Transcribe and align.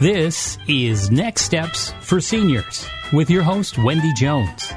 This 0.00 0.56
is 0.66 1.10
Next 1.10 1.42
Steps 1.42 1.92
for 2.00 2.22
Seniors 2.22 2.86
with 3.12 3.28
your 3.28 3.42
host, 3.42 3.76
Wendy 3.76 4.14
Jones. 4.14 4.72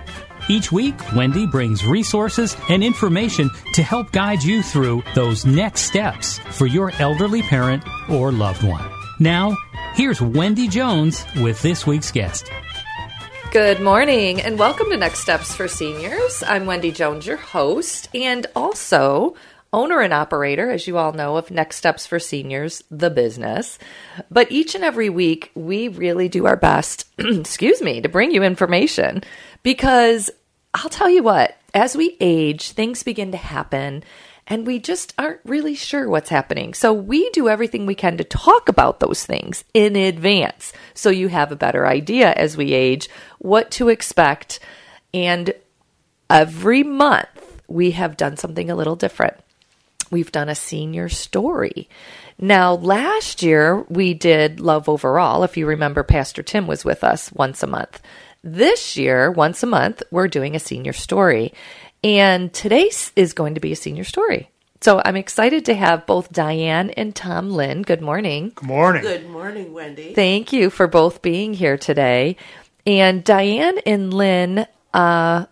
Each 0.49 0.69
week, 0.69 0.95
Wendy 1.15 1.47
brings 1.47 1.85
resources 1.85 2.57
and 2.67 2.83
information 2.83 3.49
to 3.73 3.83
help 3.83 4.11
guide 4.11 4.43
you 4.43 4.61
through 4.61 5.01
those 5.15 5.45
next 5.45 5.83
steps 5.83 6.39
for 6.39 6.67
your 6.67 6.91
elderly 6.99 7.41
parent 7.41 7.85
or 8.09 8.33
loved 8.33 8.67
one. 8.67 8.83
Now, 9.21 9.55
here's 9.93 10.21
Wendy 10.21 10.67
Jones 10.67 11.23
with 11.37 11.61
this 11.61 11.87
week's 11.87 12.11
guest. 12.11 12.51
Good 13.53 13.79
morning 13.79 14.41
and 14.41 14.59
welcome 14.59 14.89
to 14.89 14.97
Next 14.97 15.19
Steps 15.19 15.55
for 15.55 15.69
Seniors. 15.69 16.43
I'm 16.45 16.65
Wendy 16.65 16.91
Jones, 16.91 17.25
your 17.25 17.37
host, 17.37 18.09
and 18.13 18.45
also 18.57 19.35
owner 19.73 19.99
and 19.99 20.13
operator, 20.13 20.69
as 20.69 20.87
you 20.87 20.97
all 20.97 21.11
know, 21.11 21.35
of 21.35 21.51
Next 21.51 21.77
Steps 21.77 22.05
for 22.05 22.19
Seniors, 22.19 22.83
the 22.91 23.09
business. 23.09 23.79
But 24.29 24.51
each 24.51 24.75
and 24.75 24.83
every 24.83 25.09
week, 25.09 25.51
we 25.55 25.87
really 25.87 26.29
do 26.29 26.45
our 26.45 26.55
best, 26.55 27.05
excuse 27.17 27.81
me, 27.81 27.99
to 27.99 28.07
bring 28.07 28.31
you 28.31 28.43
information 28.43 29.23
because 29.63 30.29
I'll 30.73 30.89
tell 30.89 31.09
you 31.09 31.23
what, 31.23 31.57
as 31.73 31.97
we 31.97 32.15
age, 32.21 32.71
things 32.71 33.03
begin 33.03 33.31
to 33.31 33.37
happen 33.37 34.03
and 34.45 34.67
we 34.67 34.77
just 34.77 35.13
aren't 35.17 35.39
really 35.45 35.73
sure 35.73 36.09
what's 36.09 36.29
happening. 36.29 36.73
So 36.73 36.91
we 36.93 37.29
do 37.29 37.47
everything 37.47 37.85
we 37.85 37.95
can 37.95 38.17
to 38.17 38.23
talk 38.23 38.67
about 38.67 38.99
those 38.99 39.25
things 39.25 39.63
in 39.73 39.95
advance 39.95 40.73
so 40.93 41.09
you 41.09 41.29
have 41.29 41.51
a 41.51 41.57
better 41.57 41.87
idea 41.87 42.33
as 42.33 42.57
we 42.57 42.73
age 42.73 43.09
what 43.39 43.71
to 43.71 43.89
expect. 43.89 44.59
And 45.13 45.53
every 46.29 46.83
month, 46.83 47.27
we 47.67 47.91
have 47.91 48.17
done 48.17 48.35
something 48.35 48.69
a 48.69 48.75
little 48.75 48.97
different 48.97 49.35
we've 50.11 50.31
done 50.31 50.49
a 50.49 50.55
senior 50.55 51.09
story. 51.09 51.89
Now, 52.39 52.73
last 52.73 53.43
year 53.43 53.81
we 53.89 54.13
did 54.13 54.59
Love 54.59 54.89
Overall. 54.89 55.43
If 55.43 55.57
you 55.57 55.65
remember, 55.65 56.03
Pastor 56.03 56.43
Tim 56.43 56.67
was 56.67 56.83
with 56.83 57.03
us 57.03 57.31
once 57.31 57.63
a 57.63 57.67
month. 57.67 58.01
This 58.43 58.97
year, 58.97 59.31
once 59.31 59.63
a 59.63 59.67
month, 59.67 60.03
we're 60.11 60.27
doing 60.27 60.55
a 60.55 60.59
senior 60.59 60.93
story. 60.93 61.53
And 62.03 62.53
today 62.53 62.91
is 63.15 63.33
going 63.33 63.55
to 63.55 63.61
be 63.61 63.71
a 63.71 63.77
senior 63.77 64.03
story. 64.03 64.49
So 64.81 65.01
I'm 65.05 65.15
excited 65.15 65.63
to 65.65 65.73
have 65.73 66.05
both 66.05 66.33
Dianne 66.33 66.93
and 66.97 67.15
Tom 67.15 67.51
Linn. 67.51 67.83
Good 67.83 68.01
morning. 68.01 68.51
Good 68.53 68.67
morning. 68.67 69.01
Good 69.01 69.29
morning, 69.29 69.71
Wendy. 69.71 70.13
Thank 70.13 70.51
you 70.51 70.69
for 70.69 70.87
both 70.87 71.21
being 71.21 71.53
here 71.53 71.77
today. 71.77 72.35
And 72.85 73.23
Dianne 73.23 73.81
and 73.85 74.13
Linn 74.13 74.67
uh, 74.93 75.45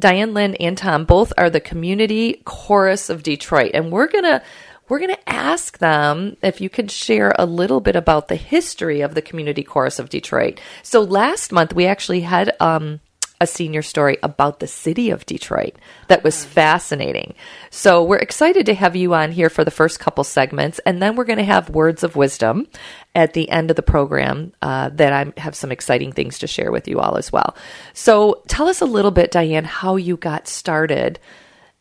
Dianne 0.00 0.32
Linn 0.32 0.54
and 0.56 0.76
Tom 0.76 1.04
both 1.04 1.32
are 1.36 1.50
the 1.50 1.60
community 1.60 2.42
chorus 2.44 3.10
of 3.10 3.22
Detroit. 3.22 3.72
And 3.74 3.92
we're 3.92 4.08
going 4.08 4.24
to 4.24 4.42
we're 4.88 4.98
going 4.98 5.14
to 5.14 5.30
ask 5.30 5.78
them 5.78 6.36
if 6.42 6.60
you 6.60 6.68
could 6.68 6.90
share 6.90 7.32
a 7.38 7.46
little 7.46 7.80
bit 7.80 7.94
about 7.94 8.26
the 8.26 8.34
history 8.34 9.02
of 9.02 9.14
the 9.14 9.22
community 9.22 9.62
chorus 9.62 10.00
of 10.00 10.08
Detroit. 10.08 10.60
So 10.82 11.00
last 11.02 11.52
month 11.52 11.72
we 11.72 11.86
actually 11.86 12.22
had 12.22 12.56
um, 12.58 12.98
a 13.40 13.46
senior 13.46 13.82
story 13.82 14.18
about 14.22 14.60
the 14.60 14.66
city 14.66 15.10
of 15.10 15.24
Detroit 15.26 15.74
that 16.08 16.22
was 16.22 16.44
fascinating. 16.44 17.34
So 17.70 18.04
we're 18.04 18.18
excited 18.18 18.66
to 18.66 18.74
have 18.74 18.96
you 18.96 19.14
on 19.14 19.32
here 19.32 19.48
for 19.48 19.64
the 19.64 19.70
first 19.70 19.98
couple 19.98 20.24
segments, 20.24 20.78
and 20.80 21.00
then 21.00 21.16
we're 21.16 21.24
going 21.24 21.38
to 21.38 21.44
have 21.44 21.70
words 21.70 22.02
of 22.02 22.16
wisdom 22.16 22.66
at 23.14 23.32
the 23.32 23.48
end 23.48 23.70
of 23.70 23.76
the 23.76 23.82
program 23.82 24.52
uh, 24.62 24.90
that 24.90 25.12
I 25.12 25.40
have 25.40 25.54
some 25.54 25.72
exciting 25.72 26.12
things 26.12 26.38
to 26.40 26.46
share 26.46 26.70
with 26.70 26.86
you 26.86 27.00
all 27.00 27.16
as 27.16 27.32
well. 27.32 27.56
So 27.94 28.42
tell 28.46 28.68
us 28.68 28.80
a 28.80 28.86
little 28.86 29.10
bit, 29.10 29.32
Dianne, 29.32 29.64
how 29.64 29.96
you 29.96 30.16
got 30.16 30.46
started, 30.46 31.18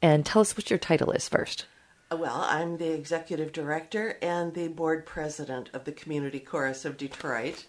and 0.01 0.25
tell 0.25 0.41
us 0.41 0.55
what 0.55 0.69
your 0.69 0.79
title 0.79 1.11
is 1.11 1.27
first. 1.27 1.65
Well, 2.11 2.43
I'm 2.47 2.77
the 2.77 2.91
executive 2.91 3.51
director 3.51 4.17
and 4.21 4.53
the 4.53 4.67
board 4.69 5.05
president 5.05 5.69
of 5.73 5.83
the 5.83 5.91
Community 5.91 6.39
Chorus 6.39 6.83
of 6.83 6.97
Detroit. 6.97 7.65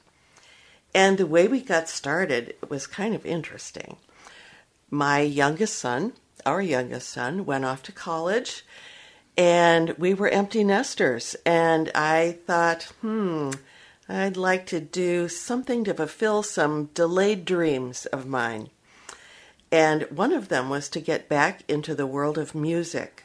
And 0.95 1.19
the 1.19 1.27
way 1.27 1.47
we 1.47 1.61
got 1.61 1.89
started 1.89 2.55
was 2.69 2.87
kind 2.87 3.15
of 3.15 3.25
interesting. 3.25 3.97
My 4.91 5.21
youngest 5.21 5.78
son, 5.78 6.15
our 6.45 6.61
youngest 6.61 7.09
son, 7.11 7.47
went 7.47 7.65
off 7.65 7.83
to 7.84 7.93
college, 7.93 8.65
and 9.37 9.91
we 9.91 10.15
were 10.15 10.29
empty 10.29 10.65
nesters. 10.65 11.37
And 11.47 11.91
I 11.95 12.39
thought, 12.47 12.84
hmm, 13.00 13.53
I'd 14.09 14.37
like 14.37 14.67
to 14.67 14.81
do 14.81 15.29
something 15.29 15.84
to 15.84 15.95
fulfill 15.95 16.43
some 16.43 16.87
delayed 16.95 17.45
dreams 17.45 18.06
of 18.06 18.27
mine. 18.27 18.71
And 19.71 20.03
one 20.11 20.33
of 20.33 20.49
them 20.49 20.69
was 20.69 20.89
to 20.89 21.00
get 21.00 21.29
back 21.29 21.62
into 21.69 21.95
the 21.95 22.06
world 22.06 22.37
of 22.37 22.55
music. 22.55 23.23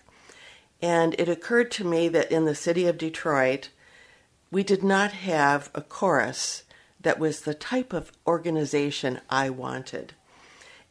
And 0.82 1.16
it 1.18 1.28
occurred 1.28 1.72
to 1.72 1.84
me 1.84 2.08
that 2.10 2.32
in 2.32 2.46
the 2.46 2.54
city 2.54 2.86
of 2.86 3.00
Detroit, 3.00 3.70
we 4.52 4.62
did 4.62 4.84
not 4.84 5.12
have 5.12 5.72
a 5.74 5.82
chorus 5.82 6.62
that 7.06 7.20
was 7.20 7.42
the 7.42 7.54
type 7.54 7.94
of 7.94 8.12
organization 8.26 9.22
I 9.30 9.52
wanted. 9.52 10.14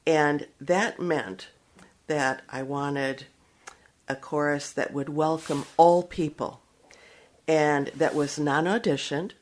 And 0.07 0.47
that 0.61 1.01
meant 1.01 1.49
that 2.07 2.43
I 2.49 2.63
wanted 2.63 3.25
a 4.09 4.15
chorus 4.15 4.71
that 4.71 4.93
would 4.93 5.09
welcome 5.09 5.67
all 5.77 6.05
people 6.05 6.61
and 7.49 7.89
that 7.97 8.15
was 8.15 8.39
non 8.39 8.67
auditioned, 8.67 9.33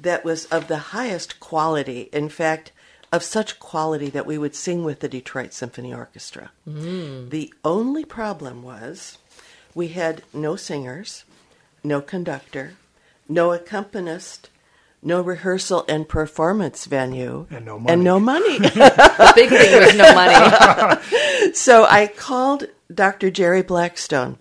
that 0.00 0.24
was 0.24 0.46
of 0.46 0.68
the 0.68 0.94
highest 0.96 1.40
quality. 1.40 2.08
In 2.10 2.30
fact, 2.30 2.72
of 3.12 3.22
such 3.22 3.60
quality 3.60 4.08
that 4.08 4.24
we 4.24 4.38
would 4.38 4.54
sing 4.54 4.82
with 4.82 5.00
the 5.00 5.10
Detroit 5.10 5.52
Symphony 5.52 5.92
Orchestra. 5.92 6.52
Mm. 6.66 7.28
The 7.28 7.52
only 7.66 8.06
problem 8.06 8.62
was 8.62 9.18
we 9.74 9.88
had 9.88 10.22
no 10.32 10.56
singers, 10.56 11.24
no 11.84 12.00
conductor, 12.00 12.76
no 13.28 13.52
accompanist, 13.52 14.48
no 15.04 15.20
rehearsal 15.20 15.84
and 15.88 16.08
performance 16.08 16.84
venue, 16.86 17.46
and 17.50 17.64
no 17.64 17.78
money. 17.78 17.92
And 17.92 18.04
no 18.04 18.20
money. 18.20 18.58
the 18.58 19.32
big 19.34 19.50
thing 19.50 19.80
was 19.80 19.94
no 19.94 20.14
money. 20.14 21.52
so 21.54 21.84
I 21.84 22.06
called 22.06 22.64
Dr. 22.92 23.30
Jerry 23.30 23.62
Blackstone, 23.62 24.38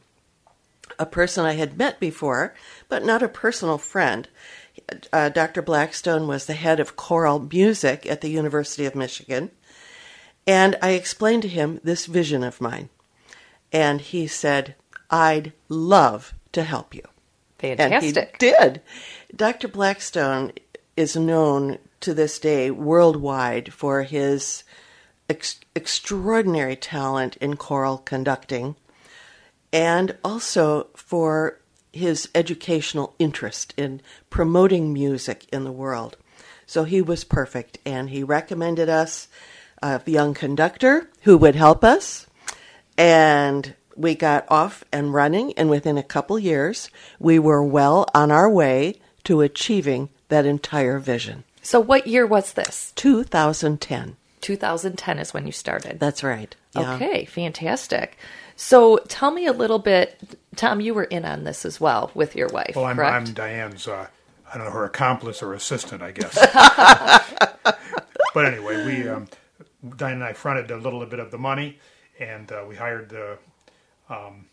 a 0.97 1.05
person 1.05 1.45
I 1.45 1.53
had 1.53 1.77
met 1.77 1.99
before, 1.99 2.53
but 2.89 3.05
not 3.05 3.23
a 3.23 3.27
personal 3.27 3.77
friend. 3.77 4.27
Uh, 5.11 5.29
Dr. 5.29 5.61
Blackstone 5.61 6.27
was 6.27 6.45
the 6.45 6.53
head 6.53 6.79
of 6.79 6.95
choral 6.95 7.39
music 7.39 8.05
at 8.05 8.21
the 8.21 8.29
University 8.29 8.85
of 8.85 8.95
Michigan. 8.95 9.51
And 10.45 10.75
I 10.81 10.91
explained 10.91 11.43
to 11.43 11.47
him 11.47 11.79
this 11.83 12.05
vision 12.05 12.43
of 12.43 12.59
mine. 12.59 12.89
And 13.71 14.01
he 14.01 14.27
said, 14.27 14.75
I'd 15.09 15.53
love 15.69 16.33
to 16.51 16.63
help 16.63 16.93
you. 16.93 17.03
Fantastic. 17.63 18.17
And 18.17 18.27
he 18.39 18.51
did. 18.51 18.81
Dr. 19.35 19.67
Blackstone 19.67 20.51
is 20.97 21.15
known 21.15 21.79
to 22.01 22.13
this 22.13 22.37
day 22.37 22.69
worldwide 22.69 23.73
for 23.73 24.03
his 24.03 24.63
ex- 25.29 25.61
extraordinary 25.73 26.75
talent 26.75 27.37
in 27.37 27.55
choral 27.55 27.97
conducting 27.97 28.75
and 29.71 30.17
also 30.23 30.87
for 30.93 31.59
his 31.93 32.29
educational 32.35 33.15
interest 33.17 33.73
in 33.77 34.01
promoting 34.29 34.91
music 34.91 35.47
in 35.53 35.63
the 35.63 35.71
world. 35.71 36.17
So 36.65 36.83
he 36.83 37.01
was 37.01 37.23
perfect, 37.23 37.77
and 37.85 38.09
he 38.09 38.23
recommended 38.23 38.89
us 38.89 39.27
uh, 39.81 39.99
a 40.05 40.11
young 40.11 40.33
conductor 40.33 41.09
who 41.21 41.37
would 41.37 41.55
help 41.55 41.83
us. 41.83 42.27
And 42.97 43.75
we 43.95 44.15
got 44.15 44.45
off 44.49 44.83
and 44.91 45.13
running, 45.13 45.53
and 45.53 45.69
within 45.69 45.97
a 45.97 46.03
couple 46.03 46.37
years, 46.39 46.89
we 47.19 47.39
were 47.39 47.63
well 47.63 48.05
on 48.13 48.31
our 48.31 48.49
way 48.49 48.99
to 49.23 49.41
achieving 49.41 50.09
that 50.29 50.45
entire 50.45 50.99
vision. 50.99 51.43
So, 51.61 51.79
what 51.79 52.07
year 52.07 52.25
was 52.25 52.53
this? 52.53 52.91
2010. 52.95 54.17
2010 54.41 55.19
is 55.19 55.33
when 55.33 55.45
you 55.45 55.51
started. 55.51 55.99
That's 55.99 56.23
right. 56.23 56.55
Yeah. 56.75 56.95
Okay, 56.95 57.25
fantastic. 57.25 58.17
So, 58.55 58.97
tell 59.07 59.31
me 59.31 59.45
a 59.45 59.53
little 59.53 59.79
bit. 59.79 60.37
Tom, 60.55 60.81
you 60.81 60.93
were 60.93 61.05
in 61.05 61.25
on 61.25 61.43
this 61.43 61.65
as 61.65 61.79
well 61.79 62.11
with 62.13 62.35
your 62.35 62.49
wife. 62.49 62.73
Well, 62.75 62.85
I'm, 62.85 62.97
correct? 62.97 63.29
I'm 63.29 63.35
Dianne's, 63.35 63.87
uh, 63.87 64.07
I 64.53 64.57
don't 64.57 64.65
know, 64.65 64.71
her 64.71 64.85
accomplice 64.85 65.41
or 65.41 65.53
assistant, 65.53 66.01
I 66.01 66.11
guess. 66.11 66.35
but 68.33 68.45
anyway, 68.45 68.85
we 68.85 69.07
um, 69.07 69.27
Dianne 69.85 70.13
and 70.13 70.23
I 70.23 70.33
fronted 70.33 70.71
a 70.71 70.77
little 70.77 71.05
bit 71.05 71.19
of 71.19 71.31
the 71.31 71.37
money, 71.37 71.79
and 72.19 72.51
uh, 72.51 72.65
we 72.67 72.75
hired 72.75 73.09
the 73.09 73.37
um, 74.09 74.45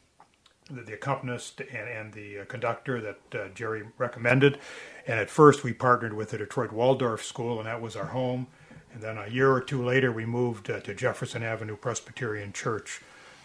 the, 0.70 0.82
the, 0.82 0.94
accompanist 0.94 1.61
and, 1.61 1.88
and 1.88 2.12
the 2.12 2.41
uh, 2.41 2.44
conductor 2.44 3.00
that 3.00 3.41
uh, 3.41 3.49
Jerry 3.55 3.82
recommended. 3.99 4.58
And 5.06 5.19
at 5.19 5.31
first, 5.31 5.64
we 5.64 5.73
partnered 5.73 6.14
with 6.14 6.31
the 6.31 6.38
Detroit 6.38 6.73
Waldorf 6.73 7.25
School, 7.25 7.58
and 7.58 7.67
that 7.67 7.81
was 7.81 7.97
our 7.97 8.06
home. 8.06 8.47
And 8.93 9.02
then 9.02 9.19
a 9.19 9.29
year 9.29 9.52
or 9.52 9.61
two 9.61 9.85
later, 9.85 10.12
we 10.12 10.25
moved 10.25 10.70
uh, 10.70 10.81
to 10.81 10.94
Jefferson 10.94 11.43
Avenue 11.43 11.76
Presbyterian 11.76 12.52
Church. 12.52 13.00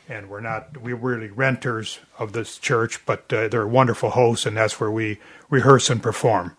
And 0.08 0.30
we're 0.30 0.42
not, 0.42 0.78
we're 0.78 0.96
really 0.96 1.30
renters 1.30 2.00
of 2.20 2.34
this 2.34 2.60
church, 2.60 3.04
but 3.06 3.32
uh, 3.34 3.48
they're 3.48 3.68
wonderful 3.68 4.12
hosts, 4.12 4.46
and 4.46 4.56
that's 4.56 4.80
where 4.80 4.92
we 4.92 5.20
rehearse 5.50 5.90
and 5.90 6.02
perform. 6.02 6.56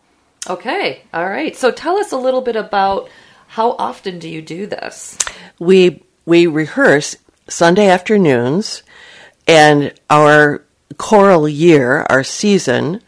Okay, 0.48 1.02
all 1.12 1.28
right. 1.28 1.56
So 1.56 1.70
tell 1.70 1.96
us 1.96 2.12
a 2.12 2.16
little 2.16 2.40
bit 2.40 2.56
about 2.56 3.08
how 3.48 3.72
often 3.72 4.18
do 4.18 4.28
you 4.28 4.42
do 4.42 4.66
this? 4.66 5.16
We 5.58 6.02
we 6.24 6.46
rehearse 6.46 7.16
Sunday 7.48 7.88
afternoons, 7.88 8.82
and 9.46 9.92
our 10.10 10.64
choral 10.98 11.48
year, 11.48 12.06
our 12.08 12.24
season, 12.24 13.02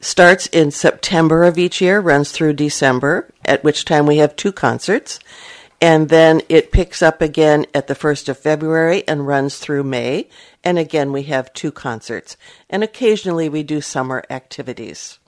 starts 0.00 0.46
in 0.48 0.70
September 0.70 1.44
of 1.44 1.58
each 1.58 1.80
year, 1.80 2.00
runs 2.00 2.30
through 2.30 2.52
December, 2.52 3.30
at 3.44 3.64
which 3.64 3.84
time 3.84 4.06
we 4.06 4.18
have 4.18 4.36
two 4.36 4.52
concerts. 4.52 5.18
And 5.80 6.08
then 6.08 6.40
it 6.48 6.72
picks 6.72 7.02
up 7.02 7.20
again 7.20 7.66
at 7.74 7.88
the 7.88 7.94
1st 7.94 8.28
of 8.28 8.38
February 8.38 9.06
and 9.08 9.26
runs 9.26 9.58
through 9.58 9.84
May. 9.84 10.28
And 10.62 10.78
again, 10.78 11.12
we 11.12 11.24
have 11.24 11.52
two 11.52 11.72
concerts. 11.72 12.36
And 12.70 12.82
occasionally 12.82 13.48
we 13.48 13.62
do 13.62 13.80
summer 13.80 14.24
activities. 14.30 15.18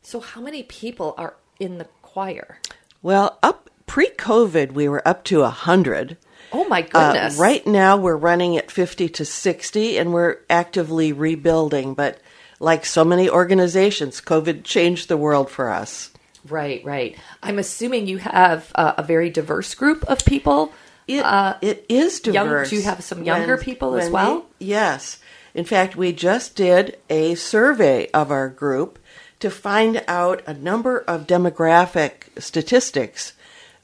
So, 0.00 0.20
how 0.20 0.40
many 0.40 0.62
people 0.62 1.14
are 1.16 1.36
in 1.60 1.78
the 1.78 1.86
choir? 2.00 2.58
Well, 3.02 3.38
up 3.42 3.70
pre 3.86 4.08
COVID, 4.08 4.72
we 4.72 4.88
were 4.88 5.06
up 5.06 5.24
to 5.24 5.40
a 5.40 5.52
100. 5.52 6.16
Oh 6.52 6.68
my 6.68 6.82
goodness. 6.82 7.38
Uh, 7.38 7.42
right 7.42 7.66
now, 7.66 7.96
we're 7.96 8.16
running 8.16 8.56
at 8.56 8.70
50 8.70 9.08
to 9.08 9.24
60, 9.24 9.98
and 9.98 10.12
we're 10.12 10.38
actively 10.50 11.12
rebuilding. 11.12 11.94
But 11.94 12.20
like 12.60 12.84
so 12.84 13.04
many 13.04 13.28
organizations, 13.28 14.20
COVID 14.20 14.64
changed 14.64 15.08
the 15.08 15.16
world 15.16 15.50
for 15.50 15.70
us. 15.70 16.10
Right, 16.48 16.84
right. 16.84 17.16
I'm 17.42 17.58
assuming 17.58 18.06
you 18.06 18.18
have 18.18 18.70
uh, 18.74 18.94
a 18.98 19.02
very 19.02 19.30
diverse 19.30 19.74
group 19.74 20.04
of 20.04 20.24
people. 20.24 20.72
It, 21.06 21.24
uh, 21.24 21.56
it 21.62 21.86
is 21.88 22.20
diverse. 22.20 22.70
Young, 22.70 22.70
do 22.70 22.76
you 22.76 22.82
have 22.82 23.02
some 23.02 23.24
younger 23.24 23.56
when, 23.56 23.64
people 23.64 23.94
as 23.96 24.10
well? 24.10 24.46
We, 24.58 24.66
yes. 24.66 25.18
In 25.54 25.64
fact, 25.64 25.96
we 25.96 26.12
just 26.12 26.56
did 26.56 26.98
a 27.10 27.34
survey 27.34 28.08
of 28.12 28.30
our 28.30 28.48
group 28.48 28.98
to 29.40 29.50
find 29.50 30.04
out 30.06 30.42
a 30.46 30.54
number 30.54 30.98
of 31.00 31.26
demographic 31.26 32.40
statistics 32.40 33.32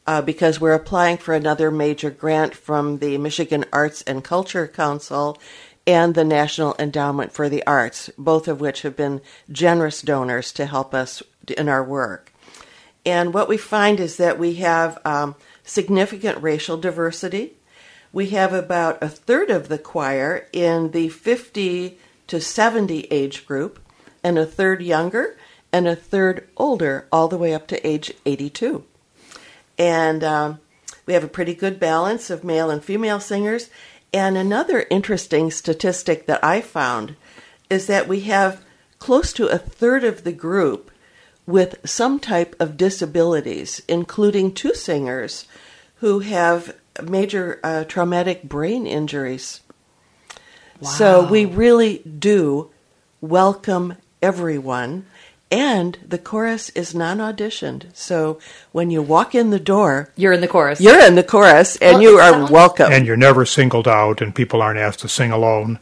uh, 0.09 0.23
because 0.23 0.59
we're 0.59 0.73
applying 0.73 1.19
for 1.19 1.35
another 1.35 1.71
major 1.71 2.09
grant 2.09 2.55
from 2.55 2.97
the 2.97 3.19
Michigan 3.19 3.63
Arts 3.75 4.01
and 4.03 4.25
Culture 4.25 4.67
Council 4.67 5.37
and 5.87 6.15
the 6.15 6.25
National 6.25 6.75
Endowment 6.79 7.31
for 7.31 7.51
the 7.51 7.63
Arts, 7.67 8.09
both 8.17 8.49
of 8.49 8.59
which 8.59 8.81
have 8.83 8.97
been 8.97 9.21
generous 9.53 10.01
donors 10.01 10.51
to 10.55 10.65
help 10.65 10.95
us 10.95 11.23
in 11.59 11.69
our 11.69 11.85
work. 11.85 12.33
And 13.05 13.35
what 13.35 13.51
we 13.51 13.59
find 13.59 14.01
is 14.01 14.17
that 14.17 14.39
we 14.39 14.55
have 14.55 14.99
um, 15.05 15.35
significant 15.63 16.43
racial 16.43 16.79
diversity. 16.79 17.59
We 18.11 18.31
have 18.31 18.55
about 18.55 19.03
a 19.03 19.11
third 19.11 19.51
of 19.51 19.69
the 19.69 19.79
choir 19.79 20.49
in 20.55 20.93
the 20.93 21.11
50 21.11 21.99
to 22.29 22.41
70 22.41 23.01
age 23.11 23.47
group, 23.47 23.79
and 24.25 24.39
a 24.39 24.47
third 24.47 24.81
younger, 24.81 25.37
and 25.71 25.87
a 25.87 25.95
third 25.95 26.49
older, 26.57 27.07
all 27.13 27.29
the 27.29 27.37
way 27.37 27.53
up 27.53 27.67
to 27.67 27.87
age 27.87 28.15
82. 28.25 28.85
And 29.79 30.25
um, 30.25 30.61
we 31.07 31.15
have 31.15 31.25
a 31.25 31.29
pretty 31.29 31.55
good 31.55 31.79
balance 31.79 32.31
of 32.31 32.45
male 32.45 32.71
and 32.71 32.83
female 32.83 33.21
singers. 33.21 33.71
And 34.13 34.37
another 34.37 34.87
interesting 34.91 35.51
statistic 35.51 36.27
that 36.27 36.43
I 36.43 36.61
found 36.61 37.17
is 37.71 37.87
that 37.87 38.09
we 38.09 38.21
have 38.21 38.65
close 38.99 39.33
to 39.35 39.47
a 39.47 39.59
third 39.59 40.05
of 40.05 40.25
the 40.25 40.33
group 40.33 40.91
with 41.47 41.77
some 41.89 42.19
type 42.19 42.55
of 42.61 42.77
disabilities, 42.77 43.81
including 43.89 44.53
two 44.53 44.75
singers 44.75 45.47
who 45.97 46.21
have 46.21 46.77
major 47.03 47.59
uh, 47.63 47.85
traumatic 47.85 48.43
brain 48.43 48.87
injuries. 48.87 49.61
Wow. 50.81 50.91
So 50.91 51.27
we 51.27 51.45
really 51.45 51.99
do 51.99 52.71
welcome 53.21 53.97
everyone. 54.23 55.07
And 55.51 55.99
the 56.07 56.19
chorus 56.19 56.69
is 56.71 56.95
non 56.95 57.19
auditioned. 57.19 57.87
So 57.95 58.39
when 58.73 58.91
you 58.91 59.01
walk 59.01 59.35
in 59.35 59.51
the 59.51 59.59
door, 59.59 60.13
you're 60.15 60.33
in 60.33 60.43
the 60.43 60.49
chorus. 60.49 60.81
You're 60.81 61.01
in 61.07 61.15
the 61.15 61.23
chorus 61.23 61.77
and 61.77 61.95
well, 61.95 62.03
you 62.03 62.19
are 62.19 62.33
sounds- 62.33 62.51
welcome. 62.51 62.93
And 62.93 63.07
you're 63.07 63.17
never 63.17 63.47
singled 63.47 63.89
out, 63.89 64.21
and 64.21 64.35
people 64.35 64.61
aren't 64.61 64.79
asked 64.79 65.01
to 65.01 65.09
sing 65.09 65.33
alone. 65.33 65.79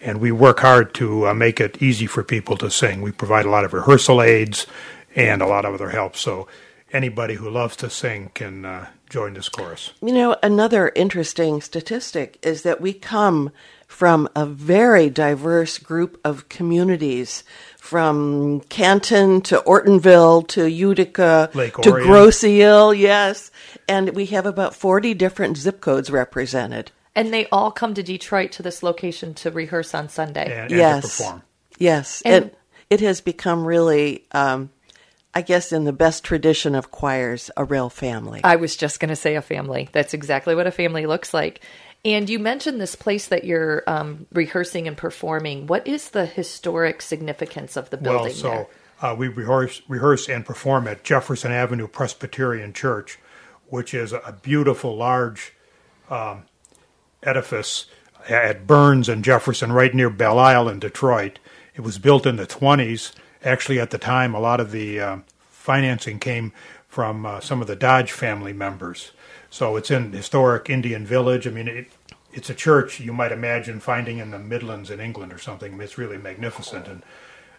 And 0.00 0.18
we 0.20 0.32
work 0.32 0.60
hard 0.60 0.94
to 0.94 1.28
uh, 1.28 1.34
make 1.34 1.60
it 1.60 1.82
easy 1.82 2.06
for 2.06 2.22
people 2.22 2.56
to 2.56 2.70
sing. 2.70 3.02
We 3.02 3.12
provide 3.12 3.44
a 3.44 3.50
lot 3.50 3.66
of 3.66 3.74
rehearsal 3.74 4.22
aids 4.22 4.66
and 5.14 5.42
a 5.42 5.46
lot 5.46 5.66
of 5.66 5.74
other 5.74 5.90
help. 5.90 6.16
So 6.16 6.48
anybody 6.90 7.34
who 7.34 7.50
loves 7.50 7.76
to 7.76 7.90
sing 7.90 8.30
can 8.32 8.64
uh, 8.64 8.86
join 9.10 9.34
this 9.34 9.50
chorus. 9.50 9.92
You 10.00 10.14
know, 10.14 10.36
another 10.42 10.90
interesting 10.94 11.60
statistic 11.60 12.38
is 12.42 12.62
that 12.62 12.80
we 12.80 12.94
come 12.94 13.50
from 13.86 14.28
a 14.36 14.46
very 14.46 15.10
diverse 15.10 15.76
group 15.78 16.18
of 16.24 16.48
communities 16.48 17.42
from 17.90 18.60
Canton 18.68 19.40
to 19.40 19.58
Ortonville 19.66 20.46
to 20.46 20.70
Utica 20.70 21.50
Lake 21.54 21.74
to 21.78 21.90
Grosse 21.90 22.44
Ile, 22.44 22.94
yes. 22.94 23.50
And 23.88 24.10
we 24.10 24.26
have 24.26 24.46
about 24.46 24.76
40 24.76 25.12
different 25.14 25.56
zip 25.56 25.80
codes 25.80 26.08
represented. 26.08 26.92
And 27.16 27.34
they 27.34 27.48
all 27.50 27.72
come 27.72 27.94
to 27.94 28.02
Detroit 28.04 28.52
to 28.52 28.62
this 28.62 28.84
location 28.84 29.34
to 29.34 29.50
rehearse 29.50 29.92
on 29.92 30.08
Sunday. 30.08 30.44
And, 30.44 30.70
and 30.70 30.70
yes. 30.70 31.18
perform. 31.18 31.42
Yes. 31.78 32.22
And, 32.22 32.44
and 32.44 32.50
it 32.90 33.00
has 33.00 33.20
become 33.20 33.64
really, 33.64 34.24
um, 34.30 34.70
I 35.34 35.42
guess, 35.42 35.72
in 35.72 35.82
the 35.82 35.92
best 35.92 36.22
tradition 36.22 36.76
of 36.76 36.92
choirs, 36.92 37.50
a 37.56 37.64
real 37.64 37.90
family. 37.90 38.40
I 38.44 38.54
was 38.54 38.76
just 38.76 39.00
going 39.00 39.08
to 39.08 39.16
say 39.16 39.34
a 39.34 39.42
family. 39.42 39.88
That's 39.90 40.14
exactly 40.14 40.54
what 40.54 40.68
a 40.68 40.70
family 40.70 41.06
looks 41.06 41.34
like. 41.34 41.60
And 42.04 42.30
you 42.30 42.38
mentioned 42.38 42.80
this 42.80 42.94
place 42.94 43.28
that 43.28 43.44
you're 43.44 43.82
um, 43.86 44.26
rehearsing 44.32 44.88
and 44.88 44.96
performing. 44.96 45.66
What 45.66 45.86
is 45.86 46.10
the 46.10 46.24
historic 46.24 47.02
significance 47.02 47.76
of 47.76 47.90
the 47.90 47.98
building? 47.98 48.34
Well, 48.42 48.68
so 48.68 48.68
uh, 49.02 49.14
we 49.14 49.28
rehearse, 49.28 49.82
rehearse 49.86 50.28
and 50.28 50.44
perform 50.44 50.88
at 50.88 51.04
Jefferson 51.04 51.52
Avenue 51.52 51.86
Presbyterian 51.86 52.72
Church, 52.72 53.18
which 53.68 53.92
is 53.92 54.12
a 54.12 54.38
beautiful, 54.40 54.96
large 54.96 55.52
um, 56.08 56.44
edifice 57.22 57.86
at 58.28 58.66
Burns 58.66 59.08
and 59.08 59.22
Jefferson, 59.22 59.72
right 59.72 59.94
near 59.94 60.10
Belle 60.10 60.38
Isle 60.38 60.68
in 60.68 60.78
Detroit. 60.78 61.38
It 61.74 61.82
was 61.82 61.98
built 61.98 62.26
in 62.26 62.36
the 62.36 62.46
20s. 62.46 63.12
Actually, 63.44 63.78
at 63.78 63.90
the 63.90 63.98
time, 63.98 64.34
a 64.34 64.40
lot 64.40 64.60
of 64.60 64.70
the 64.70 65.00
uh, 65.00 65.18
financing 65.48 66.18
came 66.18 66.52
from 66.88 67.24
uh, 67.24 67.40
some 67.40 67.60
of 67.60 67.68
the 67.68 67.76
Dodge 67.76 68.12
family 68.12 68.52
members. 68.52 69.12
So 69.50 69.76
it's 69.76 69.90
in 69.90 70.12
historic 70.12 70.70
Indian 70.70 71.04
Village. 71.04 71.46
I 71.46 71.50
mean, 71.50 71.68
it, 71.68 71.86
it's 72.32 72.48
a 72.48 72.54
church 72.54 73.00
you 73.00 73.12
might 73.12 73.32
imagine 73.32 73.80
finding 73.80 74.18
in 74.18 74.30
the 74.30 74.38
Midlands 74.38 74.90
in 74.90 75.00
England 75.00 75.32
or 75.32 75.38
something. 75.38 75.78
It's 75.80 75.98
really 75.98 76.18
magnificent, 76.18 76.86
and 76.86 77.02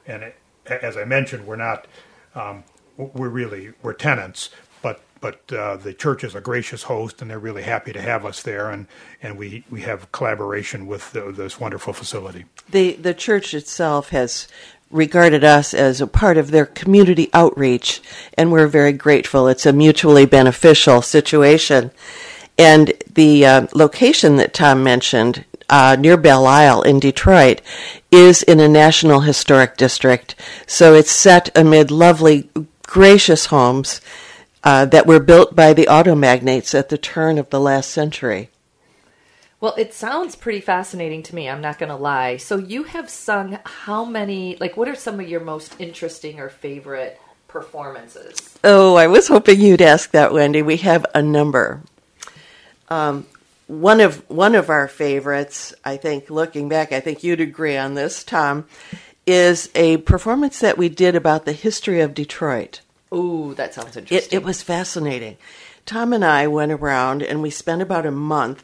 and 0.08 0.24
it, 0.24 0.36
as 0.66 0.96
I 0.98 1.04
mentioned, 1.04 1.46
we're 1.46 1.58
not 1.58 1.88
um, 2.34 2.64
we're 2.98 3.30
really 3.30 3.74
we're 3.82 3.94
tenants, 3.94 4.50
but 4.82 5.02
but 5.20 5.52
uh, 5.52 5.76
the 5.76 5.94
church 5.94 6.24
is 6.24 6.34
a 6.34 6.42
gracious 6.42 6.84
host, 6.84 7.22
and 7.22 7.30
they're 7.30 7.40
really 7.40 7.64
happy 7.64 7.92
to 7.92 8.02
have 8.02 8.26
us 8.26 8.42
there, 8.42 8.70
and 8.70 8.88
and 9.22 9.38
we 9.38 9.66
we 9.70 9.82
have 9.82 10.12
collaboration 10.14 10.88
with 10.88 11.12
the, 11.12 11.32
this 11.32 11.60
wonderful 11.60 11.92
facility. 11.92 12.46
The 12.70 12.94
the 12.94 13.14
church 13.14 13.54
itself 13.54 14.10
has 14.10 14.48
regarded 14.92 15.44
us 15.44 15.74
as 15.74 16.02
a 16.02 16.08
part 16.08 16.38
of 16.38 16.52
their 16.52 16.66
community 16.66 17.30
outreach, 17.34 18.02
and 18.38 18.52
we're 18.52 18.68
very 18.68 18.94
grateful. 18.94 19.48
It's 19.48 19.66
a 19.66 19.74
mutually 19.74 20.26
beneficial 20.26 21.02
situation. 21.02 21.92
And 22.58 22.94
the 23.12 23.46
uh, 23.46 23.68
location 23.74 24.36
that 24.36 24.54
Tom 24.54 24.84
mentioned 24.84 25.46
uh, 25.70 25.96
near 25.98 26.18
Belle 26.18 26.46
Isle 26.46 26.84
in 26.84 27.00
Detroit 27.00 27.62
is 28.12 28.44
in 28.44 28.60
a 28.60 28.68
National 28.68 29.22
Historic 29.22 29.78
District. 29.78 30.36
So 30.68 30.94
it's 30.94 31.12
set 31.12 31.50
amid 31.58 31.90
lovely, 31.90 32.50
gracious 32.84 33.48
homes 33.48 34.02
uh, 34.64 34.86
that 34.86 35.08
were 35.08 35.20
built 35.20 35.56
by 35.56 35.74
the 35.74 35.88
auto 35.88 36.14
magnates 36.14 36.76
at 36.76 36.90
the 36.90 36.98
turn 36.98 37.40
of 37.40 37.50
the 37.50 37.60
last 37.60 37.90
century. 37.90 38.51
Well, 39.62 39.76
it 39.78 39.94
sounds 39.94 40.36
pretty 40.36 40.60
fascinating 40.60 41.22
to 41.24 41.36
me. 41.36 41.48
I'm 41.48 41.62
not 41.62 41.78
going 41.78 41.92
to 41.92 41.96
lie. 41.96 42.38
So 42.38 42.58
you 42.58 42.84
have 42.84 43.12
sung 43.12 43.60
how 43.64 44.04
many? 44.04 44.58
Like, 44.60 44.76
what 44.76 44.88
are 44.88 44.96
some 44.96 45.20
of 45.20 45.30
your 45.30 45.40
most 45.40 45.80
interesting 45.80 46.40
or 46.40 46.50
favorite 46.50 47.22
performances? 47.48 48.58
Oh, 48.64 48.96
I 48.96 49.06
was 49.06 49.28
hoping 49.28 49.62
you'd 49.62 49.84
ask 49.84 50.12
that, 50.12 50.34
Wendy. 50.34 50.64
We 50.64 50.78
have 50.78 51.06
a 51.14 51.22
number. 51.22 51.82
Um, 52.90 53.28
one 53.68 54.02
of 54.02 54.28
one 54.30 54.56
of 54.56 54.72
our 54.72 54.88
favorites, 54.88 55.76
I 55.86 55.96
think, 55.98 56.32
looking 56.32 56.68
back, 56.68 56.92
I 56.92 57.00
think 57.00 57.24
you'd 57.24 57.40
agree 57.40 57.78
on 57.78 57.94
this, 57.94 58.24
Tom, 58.24 58.66
is 59.28 59.70
a 59.76 59.98
performance 59.98 60.60
that 60.60 60.80
we 60.80 60.90
did 60.90 61.16
about 61.16 61.46
the 61.46 61.54
history 61.54 62.02
of 62.02 62.16
Detroit. 62.16 62.82
Ooh, 63.14 63.54
that 63.56 63.76
sounds 63.76 63.96
interesting. 63.96 64.40
It, 64.40 64.42
it 64.42 64.44
was 64.44 64.64
fascinating. 64.64 65.38
Tom 65.86 66.14
and 66.14 66.26
I 66.26 66.48
went 66.48 66.72
around 66.72 67.22
and 67.22 67.42
we 67.42 67.50
spent 67.50 67.82
about 67.82 68.06
a 68.06 68.12
month 68.12 68.64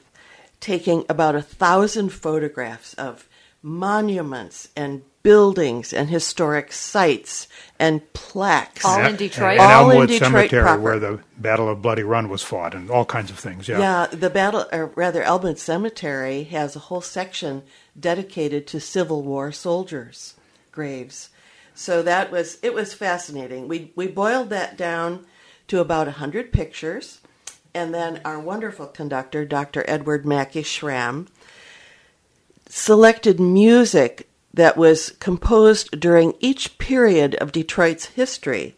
taking 0.59 1.05
about 1.09 1.35
a 1.35 1.41
thousand 1.41 2.09
photographs 2.09 2.93
of 2.95 3.27
monuments 3.61 4.69
and 4.75 5.03
buildings 5.23 5.91
and 5.91 6.09
historic 6.09 6.71
sites 6.71 7.49
and 7.79 8.13
plaques. 8.13 8.85
All 8.85 9.03
in 9.03 9.17
Detroit? 9.17 9.59
And, 9.59 9.61
and 9.61 9.71
all 9.71 9.91
Elmwood 9.91 10.09
in 10.09 10.19
Detroit 10.19 10.31
Cemetery, 10.31 10.63
proper. 10.63 10.81
where 10.81 10.99
the 10.99 11.19
Battle 11.37 11.69
of 11.69 11.81
Bloody 11.81 12.03
Run 12.03 12.29
was 12.29 12.43
fought, 12.43 12.73
and 12.73 12.89
all 12.89 13.03
kinds 13.03 13.29
of 13.29 13.37
things. 13.37 13.67
Yeah. 13.67 13.79
Yeah, 13.79 14.07
the 14.07 14.29
battle, 14.29 14.65
or 14.71 14.87
rather, 14.95 15.23
Elmwood 15.23 15.59
Cemetery 15.59 16.43
has 16.43 16.75
a 16.75 16.79
whole 16.79 17.01
section 17.01 17.63
dedicated 17.99 18.67
to 18.67 18.79
Civil 18.79 19.21
War 19.21 19.51
soldiers' 19.51 20.35
graves. 20.71 21.29
So 21.75 22.01
that 22.03 22.31
was 22.31 22.57
it 22.63 22.73
was 22.73 22.93
fascinating. 22.93 23.67
We 23.67 23.91
we 23.95 24.07
boiled 24.07 24.49
that 24.49 24.77
down 24.77 25.25
to 25.67 25.79
about 25.79 26.07
hundred 26.07 26.51
pictures, 26.51 27.19
and 27.77 27.93
then 27.93 28.19
our 28.25 28.39
wonderful 28.39 28.87
conductor, 28.87 29.45
Dr. 29.45 29.85
Edward 29.87 30.25
Maki-Schramm, 30.25 31.27
selected 32.67 33.39
music 33.39 34.27
that 34.51 34.77
was 34.77 35.11
composed 35.19 35.99
during 35.99 36.33
each 36.39 36.79
period 36.79 37.35
of 37.35 37.51
Detroit's 37.51 38.05
history, 38.07 38.75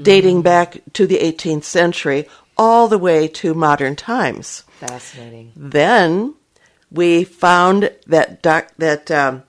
dating 0.00 0.40
back 0.40 0.78
to 0.94 1.06
the 1.06 1.18
18th 1.18 1.64
century 1.64 2.26
all 2.56 2.88
the 2.88 2.96
way 2.96 3.28
to 3.28 3.52
modern 3.52 3.94
times. 3.94 4.64
Fascinating. 4.80 5.52
Then 5.54 6.36
we 6.90 7.22
found 7.22 7.92
that 8.06 8.40
doc, 8.40 8.72
that 8.78 9.10
um, 9.10 9.42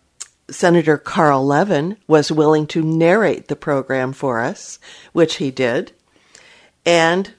Senator 0.50 0.98
Carl 0.98 1.46
Levin 1.46 1.96
was 2.06 2.34
willing 2.34 2.68
to 2.68 2.84
narrate 2.84 3.48
the 3.48 3.56
program 3.56 4.12
for 4.12 4.42
us, 4.42 4.78
which 5.14 5.36
he 5.36 5.52
did, 5.52 5.94
and 6.86 7.32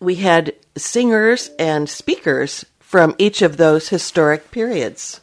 we 0.00 0.16
had 0.16 0.54
singers 0.76 1.50
and 1.58 1.88
speakers 1.88 2.64
from 2.78 3.14
each 3.18 3.42
of 3.42 3.56
those 3.56 3.88
historic 3.88 4.50
periods. 4.50 5.20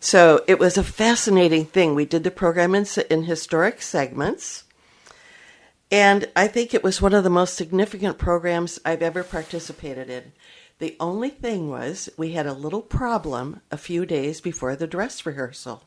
So 0.00 0.44
it 0.46 0.58
was 0.58 0.78
a 0.78 0.84
fascinating 0.84 1.64
thing. 1.64 1.94
We 1.94 2.04
did 2.04 2.24
the 2.24 2.30
program 2.30 2.74
in, 2.74 2.86
in 3.10 3.24
historic 3.24 3.82
segments. 3.82 4.64
And 5.90 6.30
I 6.34 6.48
think 6.48 6.74
it 6.74 6.82
was 6.82 7.02
one 7.02 7.14
of 7.14 7.24
the 7.24 7.30
most 7.30 7.54
significant 7.54 8.18
programs 8.18 8.80
I've 8.84 9.02
ever 9.02 9.22
participated 9.22 10.10
in. 10.10 10.32
The 10.78 10.96
only 11.00 11.30
thing 11.30 11.70
was 11.70 12.10
we 12.16 12.32
had 12.32 12.46
a 12.46 12.52
little 12.52 12.82
problem 12.82 13.60
a 13.70 13.78
few 13.78 14.04
days 14.04 14.40
before 14.40 14.76
the 14.76 14.86
dress 14.86 15.24
rehearsal. 15.24 15.84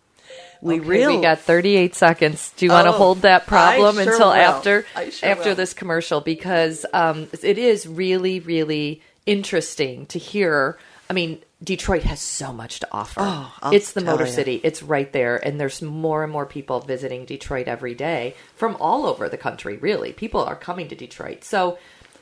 We 0.62 0.76
okay, 0.80 0.88
real 0.88 1.16
we 1.18 1.22
got 1.22 1.40
38 1.40 1.96
seconds. 1.96 2.52
Do 2.58 2.66
you 2.66 2.72
want 2.72 2.86
to 2.86 2.90
Oh, 2.94 2.98
hold 2.98 3.22
that 3.22 3.48
problem 3.48 3.96
sure 3.96 4.12
until 4.12 4.28
will. 4.28 4.34
after 4.34 4.86
sure 5.12 5.30
after 5.30 5.50
will. 5.50 5.56
this 5.56 5.74
commercial 5.74 6.20
because 6.22 6.86
um, 6.94 7.28
it 7.42 7.58
is 7.58 7.88
really 7.88 8.40
really 8.42 9.02
interesting 9.26 10.06
to 10.08 10.20
hear. 10.20 10.78
I 11.10 11.14
mean, 11.14 11.40
Detroit 11.64 12.04
has 12.04 12.20
so 12.22 12.54
much 12.54 12.82
to 12.82 12.88
offer. 12.92 13.22
Oh, 13.24 13.52
it's 13.72 13.94
the 13.94 14.02
Motor 14.02 14.26
ya. 14.26 14.32
City. 14.32 14.62
It's 14.64 14.84
right 14.84 15.12
there, 15.12 15.38
and 15.38 15.60
there's 15.60 15.82
more 15.82 16.24
and 16.24 16.32
more 16.32 16.46
people 16.46 16.82
visiting 16.82 17.26
Detroit 17.26 17.68
every 17.68 17.96
day 17.96 18.36
from 18.56 18.76
all 18.80 19.06
over 19.06 19.28
the 19.28 19.38
country. 19.38 19.78
Really, 19.78 20.14
people 20.14 20.44
are 20.44 20.56
coming 20.56 20.88
to 20.90 20.96
Detroit. 20.96 21.44
So 21.44 21.80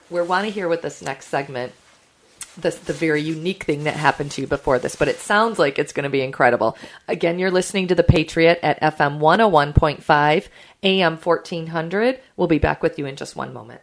we 0.10 0.22
want 0.22 0.46
to 0.46 0.52
hear 0.52 0.70
what 0.70 0.82
this 0.84 1.02
next 1.02 1.28
segment 1.28 1.74
the, 2.58 2.72
the 2.86 2.94
very 2.94 3.22
unique 3.22 3.64
thing 3.64 3.84
that 3.84 3.96
happened 3.96 4.32
to 4.32 4.42
you 4.42 4.48
before 4.48 4.80
this, 4.80 4.96
but 4.96 5.08
it 5.08 5.20
sounds 5.20 5.60
like 5.60 5.78
it's 5.78 5.94
going 5.94 6.04
to 6.04 6.10
be 6.10 6.22
incredible. 6.22 6.78
Again, 7.08 7.40
you're 7.40 7.52
listening 7.52 7.88
to 7.88 7.96
The 7.96 8.04
Patriot 8.04 8.60
at 8.64 8.82
FM 8.82 9.20
101.5, 9.20 10.48
AM 10.84 11.18
1400. 11.18 12.20
We'll 12.36 12.48
be 12.48 12.60
back 12.60 12.82
with 12.82 12.98
you 12.98 13.06
in 13.06 13.16
just 13.16 13.36
one 13.36 13.54
moment. 13.54 13.82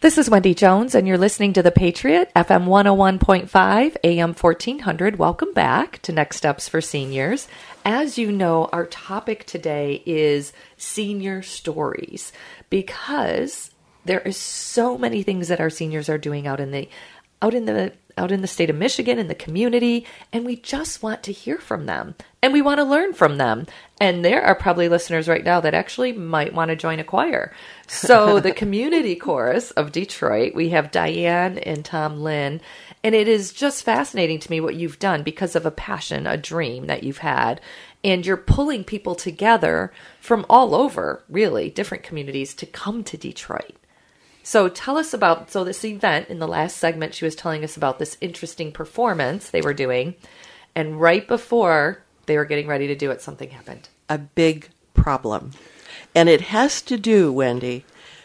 This 0.00 0.16
is 0.16 0.30
Wendy 0.30 0.54
Jones, 0.54 0.94
and 0.94 1.06
you're 1.06 1.18
listening 1.18 1.52
to 1.52 1.62
The 1.62 1.70
Patriot, 1.70 2.30
FM 2.34 2.64
101.5, 2.64 3.96
AM 4.02 4.32
1400. 4.32 5.18
Welcome 5.18 5.52
back 5.52 6.00
to 6.00 6.12
Next 6.12 6.38
Steps 6.38 6.70
for 6.70 6.80
Seniors. 6.80 7.48
As 7.84 8.16
you 8.16 8.32
know, 8.32 8.70
our 8.72 8.86
topic 8.86 9.44
today 9.44 10.02
is 10.06 10.54
senior 10.78 11.42
stories 11.42 12.32
because 12.70 13.72
there 14.06 14.20
is 14.20 14.38
so 14.38 14.96
many 14.96 15.22
things 15.22 15.48
that 15.48 15.60
our 15.60 15.68
seniors 15.68 16.08
are 16.08 16.16
doing 16.16 16.46
out 16.46 16.60
in 16.60 16.70
the 16.70 16.88
out 17.42 17.54
in 17.54 17.66
the 17.66 17.92
out 18.20 18.30
in 18.30 18.42
the 18.42 18.46
state 18.46 18.68
of 18.68 18.76
Michigan 18.76 19.18
in 19.18 19.28
the 19.28 19.34
community 19.34 20.06
and 20.30 20.44
we 20.44 20.56
just 20.56 21.02
want 21.02 21.22
to 21.22 21.32
hear 21.32 21.56
from 21.56 21.86
them 21.86 22.14
and 22.42 22.52
we 22.52 22.60
want 22.60 22.78
to 22.78 22.84
learn 22.84 23.14
from 23.14 23.38
them. 23.38 23.66
And 23.98 24.22
there 24.22 24.42
are 24.42 24.54
probably 24.54 24.88
listeners 24.88 25.26
right 25.26 25.44
now 25.44 25.60
that 25.60 25.74
actually 25.74 26.12
might 26.12 26.52
want 26.52 26.68
to 26.68 26.76
join 26.76 27.00
a 27.00 27.04
choir. 27.04 27.52
So 27.86 28.38
the 28.40 28.52
community 28.52 29.16
chorus 29.16 29.70
of 29.70 29.92
Detroit 29.92 30.54
we 30.54 30.68
have 30.68 30.90
Dianne 30.90 31.62
and 31.64 31.82
Tom 31.82 32.20
Linn 32.20 32.60
and 33.02 33.14
it 33.14 33.26
is 33.26 33.54
just 33.54 33.84
fascinating 33.84 34.38
to 34.40 34.50
me 34.50 34.60
what 34.60 34.74
you've 34.74 34.98
done 34.98 35.22
because 35.22 35.56
of 35.56 35.64
a 35.64 35.70
passion 35.70 36.26
a 36.26 36.36
dream 36.36 36.86
that 36.86 37.02
you've 37.02 37.18
had 37.18 37.60
and 38.04 38.26
you're 38.26 38.36
pulling 38.36 38.84
people 38.84 39.14
together 39.14 39.92
from 40.20 40.44
all 40.50 40.74
over 40.74 41.24
really 41.28 41.70
different 41.70 42.04
communities 42.04 42.54
to 42.54 42.66
come 42.66 43.02
to 43.04 43.16
Detroit 43.16 43.79
so 44.42 44.68
tell 44.68 44.96
us 44.96 45.12
about 45.12 45.50
so 45.50 45.64
this 45.64 45.84
event 45.84 46.28
in 46.28 46.38
the 46.38 46.48
last 46.48 46.76
segment 46.76 47.14
she 47.14 47.24
was 47.24 47.34
telling 47.34 47.64
us 47.64 47.76
about 47.76 47.98
this 47.98 48.16
interesting 48.20 48.72
performance 48.72 49.50
they 49.50 49.62
were 49.62 49.74
doing 49.74 50.14
and 50.74 51.00
right 51.00 51.26
before 51.26 52.02
they 52.26 52.36
were 52.36 52.44
getting 52.44 52.66
ready 52.66 52.86
to 52.86 52.94
do 52.94 53.10
it 53.10 53.20
something 53.20 53.50
happened. 53.50 53.88
a 54.08 54.18
big 54.18 54.68
problem. 54.94 55.52
And 56.14 56.28
it 56.28 56.40
has 56.42 56.82
to 56.82 56.96
do, 56.96 57.32
Wendy, 57.32 57.84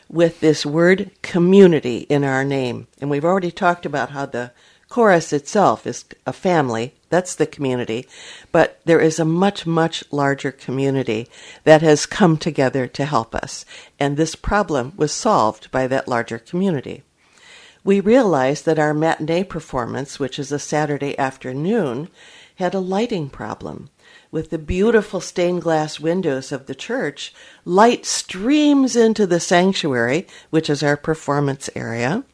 with 0.09 0.39
this 0.39 0.65
word 0.65 1.11
community 1.21 1.99
in 2.09 2.23
our 2.23 2.43
name. 2.43 2.87
And 2.99 3.09
we've 3.09 3.25
already 3.25 3.51
talked 3.51 3.85
about 3.85 4.11
how 4.11 4.25
the 4.25 4.51
chorus 4.89 5.33
itself 5.33 5.87
is 5.87 6.05
a 6.25 6.33
family. 6.33 6.93
That's 7.15 7.35
the 7.35 7.47
community. 7.47 8.09
But 8.51 8.81
there 8.83 8.99
is 8.99 9.19
a 9.19 9.23
much, 9.23 9.65
much 9.65 10.03
larger 10.11 10.51
community 10.51 11.29
that 11.63 11.81
has 11.81 12.05
come 12.05 12.35
together 12.35 12.87
to 12.87 13.05
help 13.05 13.33
us. 13.33 13.63
And 13.97 14.17
this 14.17 14.35
problem 14.35 14.91
was 14.97 15.13
solved 15.13 15.71
by 15.71 15.87
that 15.87 16.09
larger 16.09 16.37
community. 16.37 17.03
We 17.85 18.01
realized 18.01 18.65
that 18.65 18.77
our 18.77 18.93
matinee 18.93 19.45
performance, 19.45 20.19
which 20.19 20.37
is 20.37 20.51
a 20.51 20.59
Saturday 20.59 21.17
afternoon, 21.17 22.09
had 22.55 22.73
a 22.73 22.79
lighting 22.79 23.29
problem. 23.29 23.89
With 24.29 24.49
the 24.49 24.57
beautiful 24.57 25.21
stained 25.21 25.61
glass 25.61 26.01
windows 26.01 26.51
of 26.51 26.65
the 26.65 26.75
church, 26.75 27.33
light 27.63 28.05
streams 28.05 28.97
into 28.97 29.25
the 29.25 29.39
sanctuary, 29.39 30.27
which 30.49 30.69
is 30.69 30.83
our 30.83 30.97
performance 30.97 31.69
area. 31.77 32.25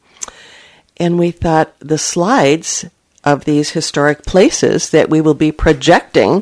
And 0.97 1.19
we 1.19 1.29
thought 1.29 1.77
the 1.77 1.99
slides 1.99 2.85
of 3.23 3.45
these 3.45 3.71
historic 3.71 4.23
places 4.23 4.89
that 4.89 5.09
we 5.09 5.21
will 5.21 5.33
be 5.33 5.51
projecting 5.51 6.41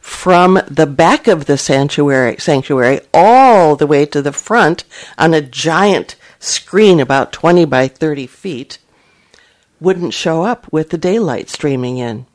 from 0.00 0.60
the 0.68 0.86
back 0.86 1.26
of 1.26 1.46
the 1.46 1.58
sanctuary, 1.58 2.36
sanctuary 2.38 3.00
all 3.14 3.76
the 3.76 3.86
way 3.86 4.04
to 4.06 4.22
the 4.22 4.32
front 4.32 4.84
on 5.16 5.34
a 5.34 5.40
giant 5.40 6.16
screen 6.38 7.00
about 7.00 7.32
20 7.32 7.64
by 7.64 7.88
30 7.88 8.26
feet 8.26 8.78
wouldn't 9.80 10.14
show 10.14 10.42
up 10.42 10.70
with 10.72 10.90
the 10.90 10.98
daylight 10.98 11.48
streaming 11.48 11.98
in. 11.98 12.26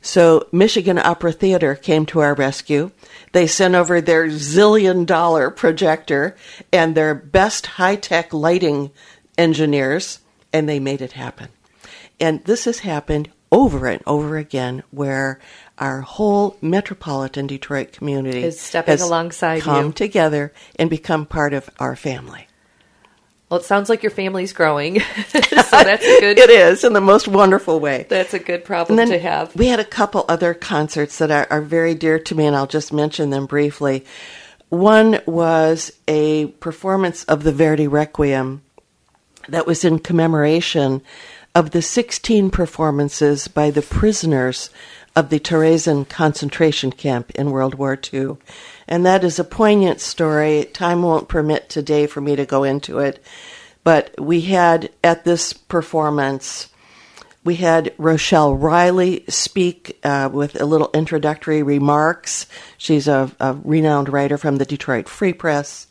So 0.00 0.46
Michigan 0.52 0.98
Opera 0.98 1.32
Theater 1.32 1.74
came 1.74 2.06
to 2.06 2.20
our 2.20 2.34
rescue. 2.34 2.92
They 3.32 3.46
sent 3.46 3.74
over 3.74 4.00
their 4.00 4.28
zillion 4.28 5.06
dollar 5.06 5.50
projector 5.50 6.36
and 6.72 6.94
their 6.94 7.14
best 7.14 7.66
high 7.66 7.96
tech 7.96 8.32
lighting 8.32 8.90
engineers, 9.36 10.20
and 10.52 10.68
they 10.68 10.78
made 10.78 11.02
it 11.02 11.12
happen. 11.12 11.48
And 12.20 12.44
this 12.44 12.64
has 12.64 12.80
happened 12.80 13.30
over 13.50 13.86
and 13.86 14.02
over 14.06 14.36
again 14.36 14.82
where 14.90 15.38
our 15.78 16.00
whole 16.00 16.56
metropolitan 16.60 17.46
Detroit 17.46 17.92
community 17.92 18.42
Is 18.42 18.60
stepping 18.60 19.00
alongside 19.00 19.62
come 19.62 19.86
you. 19.86 19.92
together 19.92 20.52
and 20.76 20.90
become 20.90 21.24
part 21.26 21.52
of 21.52 21.70
our 21.78 21.96
family. 21.96 22.46
Well, 23.48 23.60
it 23.60 23.64
sounds 23.64 23.88
like 23.88 24.02
your 24.02 24.10
family's 24.10 24.52
growing, 24.52 25.00
so 25.28 25.40
that's 25.40 26.04
a 26.04 26.20
good. 26.20 26.38
It 26.38 26.50
is 26.50 26.84
in 26.84 26.92
the 26.92 27.00
most 27.00 27.26
wonderful 27.26 27.80
way. 27.80 28.06
That's 28.08 28.34
a 28.34 28.38
good 28.38 28.62
problem 28.62 29.08
to 29.08 29.18
have. 29.18 29.56
We 29.56 29.68
had 29.68 29.80
a 29.80 29.84
couple 29.84 30.26
other 30.28 30.52
concerts 30.52 31.16
that 31.18 31.30
are, 31.30 31.46
are 31.50 31.62
very 31.62 31.94
dear 31.94 32.18
to 32.18 32.34
me, 32.34 32.44
and 32.44 32.54
I'll 32.54 32.66
just 32.66 32.92
mention 32.92 33.30
them 33.30 33.46
briefly. 33.46 34.04
One 34.68 35.20
was 35.24 35.92
a 36.06 36.46
performance 36.46 37.24
of 37.24 37.42
the 37.42 37.52
Verdi 37.52 37.88
Requiem 37.88 38.60
that 39.48 39.66
was 39.66 39.82
in 39.82 39.98
commemoration 39.98 41.00
of 41.54 41.70
the 41.70 41.82
16 41.82 42.50
performances 42.50 43.48
by 43.48 43.70
the 43.70 43.82
prisoners 43.82 44.70
of 45.16 45.30
the 45.30 45.40
Terezin 45.40 46.08
concentration 46.08 46.92
camp 46.92 47.30
in 47.32 47.50
World 47.50 47.74
War 47.74 47.98
II. 48.12 48.36
And 48.86 49.04
that 49.04 49.24
is 49.24 49.38
a 49.38 49.44
poignant 49.44 50.00
story. 50.00 50.64
Time 50.72 51.02
won't 51.02 51.28
permit 51.28 51.68
today 51.68 52.06
for 52.06 52.20
me 52.20 52.36
to 52.36 52.46
go 52.46 52.62
into 52.62 53.00
it. 53.00 53.22
But 53.82 54.14
we 54.20 54.42
had 54.42 54.90
at 55.02 55.24
this 55.24 55.52
performance, 55.52 56.68
we 57.42 57.56
had 57.56 57.94
Rochelle 57.98 58.54
Riley 58.54 59.24
speak 59.28 59.98
uh, 60.04 60.28
with 60.32 60.60
a 60.60 60.66
little 60.66 60.90
introductory 60.92 61.62
remarks. 61.62 62.46
She's 62.76 63.08
a, 63.08 63.32
a 63.40 63.54
renowned 63.64 64.08
writer 64.10 64.38
from 64.38 64.56
the 64.56 64.66
Detroit 64.66 65.08
Free 65.08 65.32
Press. 65.32 65.86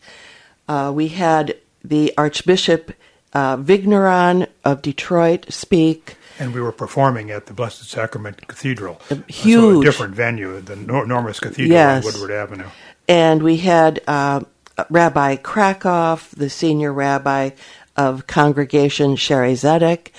Uh, 0.68 0.92
we 0.94 1.08
had 1.10 1.58
the 1.84 2.14
Archbishop 2.18 2.94
uh, 3.38 3.56
Vigneron 3.58 4.48
of 4.66 4.82
Detroit 4.82 5.46
speak. 5.50 6.16
And 6.40 6.56
we 6.56 6.62
were 6.62 6.72
performing 6.72 7.30
at 7.30 7.46
the 7.46 7.54
Blessed 7.54 7.88
Sacrament 7.88 8.48
Cathedral. 8.48 9.00
So 9.10 9.24
a 9.28 9.32
huge- 9.32 9.86
different 9.86 10.16
venue, 10.16 10.60
the 10.60 10.74
enormous 10.74 11.40
cathedral 11.40 11.72
Yes. 11.72 12.04
on 12.06 12.12
Woodward 12.12 12.32
Avenue. 12.32 12.68
And 13.08 13.44
we 13.44 13.58
had 13.58 14.02
uh, 14.08 14.42
Rabbi 14.90 15.36
Krakoff, 15.38 16.32
the 16.32 16.50
senior 16.50 16.92
rabbi 16.92 17.52
of 17.96 18.26
Congregation 18.26 19.16
Shaarey 19.16 19.54
Zedek. 19.54 20.10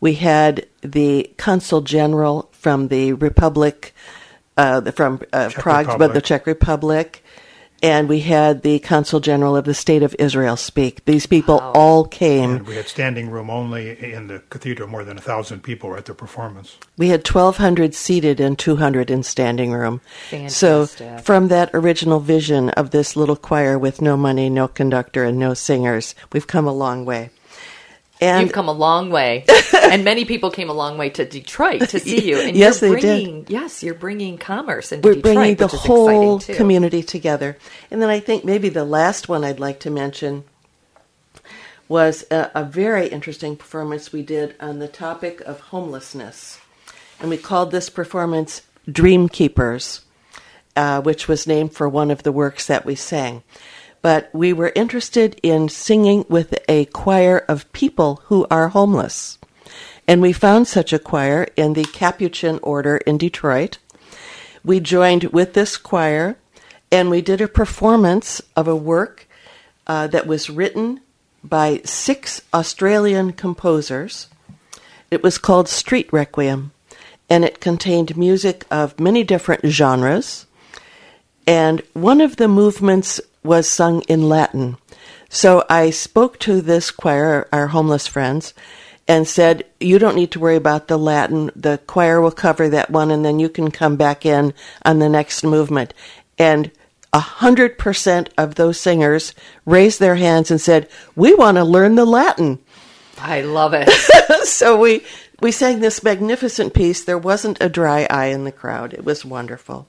We 0.00 0.14
had 0.14 0.66
the 0.82 1.30
consul 1.36 1.80
general 1.80 2.48
from 2.52 2.88
the 2.88 3.12
Republic, 3.14 3.92
uh, 4.56 4.90
from 4.92 5.20
uh, 5.32 5.50
Prague, 5.52 5.98
but 5.98 6.14
the 6.14 6.20
Czech 6.20 6.46
Republic. 6.46 7.24
And 7.82 8.08
we 8.08 8.20
had 8.20 8.62
the 8.62 8.80
consul 8.80 9.20
general 9.20 9.56
of 9.56 9.64
the 9.64 9.74
state 9.74 10.02
of 10.02 10.16
Israel 10.18 10.56
speak. 10.56 11.04
These 11.04 11.26
people 11.26 11.60
all 11.60 12.04
came. 12.04 12.50
And 12.50 12.66
we 12.66 12.74
had 12.74 12.88
standing 12.88 13.30
room 13.30 13.50
only 13.50 13.90
in 14.12 14.26
the 14.26 14.40
cathedral. 14.50 14.88
More 14.88 15.04
than 15.04 15.16
a 15.16 15.20
thousand 15.20 15.62
people 15.62 15.90
were 15.90 15.96
at 15.96 16.06
the 16.06 16.14
performance. 16.14 16.76
We 16.96 17.08
had 17.08 17.26
1,200 17.26 17.94
seated 17.94 18.40
and 18.40 18.58
200 18.58 19.10
in 19.10 19.22
standing 19.22 19.72
room. 19.72 20.00
Fantastic. 20.30 20.58
So, 20.58 21.18
from 21.18 21.48
that 21.48 21.70
original 21.72 22.20
vision 22.20 22.70
of 22.70 22.90
this 22.90 23.14
little 23.14 23.36
choir 23.36 23.78
with 23.78 24.02
no 24.02 24.16
money, 24.16 24.50
no 24.50 24.66
conductor, 24.66 25.24
and 25.24 25.38
no 25.38 25.54
singers, 25.54 26.14
we've 26.32 26.46
come 26.46 26.66
a 26.66 26.72
long 26.72 27.04
way. 27.04 27.30
And 28.20 28.42
You've 28.42 28.52
come 28.52 28.68
a 28.68 28.72
long 28.72 29.10
way, 29.10 29.44
and 29.74 30.04
many 30.04 30.24
people 30.24 30.50
came 30.50 30.68
a 30.68 30.72
long 30.72 30.98
way 30.98 31.08
to 31.10 31.24
Detroit 31.24 31.88
to 31.90 32.00
see 32.00 32.28
you. 32.28 32.40
And 32.40 32.56
Yes, 32.56 32.82
you're 32.82 32.94
they 32.96 33.00
did. 33.00 33.24
bringing, 33.24 33.46
Yes, 33.48 33.82
you're 33.82 33.94
bringing 33.94 34.38
commerce 34.38 34.90
into 34.90 35.08
we're 35.08 35.14
Detroit, 35.14 35.34
bringing 35.34 35.56
the 35.56 35.68
whole 35.68 36.40
community 36.40 37.02
together. 37.02 37.56
And 37.90 38.02
then 38.02 38.08
I 38.08 38.18
think 38.18 38.44
maybe 38.44 38.68
the 38.70 38.84
last 38.84 39.28
one 39.28 39.44
I'd 39.44 39.60
like 39.60 39.78
to 39.80 39.90
mention 39.90 40.44
was 41.88 42.24
a, 42.30 42.50
a 42.54 42.64
very 42.64 43.06
interesting 43.08 43.56
performance 43.56 44.12
we 44.12 44.22
did 44.22 44.54
on 44.60 44.78
the 44.78 44.88
topic 44.88 45.40
of 45.42 45.60
homelessness. 45.60 46.60
And 47.20 47.30
we 47.30 47.36
called 47.36 47.70
this 47.70 47.88
performance 47.88 48.62
Dream 48.90 49.28
Keepers, 49.28 50.02
uh, 50.76 51.00
which 51.02 51.28
was 51.28 51.46
named 51.46 51.72
for 51.72 51.88
one 51.88 52.10
of 52.10 52.22
the 52.22 52.32
works 52.32 52.66
that 52.66 52.84
we 52.84 52.94
sang. 52.94 53.42
But 54.08 54.30
we 54.32 54.54
were 54.54 54.72
interested 54.74 55.38
in 55.42 55.68
singing 55.68 56.24
with 56.30 56.58
a 56.66 56.86
choir 56.86 57.44
of 57.46 57.70
people 57.74 58.22
who 58.28 58.46
are 58.50 58.68
homeless. 58.68 59.36
And 60.06 60.22
we 60.22 60.32
found 60.32 60.66
such 60.66 60.94
a 60.94 60.98
choir 60.98 61.46
in 61.56 61.74
the 61.74 61.84
Capuchin 61.84 62.58
Order 62.62 62.96
in 62.96 63.18
Detroit. 63.18 63.76
We 64.64 64.80
joined 64.80 65.24
with 65.24 65.52
this 65.52 65.76
choir 65.76 66.38
and 66.90 67.10
we 67.10 67.20
did 67.20 67.42
a 67.42 67.48
performance 67.48 68.40
of 68.56 68.66
a 68.66 68.74
work 68.74 69.28
uh, 69.86 70.06
that 70.06 70.26
was 70.26 70.48
written 70.48 71.02
by 71.44 71.82
six 71.84 72.40
Australian 72.54 73.34
composers. 73.34 74.28
It 75.10 75.22
was 75.22 75.36
called 75.36 75.68
Street 75.68 76.10
Requiem, 76.10 76.72
and 77.28 77.44
it 77.44 77.60
contained 77.60 78.16
music 78.16 78.64
of 78.70 78.98
many 78.98 79.22
different 79.22 79.66
genres. 79.66 80.46
And 81.46 81.82
one 81.92 82.22
of 82.22 82.36
the 82.36 82.48
movements 82.48 83.20
was 83.48 83.68
sung 83.68 84.02
in 84.02 84.28
Latin. 84.28 84.76
So 85.28 85.64
I 85.68 85.90
spoke 85.90 86.38
to 86.40 86.60
this 86.60 86.90
choir, 86.90 87.48
our 87.52 87.68
homeless 87.68 88.06
friends, 88.06 88.54
and 89.08 89.26
said, 89.26 89.64
You 89.80 89.98
don't 89.98 90.14
need 90.14 90.30
to 90.32 90.40
worry 90.40 90.56
about 90.56 90.88
the 90.88 90.98
Latin. 90.98 91.50
The 91.56 91.80
choir 91.86 92.20
will 92.20 92.30
cover 92.30 92.68
that 92.68 92.90
one, 92.90 93.10
and 93.10 93.24
then 93.24 93.38
you 93.38 93.48
can 93.48 93.70
come 93.70 93.96
back 93.96 94.24
in 94.24 94.54
on 94.84 94.98
the 95.00 95.08
next 95.08 95.42
movement. 95.42 95.92
And 96.38 96.70
a 97.12 97.18
hundred 97.20 97.78
percent 97.78 98.30
of 98.36 98.54
those 98.54 98.78
singers 98.78 99.34
raised 99.64 99.98
their 99.98 100.16
hands 100.16 100.50
and 100.50 100.60
said, 100.60 100.88
We 101.16 101.34
want 101.34 101.56
to 101.56 101.64
learn 101.64 101.94
the 101.94 102.04
Latin. 102.04 102.58
I 103.18 103.40
love 103.40 103.72
it. 103.74 103.90
so 104.46 104.78
we 104.78 105.04
we 105.40 105.52
sang 105.52 105.80
this 105.80 106.02
magnificent 106.02 106.74
piece. 106.74 107.04
There 107.04 107.18
wasn't 107.18 107.62
a 107.62 107.68
dry 107.68 108.06
eye 108.10 108.26
in 108.26 108.44
the 108.44 108.52
crowd. 108.52 108.92
It 108.92 109.04
was 109.04 109.24
wonderful. 109.24 109.88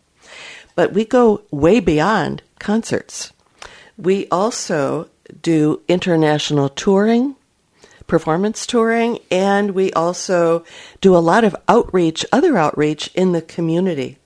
But 0.76 0.94
we 0.94 1.06
go 1.06 1.42
way 1.52 1.80
beyond 1.80 2.42
concerts. 2.60 3.34
We 4.00 4.30
also 4.30 5.10
do 5.42 5.82
international 5.90 6.70
touring, 6.70 7.36
performance 8.08 8.66
touring, 8.66 9.20
and 9.30 9.72
we 9.72 9.92
also 9.92 10.64
do 11.02 11.14
a 11.14 11.20
lot 11.20 11.44
of 11.44 11.54
outreach, 11.68 12.26
other 12.32 12.58
outreach 12.58 13.12
in 13.14 13.34
the 13.34 13.42
community. 13.42 14.18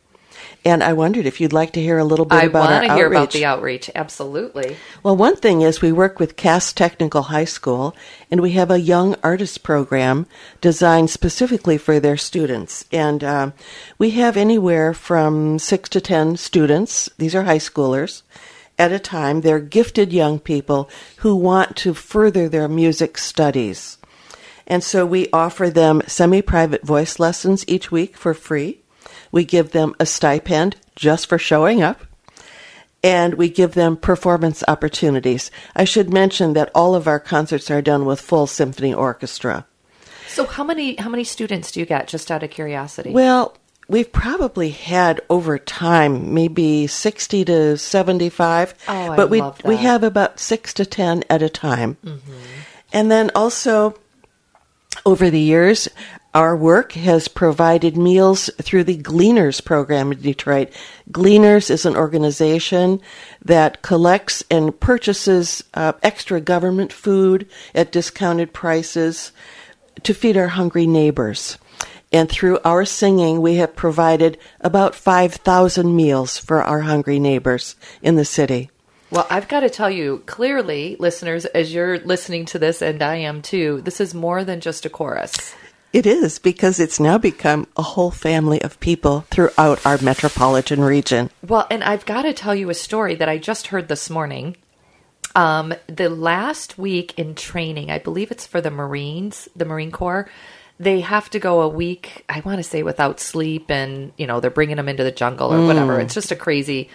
And 0.63 0.83
I 0.83 0.93
wondered 0.93 1.25
if 1.25 1.41
you'd 1.41 1.53
like 1.53 1.73
to 1.73 1.81
hear 1.81 1.97
a 1.97 2.03
little 2.03 2.25
bit 2.25 2.35
I 2.35 2.43
about 2.43 2.69
our 2.69 2.75
outreach. 2.75 2.75
I 2.75 2.79
want 2.81 2.91
to 2.91 2.95
hear 2.95 3.07
about 3.07 3.31
the 3.31 3.45
outreach. 3.45 3.89
Absolutely. 3.95 4.77
Well, 5.01 5.17
one 5.17 5.37
thing 5.37 5.61
is 5.61 5.81
we 5.81 5.91
work 5.91 6.19
with 6.19 6.35
Cass 6.35 6.71
Technical 6.71 7.23
High 7.23 7.45
School, 7.45 7.95
and 8.29 8.41
we 8.41 8.51
have 8.51 8.69
a 8.69 8.79
young 8.79 9.15
artist 9.23 9.63
program 9.63 10.27
designed 10.61 11.09
specifically 11.09 11.79
for 11.79 11.99
their 11.99 12.15
students. 12.15 12.85
And 12.91 13.23
uh, 13.23 13.51
we 13.97 14.11
have 14.11 14.37
anywhere 14.37 14.93
from 14.93 15.57
six 15.57 15.89
to 15.89 15.99
ten 15.99 16.37
students. 16.37 17.09
These 17.17 17.33
are 17.33 17.43
high 17.43 17.57
schoolers 17.57 18.21
at 18.77 18.91
a 18.91 18.99
time. 18.99 19.41
They're 19.41 19.59
gifted 19.59 20.13
young 20.13 20.39
people 20.39 20.89
who 21.17 21.35
want 21.35 21.75
to 21.77 21.93
further 21.93 22.49
their 22.49 22.67
music 22.67 23.17
studies. 23.17 23.97
And 24.65 24.83
so 24.83 25.05
we 25.05 25.29
offer 25.31 25.69
them 25.69 26.01
semi 26.07 26.41
private 26.41 26.85
voice 26.85 27.19
lessons 27.19 27.65
each 27.67 27.91
week 27.91 28.15
for 28.15 28.33
free. 28.33 28.81
We 29.31 29.45
give 29.45 29.71
them 29.71 29.95
a 29.99 30.05
stipend 30.05 30.77
just 30.95 31.27
for 31.27 31.37
showing 31.37 31.81
up 31.81 32.05
and 33.03 33.33
we 33.33 33.49
give 33.49 33.73
them 33.73 33.97
performance 33.97 34.63
opportunities. 34.67 35.51
I 35.75 35.83
should 35.83 36.13
mention 36.13 36.53
that 36.53 36.71
all 36.73 36.95
of 36.95 37.07
our 37.07 37.19
concerts 37.19 37.69
are 37.69 37.81
done 37.81 38.05
with 38.05 38.21
full 38.21 38.47
symphony 38.47 38.93
orchestra. 38.93 39.65
So 40.27 40.45
how 40.45 40.63
many 40.63 40.95
how 40.95 41.09
many 41.09 41.25
students 41.25 41.71
do 41.71 41.79
you 41.79 41.85
get? 41.85 42.07
Just 42.07 42.31
out 42.31 42.41
of 42.41 42.49
curiosity. 42.49 43.11
Well, 43.11 43.55
we've 43.87 44.11
probably 44.11 44.69
had 44.69 45.21
over 45.29 45.57
time 45.57 46.33
maybe 46.33 46.87
60 46.87 47.45
to 47.45 47.77
75, 47.77 48.73
Oh, 48.87 49.15
but 49.15 49.29
we 49.29 49.41
we 49.65 49.77
have 49.77 50.03
about 50.03 50.39
6 50.39 50.73
to 50.75 50.85
10 50.85 51.23
at 51.29 51.41
a 51.41 51.49
time. 51.49 51.97
And 52.91 53.11
then 53.11 53.31
also 53.35 53.95
over 55.05 55.29
the 55.29 55.39
years 55.39 55.87
our 56.33 56.57
work 56.57 56.93
has 56.93 57.27
provided 57.27 57.95
meals 57.95 58.49
through 58.59 58.83
the 58.85 58.97
Gleaners 58.97 59.63
program 59.63 60.11
in 60.11 60.19
Detroit. 60.19 60.69
Gleaners 61.11 61.69
is 61.69 61.85
an 61.85 61.95
organization 61.95 63.01
that 63.45 63.83
collects 63.83 64.43
and 64.49 64.77
purchases 64.79 65.63
uh, 65.75 65.93
extra 66.01 66.41
government 66.41 66.91
food 66.91 67.47
at 67.75 67.91
discounted 67.91 68.51
prices 68.51 69.31
to 70.01 70.13
feed 70.15 70.35
our 70.35 70.47
hungry 70.47 70.87
neighbors. 70.87 71.59
And 72.13 72.29
through 72.29 72.59
our 72.63 72.85
singing, 72.85 73.41
we 73.41 73.55
have 73.55 73.75
provided 73.75 74.37
about 74.61 74.93
5,000 74.93 75.95
meals 75.95 76.37
for 76.37 76.61
our 76.61 76.81
hungry 76.81 77.17
neighbors 77.17 77.75
in 78.03 78.15
the 78.15 78.23
city. 78.23 78.69
Well, 79.09 79.25
I've 79.31 79.47
got 79.47 79.61
to 79.61 79.69
tell 79.69 79.89
you 79.89 80.21
clearly, 80.27 80.95
listeners, 80.99 81.45
as 81.45 81.73
you're 81.73 81.99
listening 81.99 82.45
to 82.45 82.59
this, 82.59 82.83
and 82.83 83.01
I 83.01 83.15
am 83.15 83.41
too, 83.41 83.81
this 83.81 83.99
is 83.99 84.13
more 84.13 84.43
than 84.43 84.61
just 84.61 84.85
a 84.85 84.89
chorus. 84.89 85.55
It 85.91 86.07
is 86.07 86.39
because 86.39 86.79
it's 86.79 86.99
now 86.99 87.19
become 87.19 87.67
a 87.77 87.83
whole 87.83 88.09
family 88.09 88.61
of 88.63 88.79
people 88.79 89.21
throughout 89.29 89.85
our 89.85 89.99
metropolitan 90.01 90.81
region. 90.81 91.29
Well, 91.47 91.67
and 91.69 91.83
I've 91.83 92.05
got 92.05 92.23
to 92.23 92.33
tell 92.33 92.55
you 92.55 92.71
a 92.71 92.75
story 92.75 93.13
that 93.15 93.29
I 93.29 93.37
just 93.37 93.67
heard 93.67 93.87
this 93.87 94.09
morning. 94.09 94.57
Um, 95.35 95.73
the 95.87 96.09
last 96.09 96.77
week 96.77 97.17
in 97.17 97.35
training, 97.35 97.91
I 97.91 97.99
believe 97.99 98.31
it's 98.31 98.47
for 98.47 98.61
the 98.61 98.71
Marines, 98.71 99.47
the 99.55 99.65
Marine 99.65 99.91
Corps, 99.91 100.27
they 100.83 101.01
have 101.01 101.29
to 101.31 101.39
go 101.39 101.61
a 101.61 101.67
week, 101.67 102.25
I 102.29 102.41
want 102.41 102.57
to 102.57 102.63
say 102.63 102.83
without 102.83 103.19
sleep 103.19 103.69
and, 103.69 104.11
you 104.17 104.27
know, 104.27 104.39
they're 104.39 104.51
bringing 104.51 104.77
them 104.77 104.89
into 104.89 105.03
the 105.03 105.11
jungle 105.11 105.53
or 105.53 105.65
whatever. 105.65 105.97
Mm. 105.97 106.03
It's 106.03 106.13
just 106.13 106.31
a 106.31 106.35
crazy 106.35 106.89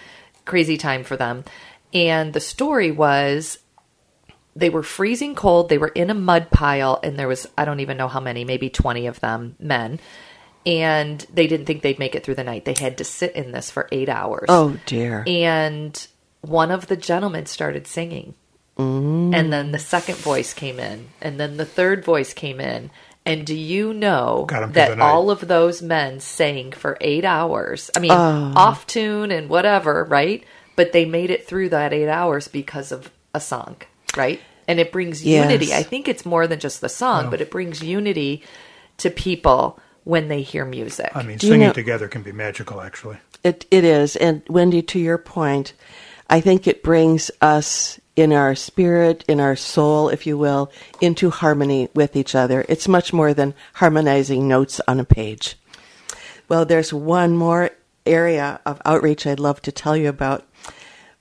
crazy 0.45 0.77
time 0.77 1.03
for 1.03 1.15
them. 1.15 1.43
And 1.93 2.33
the 2.33 2.39
story 2.39 2.91
was 2.91 3.59
they 4.55 4.69
were 4.69 4.83
freezing 4.83 5.35
cold, 5.35 5.69
they 5.69 5.77
were 5.77 5.89
in 5.89 6.09
a 6.09 6.15
mud 6.15 6.49
pile 6.51 6.99
and 7.03 7.17
there 7.17 7.27
was 7.27 7.47
I 7.57 7.65
don't 7.65 7.79
even 7.79 7.97
know 7.97 8.07
how 8.07 8.19
many, 8.19 8.43
maybe 8.43 8.69
20 8.69 9.07
of 9.07 9.19
them 9.19 9.55
men. 9.59 9.99
And 10.65 11.25
they 11.33 11.47
didn't 11.47 11.65
think 11.65 11.81
they'd 11.81 11.99
make 11.99 12.15
it 12.15 12.23
through 12.23 12.35
the 12.35 12.43
night. 12.43 12.65
They 12.65 12.73
had 12.73 12.97
to 12.97 13.03
sit 13.03 13.35
in 13.35 13.51
this 13.51 13.71
for 13.71 13.87
8 13.91 14.09
hours. 14.09 14.47
Oh, 14.49 14.77
dear. 14.85 15.23
And 15.25 16.07
one 16.41 16.69
of 16.69 16.87
the 16.87 16.97
gentlemen 16.97 17.45
started 17.45 17.87
singing. 17.87 18.35
Mm. 18.77 19.35
And 19.35 19.51
then 19.51 19.71
the 19.71 19.79
second 19.79 20.17
voice 20.17 20.53
came 20.53 20.79
in, 20.79 21.09
and 21.21 21.37
then 21.39 21.57
the 21.57 21.65
third 21.65 22.05
voice 22.05 22.33
came 22.33 22.61
in. 22.61 22.91
And 23.29 23.45
do 23.45 23.55
you 23.55 23.93
know 23.93 24.45
Got 24.47 24.63
'em 24.63 24.73
through 24.73 24.81
the 24.83 24.95
that 24.95 24.99
all 24.99 25.29
of 25.31 25.47
those 25.47 25.81
men 25.81 26.19
sang 26.19 26.71
for 26.71 26.97
eight 27.01 27.25
hours? 27.25 27.89
I 27.95 27.99
mean, 27.99 28.11
Oh. 28.11 28.53
off 28.55 28.87
tune 28.87 29.31
and 29.31 29.49
whatever, 29.49 30.03
right? 30.03 30.43
But 30.75 30.91
they 30.91 31.05
made 31.05 31.29
it 31.29 31.47
through 31.47 31.69
that 31.69 31.93
eight 31.93 32.07
hours 32.09 32.47
because 32.47 32.91
of 32.91 33.09
a 33.33 33.39
song, 33.39 33.75
right? 34.17 34.39
And 34.67 34.79
it 34.79 34.91
brings 34.91 35.23
Yes. 35.25 35.49
unity. 35.49 35.73
I 35.73 35.83
think 35.83 36.07
it's 36.07 36.25
more 36.25 36.47
than 36.47 36.59
just 36.59 36.81
the 36.81 36.89
song, 36.89 37.29
but 37.29 37.41
it 37.41 37.49
brings 37.51 37.83
unity 37.83 38.43
to 38.97 39.09
people 39.09 39.79
when 40.03 40.27
they 40.27 40.41
hear 40.41 40.65
music. 40.65 41.11
I 41.15 41.23
mean, 41.23 41.37
Do 41.37 41.47
you 41.47 41.53
singing 41.53 41.67
know- 41.67 41.73
together 41.73 42.07
can 42.07 42.21
be 42.23 42.31
magical, 42.31 42.81
actually. 42.81 43.17
It 43.43 43.65
it 43.71 43.83
is, 43.83 44.15
and 44.15 44.41
Wendy, 44.49 44.81
to 44.81 44.99
your 44.99 45.17
point, 45.17 45.73
I 46.29 46.41
think 46.41 46.67
it 46.67 46.83
brings 46.83 47.31
us 47.41 47.99
in 48.19 48.33
our 48.33 48.53
spirit, 48.53 49.23
in 49.27 49.39
our 49.39 49.55
soul, 49.55 50.09
if 50.09 50.27
you 50.27 50.37
will, 50.37 50.71
into 50.99 51.29
harmony 51.29 51.87
with 51.93 52.15
each 52.15 52.35
other. 52.35 52.65
It's 52.67 52.87
much 52.87 53.13
more 53.13 53.33
than 53.33 53.53
harmonizing 53.75 54.47
notes 54.47 54.81
on 54.87 54.99
a 54.99 55.05
page. 55.05 55.55
Well, 56.49 56.65
there's 56.65 56.91
one 56.91 57.37
more 57.37 57.69
area 58.05 58.59
of 58.65 58.81
outreach 58.83 59.25
I'd 59.25 59.39
love 59.39 59.61
to 59.61 59.71
tell 59.71 59.95
you 59.95 60.09
about. 60.09 60.45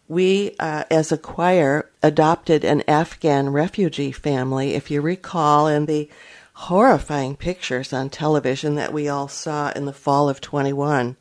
We, 0.08 0.56
uh, 0.58 0.84
as 0.90 1.12
a 1.12 1.18
choir, 1.18 1.88
adopted 2.02 2.64
an 2.64 2.82
Afghan 2.88 3.50
refugee 3.50 4.10
family, 4.10 4.74
if 4.74 4.90
you 4.90 5.00
recall, 5.00 5.68
in 5.68 5.86
the 5.86 6.08
horrifying 6.54 7.36
pictures 7.36 7.92
on 7.92 8.10
television 8.10 8.74
that 8.74 8.92
we 8.92 9.08
all 9.08 9.28
saw 9.28 9.70
in 9.76 9.84
the 9.84 9.92
fall 9.92 10.28
of 10.28 10.40
21, 10.40 11.16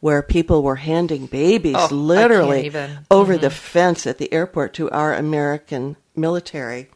where 0.00 0.22
people 0.22 0.62
were 0.62 0.76
handing 0.76 1.26
babies 1.26 1.76
Oh, 1.76 1.88
literally 1.90 2.72
over 3.10 3.36
the 3.36 3.50
fence 3.50 4.06
at 4.06 4.18
the 4.18 4.32
airport 4.32 4.74
to 4.74 4.90
our 4.90 5.14
American 5.14 5.96
military. 6.14 6.88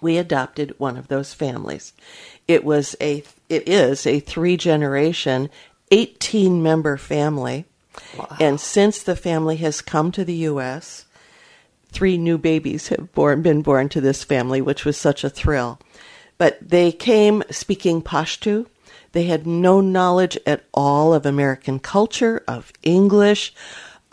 We 0.00 0.16
adopted 0.16 0.74
one 0.78 0.96
of 0.96 1.08
those 1.08 1.34
families. 1.34 1.92
It 2.48 2.64
was 2.64 2.96
a 3.00 3.22
it 3.48 3.68
is 3.68 4.06
a 4.06 4.20
three 4.20 4.56
generation, 4.56 5.50
18 5.90 6.62
member 6.62 6.96
family. 6.96 7.66
And 8.38 8.60
since 8.60 9.02
the 9.02 9.16
family 9.16 9.56
has 9.56 9.80
come 9.82 10.12
to 10.12 10.24
the 10.24 10.34
US, 10.34 11.06
three 11.90 12.16
new 12.16 12.38
babies 12.38 12.88
have 12.88 13.12
born, 13.12 13.42
been 13.42 13.62
born 13.62 13.88
to 13.90 14.00
this 14.00 14.24
family, 14.24 14.60
which 14.60 14.84
was 14.84 14.96
such 14.96 15.24
a 15.24 15.30
thrill. 15.30 15.78
But 16.38 16.58
they 16.66 16.92
came 16.92 17.42
speaking 17.50 18.00
Pashto. 18.02 18.66
They 19.12 19.24
had 19.24 19.46
no 19.46 19.80
knowledge 19.80 20.38
at 20.46 20.64
all 20.72 21.12
of 21.12 21.26
American 21.26 21.78
culture, 21.78 22.42
of 22.46 22.72
English, 22.82 23.52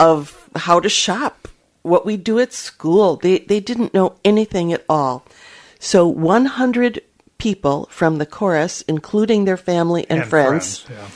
of 0.00 0.48
how 0.56 0.80
to 0.80 0.88
shop, 0.88 1.48
what 1.82 2.04
we 2.04 2.16
do 2.16 2.38
at 2.38 2.52
school. 2.52 3.16
They, 3.16 3.38
they 3.38 3.60
didn't 3.60 3.94
know 3.94 4.16
anything 4.24 4.72
at 4.72 4.84
all. 4.88 5.24
So 5.78 6.06
100 6.06 7.02
people 7.38 7.88
from 7.90 8.18
the 8.18 8.26
chorus, 8.26 8.82
including 8.82 9.44
their 9.44 9.56
family 9.56 10.08
and, 10.10 10.24
friends, 10.24 10.84
yeah. 10.90 11.06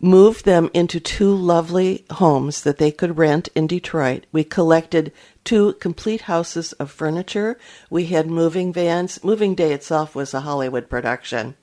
moved 0.00 0.46
them 0.46 0.70
into 0.72 0.98
two 0.98 1.34
lovely 1.34 2.04
homes 2.12 2.62
that 2.62 2.78
they 2.78 2.90
could 2.90 3.18
rent 3.18 3.48
in 3.54 3.66
Detroit. 3.66 4.24
We 4.32 4.42
collected 4.42 5.12
two 5.44 5.74
complete 5.74 6.22
houses 6.22 6.72
of 6.74 6.90
furniture. 6.90 7.58
We 7.90 8.06
had 8.06 8.26
moving 8.26 8.72
vans. 8.72 9.22
Moving 9.22 9.54
Day 9.54 9.72
itself 9.72 10.14
was 10.14 10.32
a 10.32 10.40
Hollywood 10.40 10.88
production. 10.88 11.54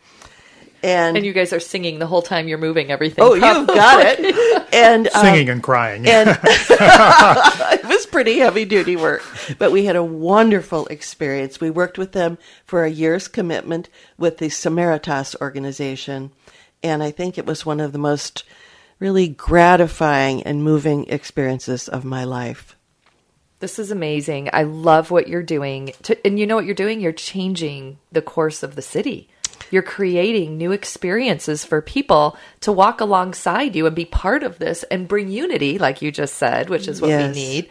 And, 0.84 1.18
and 1.18 1.26
you 1.26 1.34
guys 1.34 1.54
are 1.54 1.60
singing 1.60 2.00
the 2.00 2.08
whole 2.08 2.22
time 2.24 2.48
you're 2.48 2.58
moving 2.58 2.90
everything. 2.92 3.24
oh, 3.24 3.34
you've 3.36 3.68
got 3.68 4.06
it. 4.06 4.58
And 4.74 5.10
um, 5.10 5.26
Singing 5.26 5.50
and 5.50 5.62
crying. 5.62 6.08
and 6.08 6.30
it 6.44 7.86
was 7.86 8.06
pretty 8.06 8.38
heavy 8.38 8.64
duty 8.64 8.96
work, 8.96 9.22
but 9.60 9.70
we 9.74 9.84
had 9.84 9.98
a 9.98 10.04
wonderful 10.04 10.86
experience. 10.88 11.60
We 11.60 11.70
worked 11.70 11.98
with 11.98 12.14
them 12.14 12.38
for 12.64 12.86
a 12.86 12.90
year's 12.90 13.28
commitment 13.28 13.90
with 14.18 14.38
the 14.38 14.46
Samaritas 14.48 15.36
organization, 15.42 16.32
and 16.82 17.04
I 17.04 17.12
think 17.12 17.38
it 17.38 17.46
was 17.46 17.66
one 17.66 17.82
of 17.82 17.92
the 17.92 17.98
most 17.98 18.46
really 18.98 19.28
gratifying 19.28 20.42
and 20.44 20.64
moving 20.64 21.06
experiences 21.10 21.90
of 21.90 22.06
my 22.06 22.24
life. 22.24 22.78
This 23.60 23.78
is 23.78 23.92
amazing. 23.92 24.50
I 24.54 24.64
love 24.64 25.12
what 25.12 25.28
you're 25.28 25.44
doing. 25.44 25.92
To, 26.04 26.26
and 26.26 26.40
you 26.40 26.48
know 26.48 26.56
what 26.56 26.66
you're 26.66 26.74
doing? 26.76 27.02
You're 27.02 27.12
changing 27.12 27.98
the 28.12 28.22
course 28.22 28.64
of 28.64 28.76
the 28.76 28.82
city. 28.82 29.28
You're 29.72 29.82
creating 29.82 30.58
new 30.58 30.72
experiences 30.72 31.66
for 31.66 31.82
people 31.82 32.38
to 32.60 32.72
walk 32.72 33.02
alongside 33.02 33.76
you 33.76 33.86
and 33.88 33.96
be 33.96 34.06
part 34.06 34.44
of 34.44 34.60
this 34.60 34.84
and 34.84 35.08
bring 35.08 35.30
unity, 35.30 35.78
like 35.80 36.02
you 36.02 36.12
just 36.12 36.36
said, 36.36 36.70
which 36.70 36.88
is 36.88 37.02
what 37.02 37.10
Yes. 37.10 37.34
we 37.36 37.42
need. 37.42 37.70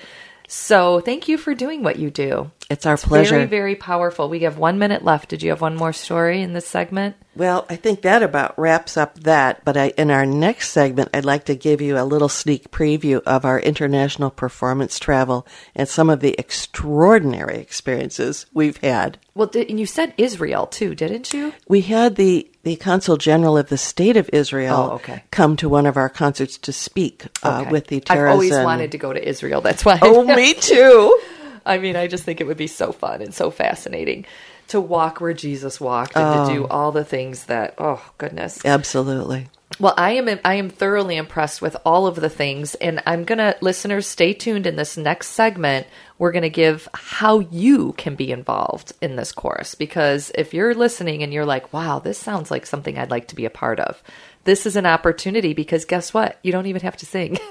So 0.53 0.99
thank 0.99 1.29
you 1.29 1.39
for 1.39 1.55
doing 1.55 1.85
what 1.85 2.01
you 2.01 2.11
do. 2.11 2.51
It's 2.69 2.85
our 2.85 2.95
It's 2.95 3.05
pleasure. 3.05 3.37
Very, 3.37 3.47
very 3.47 3.77
powerful. 3.77 4.29
We 4.29 4.41
have 4.41 4.59
one 4.59 4.81
minute 4.81 5.05
left. 5.05 5.29
Did 5.29 5.45
you 5.45 5.51
have 5.51 5.61
one 5.61 5.77
more 5.77 5.93
story 5.93 6.43
in 6.43 6.55
this 6.55 6.67
segment? 6.67 7.15
Well, 7.37 7.67
I 7.71 7.77
think 7.77 8.03
that 8.03 8.25
about 8.25 8.59
wraps 8.59 8.97
up 8.97 9.21
that. 9.21 9.65
But 9.65 9.77
I, 9.77 9.91
in 9.97 10.11
our 10.11 10.27
next 10.27 10.71
segment, 10.71 11.11
I'd 11.15 11.25
like 11.25 11.45
to 11.45 11.55
give 11.55 11.81
you 11.81 11.97
a 11.97 12.03
little 12.03 12.29
sneak 12.29 12.73
preview 12.73 13.23
of 13.23 13.45
our 13.45 13.61
international 13.61 14.31
performance 14.31 14.99
travel 14.99 15.47
and 15.77 15.89
some 15.89 16.11
of 16.11 16.19
the 16.19 16.35
extraordinary 16.37 17.59
experiences 17.59 18.47
we've 18.53 18.79
had. 18.79 19.19
Well, 19.37 19.47
did, 19.47 19.71
and 19.71 19.79
you 19.79 19.87
said 19.87 20.15
Israel 20.19 20.67
too, 20.67 20.97
didn't 20.97 21.33
you? 21.33 21.53
We 21.69 21.83
had 21.83 22.17
the, 22.17 22.50
the 22.63 22.77
consul 22.77 23.17
general 23.17 23.57
of 23.57 23.69
the 23.69 23.79
state 23.79 24.17
of 24.17 24.29
Israel 24.33 24.89
Oh, 24.93 24.95
okay. 24.97 25.25
come 25.31 25.57
to 25.57 25.69
one 25.69 25.87
of 25.87 25.97
our 25.97 26.09
concerts 26.09 26.59
to 26.59 26.73
speak 26.73 27.27
uh, 27.43 27.61
Okay. 27.63 27.71
with 27.71 27.87
the 27.89 28.03
I've 28.09 28.19
always 28.31 28.51
Terrorism- 28.51 28.65
wanted 28.65 28.93
to 28.93 28.99
go 28.99 29.13
to 29.13 29.29
Israel. 29.29 29.61
That's 29.61 29.85
why. 29.85 29.99
Oh, 30.03 30.25
me 30.37 30.55
too. 30.55 31.19
I 31.65 31.79
mean, 31.79 31.97
I 31.97 32.07
just 32.07 32.25
think 32.25 32.41
it 32.41 32.47
would 32.47 32.57
be 32.57 32.67
so 32.67 32.93
fun 32.93 33.23
and 33.23 33.33
so 33.35 33.51
fascinating 33.51 34.25
to 34.69 34.81
walk 34.81 35.21
where 35.21 35.35
Jesus 35.35 35.81
walked 35.81 36.17
and 36.17 36.47
to 36.49 36.55
do 36.55 36.67
all 36.67 36.93
the 36.93 37.05
things 37.05 37.45
that. 37.47 37.75
Oh 37.79 38.03
goodness. 38.19 38.65
Absolutely. 38.65 39.49
Well, 39.79 39.95
I 39.97 40.13
am 40.13 40.29
I 40.45 40.55
am 40.55 40.69
thoroughly 40.69 41.17
impressed 41.17 41.63
with 41.63 41.77
all 41.87 42.07
of 42.07 42.17
the 42.17 42.29
things, 42.31 42.75
and 42.77 43.03
I'm 43.07 43.25
gonna 43.25 43.55
listeners 43.61 44.07
stay 44.07 44.33
tuned. 44.35 44.67
In 44.67 44.77
this 44.77 44.97
next 44.97 45.29
segment, 45.29 45.87
we're 46.21 46.31
gonna 46.33 46.49
give 46.51 46.87
how 46.95 47.41
you 47.41 47.93
can 47.95 48.15
be 48.15 48.31
involved 48.31 48.93
in 49.01 49.17
this 49.17 49.33
course 49.33 49.75
because 49.75 50.31
if 50.37 50.55
you're 50.55 50.75
listening 50.75 51.23
and 51.25 51.33
you're 51.33 51.47
like, 51.47 51.73
"Wow, 51.73 51.99
this 51.99 52.19
sounds 52.19 52.51
like 52.51 52.67
something 52.67 52.97
I'd 52.99 53.11
like 53.11 53.27
to 53.29 53.35
be 53.35 53.47
a 53.47 53.51
part 53.51 53.81
of," 53.81 54.01
this 54.45 54.67
is 54.67 54.77
an 54.77 54.87
opportunity 54.87 55.55
because 55.55 55.85
guess 55.85 56.15
what? 56.15 56.39
You 56.43 56.53
don't 56.53 56.67
even 56.67 56.83
have 56.83 56.97
to 56.99 57.07
sing. 57.07 57.39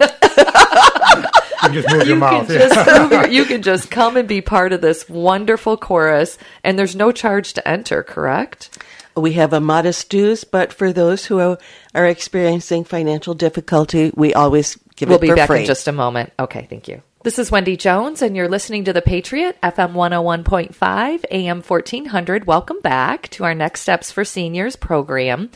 You 1.62 1.82
just 1.84 1.90
move 1.94 2.08
your 2.08 2.16
you 2.16 2.16
mouth. 2.16 2.48
can 2.48 2.58
just 2.58 2.88
move 3.00 3.12
your, 3.12 3.28
you 3.38 3.46
can 3.46 3.62
just 3.62 3.92
come 3.92 4.16
and 4.18 4.28
be 4.28 4.42
part 4.42 4.72
of 4.72 4.80
this 4.82 5.08
wonderful 5.10 5.76
chorus, 5.78 6.38
and 6.64 6.80
there's 6.80 6.96
no 6.96 7.12
charge 7.12 7.54
to 7.54 7.68
enter. 7.68 8.02
Correct? 8.02 8.78
We 9.16 9.34
have 9.34 9.52
a 9.52 9.60
modest 9.60 10.10
dues, 10.10 10.46
but 10.46 10.72
for 10.72 10.94
those 10.94 11.26
who 11.26 11.40
are, 11.40 11.58
are 11.94 12.06
experiencing 12.08 12.86
financial 12.86 13.34
difficulty, 13.34 14.12
we 14.16 14.34
always 14.34 14.78
give 14.96 15.10
We'll 15.10 15.18
it 15.18 15.22
be 15.22 15.34
back 15.34 15.48
free. 15.48 15.60
in 15.62 15.66
just 15.66 15.88
a 15.88 15.92
moment. 15.92 16.32
Okay, 16.40 16.66
thank 16.70 16.88
you. 16.88 17.02
This 17.22 17.38
is 17.38 17.52
Wendy 17.52 17.76
Jones, 17.76 18.22
and 18.22 18.34
you're 18.34 18.48
listening 18.48 18.86
to 18.86 18.94
The 18.94 19.02
Patriot, 19.02 19.58
FM 19.62 19.92
101.5, 19.92 21.26
AM 21.30 21.62
1400. 21.62 22.48
Welcome 22.48 22.80
back 22.80 23.28
to 23.32 23.44
our 23.44 23.54
Next 23.54 23.82
Steps 23.82 24.10
for 24.10 24.24
Seniors 24.24 24.78
program. 24.78 25.52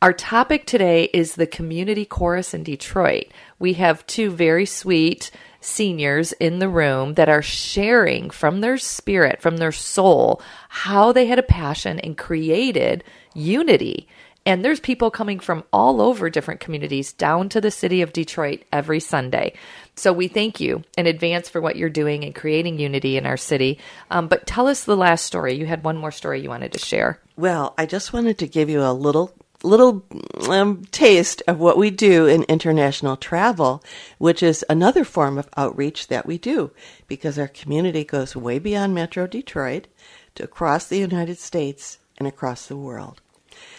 Our 0.00 0.12
topic 0.12 0.64
today 0.64 1.10
is 1.12 1.34
the 1.34 1.48
Community 1.48 2.04
Chorus 2.04 2.54
in 2.54 2.62
Detroit. 2.62 3.32
We 3.58 3.72
have 3.72 4.06
two 4.06 4.30
very 4.30 4.64
sweet 4.64 5.32
seniors 5.60 6.30
in 6.34 6.60
the 6.60 6.68
room 6.68 7.14
that 7.14 7.28
are 7.28 7.42
sharing 7.42 8.30
from 8.30 8.60
their 8.60 8.78
spirit, 8.78 9.42
from 9.42 9.56
their 9.56 9.72
soul, 9.72 10.40
how 10.68 11.10
they 11.10 11.26
had 11.26 11.40
a 11.40 11.42
passion 11.42 11.98
and 11.98 12.16
created 12.16 13.02
unity. 13.34 14.06
And 14.48 14.64
there's 14.64 14.80
people 14.80 15.10
coming 15.10 15.40
from 15.40 15.62
all 15.74 16.00
over 16.00 16.30
different 16.30 16.60
communities 16.60 17.12
down 17.12 17.50
to 17.50 17.60
the 17.60 17.70
city 17.70 18.00
of 18.00 18.14
Detroit 18.14 18.62
every 18.72 18.98
Sunday. 18.98 19.52
So 19.98 20.12
we 20.12 20.28
thank 20.28 20.60
you 20.60 20.84
in 20.96 21.06
advance 21.06 21.48
for 21.48 21.60
what 21.60 21.74
you're 21.74 21.90
doing 21.90 22.24
and 22.24 22.34
creating 22.34 22.78
unity 22.78 23.16
in 23.16 23.26
our 23.26 23.36
city. 23.36 23.78
Um, 24.12 24.28
but 24.28 24.46
tell 24.46 24.68
us 24.68 24.84
the 24.84 24.96
last 24.96 25.24
story. 25.24 25.54
You 25.54 25.66
had 25.66 25.82
one 25.82 25.96
more 25.96 26.12
story 26.12 26.40
you 26.40 26.48
wanted 26.48 26.72
to 26.74 26.78
share. 26.78 27.20
Well, 27.36 27.74
I 27.76 27.84
just 27.84 28.12
wanted 28.12 28.38
to 28.38 28.46
give 28.46 28.70
you 28.70 28.82
a 28.82 28.92
little 28.92 29.34
little 29.64 30.06
um, 30.48 30.84
taste 30.92 31.42
of 31.48 31.58
what 31.58 31.76
we 31.76 31.90
do 31.90 32.26
in 32.26 32.44
international 32.44 33.16
travel, 33.16 33.82
which 34.18 34.40
is 34.40 34.64
another 34.70 35.02
form 35.02 35.36
of 35.36 35.48
outreach 35.56 36.06
that 36.06 36.26
we 36.26 36.38
do 36.38 36.70
because 37.08 37.40
our 37.40 37.48
community 37.48 38.04
goes 38.04 38.36
way 38.36 38.60
beyond 38.60 38.94
Metro 38.94 39.26
Detroit 39.26 39.88
to 40.36 40.44
across 40.44 40.86
the 40.86 40.98
United 40.98 41.38
States 41.38 41.98
and 42.18 42.28
across 42.28 42.66
the 42.66 42.76
world. 42.76 43.20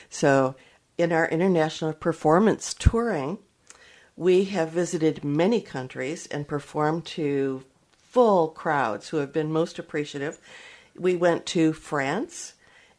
So, 0.09 0.55
in 0.97 1.13
our 1.13 1.29
international 1.29 1.93
performance 1.93 2.73
touring, 2.73 3.37
we 4.19 4.43
have 4.43 4.69
visited 4.69 5.23
many 5.23 5.61
countries 5.61 6.27
and 6.27 6.45
performed 6.45 7.05
to 7.05 7.63
full 8.11 8.49
crowds 8.49 9.07
who 9.09 9.17
have 9.17 9.31
been 9.31 9.49
most 9.49 9.79
appreciative. 9.79 10.37
We 10.97 11.15
went 11.15 11.45
to 11.47 11.71
France 11.71 12.53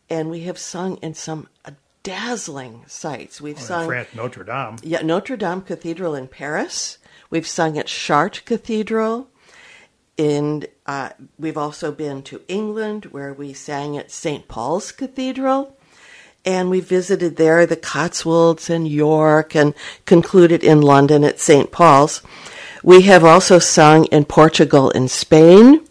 and 0.09 0.31
we 0.31 0.41
have 0.41 0.57
sung 0.57 0.97
in 1.03 1.13
some 1.13 1.47
dazzling 2.03 2.85
sights. 2.87 3.39
We've 3.39 3.59
Oh, 3.59 3.61
sung 3.61 3.87
France, 3.87 4.09
Notre 4.15 4.45
Dame. 4.45 4.77
yeah, 4.83 5.03
Notre 5.03 5.37
Dame 5.37 5.61
Cathedral 5.61 6.15
in 6.15 6.27
Paris. 6.27 6.97
We've 7.29 7.47
sung 7.47 7.77
at 7.77 7.87
Chartres 7.87 8.43
Cathedral. 8.47 9.29
And 10.17 10.67
uh, 10.87 11.11
we've 11.39 11.59
also 11.59 11.93
been 11.93 12.23
to 12.25 12.41
England, 12.49 13.07
where 13.07 13.33
we 13.35 13.53
sang 13.53 13.97
at 13.99 14.11
St. 14.11 14.49
Paul's 14.49 14.91
Cathedral. 14.91 15.77
And 16.45 16.71
we 16.71 16.81
visited 16.81 17.37
there 17.37 17.67
the 17.67 17.77
Cotswolds 17.77 18.71
and 18.71 18.89
York 18.89 19.55
and 19.55 19.75
concluded 20.07 20.65
in 20.65 20.81
London 20.81 21.23
at 21.25 21.39
St. 21.39 21.71
Paul's. 21.71 22.23
We 22.83 23.03
have 23.03 23.25
also 23.25 23.59
sung 23.59 24.07
in 24.07 24.25
Portugal 24.25 24.91
and 24.91 25.11
Spain. 25.11 25.87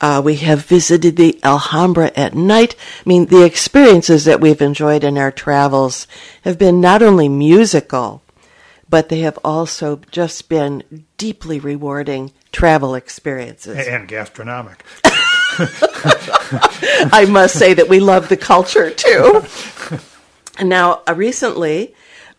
Uh, 0.00 0.20
we 0.24 0.36
have 0.36 0.64
visited 0.64 1.16
the 1.16 1.38
Alhambra 1.42 2.10
at 2.16 2.34
night. 2.34 2.74
I 3.04 3.08
mean, 3.08 3.26
the 3.26 3.44
experiences 3.44 4.24
that 4.24 4.40
we've 4.40 4.60
enjoyed 4.60 5.04
in 5.04 5.16
our 5.16 5.32
travels 5.32 6.06
have 6.42 6.58
been 6.58 6.80
not 6.80 7.02
only 7.02 7.28
musical, 7.28 8.22
but 8.88 9.08
they 9.08 9.20
have 9.20 9.38
also 9.42 10.00
just 10.10 10.48
been 10.48 11.04
deeply 11.16 11.58
rewarding 11.58 12.32
travel 12.52 12.94
experiences. 12.94 13.86
And 13.86 14.06
gastronomic. 14.06 14.84
I 17.12 17.26
must 17.28 17.58
say 17.58 17.74
that 17.74 17.88
we 17.88 18.00
love 18.00 18.28
the 18.28 18.36
culture 18.36 18.90
too. 18.90 19.44
now, 20.62 21.02
uh, 21.08 21.14
recently, 21.14 21.94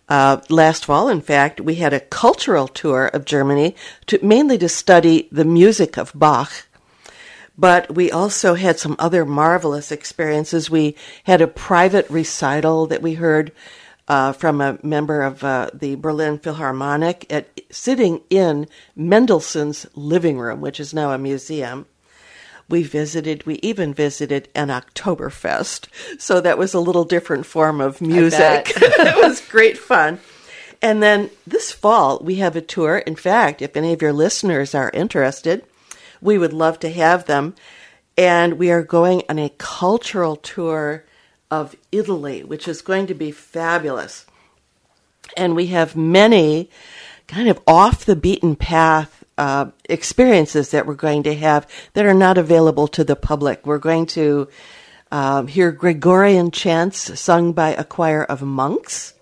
uh, 0.10 0.42
last 0.50 0.86
fall, 0.86 1.10
in 1.10 1.22
fact, 1.22 1.60
we 1.60 1.76
had 1.76 1.94
a 1.94 2.00
cultural 2.00 2.68
tour 2.68 3.08
of 3.08 3.26
Germany, 3.26 3.76
to, 4.08 4.24
mainly 4.24 4.58
to 4.60 4.70
study 4.70 5.28
the 5.32 5.46
music 5.46 5.98
of 5.98 6.12
Bach. 6.16 6.52
But 7.58 7.96
we 7.96 8.12
also 8.12 8.54
had 8.54 8.80
some 8.80 8.96
other 9.00 9.26
marvelous 9.26 9.92
experiences. 9.92 10.70
We 10.70 10.96
had 11.24 11.42
a 11.42 11.48
private 11.48 12.08
recital 12.10 12.86
that 12.88 13.02
we 13.02 13.16
heard 13.16 13.52
uh, 14.08 14.32
from 14.32 14.62
a 14.62 14.80
member 14.84 15.22
of 15.24 15.44
uh, 15.44 15.70
the 15.74 15.96
Berlin 15.96 16.38
Philharmonic 16.38 17.26
at 17.32 17.60
sitting 17.70 18.22
in 18.30 18.68
Mendelssohn's 18.96 19.86
living 19.96 20.40
room, 20.40 20.62
which 20.62 20.80
is 20.80 20.94
now 20.94 21.12
a 21.12 21.18
museum. 21.18 21.88
We 22.70 22.84
visited, 22.84 23.46
we 23.46 23.56
even 23.56 23.94
visited 23.94 24.50
an 24.54 24.68
Oktoberfest. 24.68 25.88
So 26.20 26.42
that 26.42 26.58
was 26.58 26.74
a 26.74 26.80
little 26.80 27.06
different 27.06 27.46
form 27.46 27.80
of 27.80 28.02
music. 28.02 28.74
it 28.76 29.24
was 29.24 29.42
great 29.48 29.78
fun. 29.78 30.20
And 30.82 31.02
then 31.02 31.30
this 31.46 31.72
fall, 31.72 32.20
we 32.20 32.36
have 32.36 32.56
a 32.56 32.62
tour. 32.62 32.98
In 32.98 33.16
fact, 33.16 33.62
if 33.62 33.76
any 33.76 33.94
of 33.94 34.02
your 34.02 34.14
listeners 34.14 34.76
are 34.76 34.92
interested, 34.94 35.66
we 36.22 36.38
would 36.38 36.54
love 36.54 36.80
to 36.82 36.92
have 36.92 37.26
them. 37.26 37.56
And 38.18 38.58
we 38.58 38.72
are 38.72 38.84
going 38.84 39.24
on 39.30 39.40
a 39.40 39.54
cultural 39.58 40.36
tour 40.36 41.06
of 41.50 41.76
Italy, 41.92 42.44
which 42.44 42.68
is 42.68 42.82
going 42.82 43.08
to 43.08 43.14
be 43.14 43.32
fabulous. 43.32 44.26
And 45.36 45.56
we 45.56 45.68
have 45.68 45.96
many 45.96 46.70
kind 47.28 47.50
of 47.50 47.60
off 47.68 48.06
the 48.06 48.16
beaten 48.16 48.56
path 48.56 49.17
uh, 49.38 49.68
experiences 49.86 50.72
that 50.72 50.86
we're 50.86 50.96
going 50.96 51.24
to 51.24 51.36
have 51.36 51.68
that 51.94 52.06
are 52.06 52.14
not 52.14 52.38
available 52.38 52.88
to 52.90 53.04
the 53.04 53.16
public. 53.16 53.66
We're 53.66 53.78
going 53.78 54.08
to 54.08 54.48
um, 55.12 55.48
hear 55.48 55.72
Gregorian 55.72 56.52
chants 56.52 57.20
sung 57.20 57.54
by 57.54 57.70
a 57.70 57.84
choir 57.84 58.24
of 58.24 58.42
monks. 58.42 59.14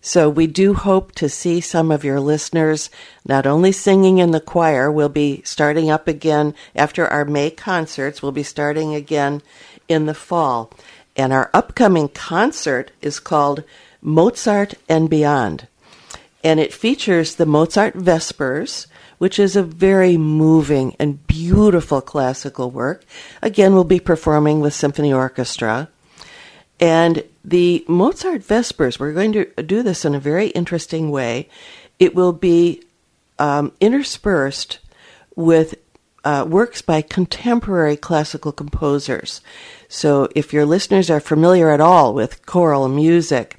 So 0.00 0.30
we 0.30 0.46
do 0.46 0.74
hope 0.74 1.12
to 1.16 1.28
see 1.28 1.60
some 1.60 1.90
of 1.90 2.04
your 2.04 2.20
listeners 2.20 2.90
not 3.26 3.46
only 3.46 3.72
singing 3.72 4.18
in 4.18 4.30
the 4.30 4.40
choir, 4.40 4.90
we'll 4.90 5.08
be 5.08 5.42
starting 5.44 5.90
up 5.90 6.06
again 6.06 6.54
after 6.76 7.08
our 7.08 7.24
May 7.24 7.50
concerts, 7.50 8.22
we'll 8.22 8.32
be 8.32 8.44
starting 8.44 8.94
again 8.94 9.42
in 9.88 10.06
the 10.06 10.14
fall. 10.14 10.70
And 11.16 11.32
our 11.32 11.50
upcoming 11.52 12.08
concert 12.08 12.92
is 13.02 13.18
called 13.18 13.64
Mozart 14.00 14.74
and 14.88 15.10
Beyond 15.10 15.66
and 16.46 16.60
it 16.60 16.72
features 16.72 17.34
the 17.34 17.44
Mozart 17.44 17.94
Vespers, 17.94 18.86
which 19.18 19.38
is 19.38 19.56
a 19.56 19.62
very 19.62 20.16
moving 20.16 20.94
and 20.98 21.26
beautiful 21.26 22.00
classical 22.00 22.70
work. 22.70 23.04
Again, 23.42 23.74
we'll 23.74 23.84
be 23.84 24.00
performing 24.00 24.60
with 24.60 24.74
symphony 24.74 25.12
orchestra. 25.12 25.88
And 26.78 27.24
the 27.44 27.84
Mozart 27.88 28.42
Vespers, 28.42 28.98
we're 28.98 29.12
going 29.12 29.32
to 29.32 29.44
do 29.62 29.82
this 29.82 30.04
in 30.04 30.14
a 30.14 30.20
very 30.20 30.48
interesting 30.48 31.10
way. 31.10 31.48
It 31.98 32.14
will 32.14 32.32
be 32.32 32.82
um, 33.38 33.72
interspersed 33.80 34.78
with 35.34 35.76
uh, 36.24 36.44
works 36.48 36.82
by 36.82 37.02
contemporary 37.02 37.96
classical 37.96 38.50
composers. 38.50 39.40
So, 39.88 40.28
if 40.34 40.52
your 40.52 40.66
listeners 40.66 41.08
are 41.08 41.20
familiar 41.20 41.70
at 41.70 41.80
all 41.80 42.12
with 42.12 42.44
choral 42.46 42.88
music, 42.88 43.58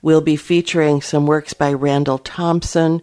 we'll 0.00 0.20
be 0.20 0.36
featuring 0.36 1.02
some 1.02 1.26
works 1.26 1.54
by 1.54 1.72
Randall 1.72 2.18
Thompson, 2.18 3.02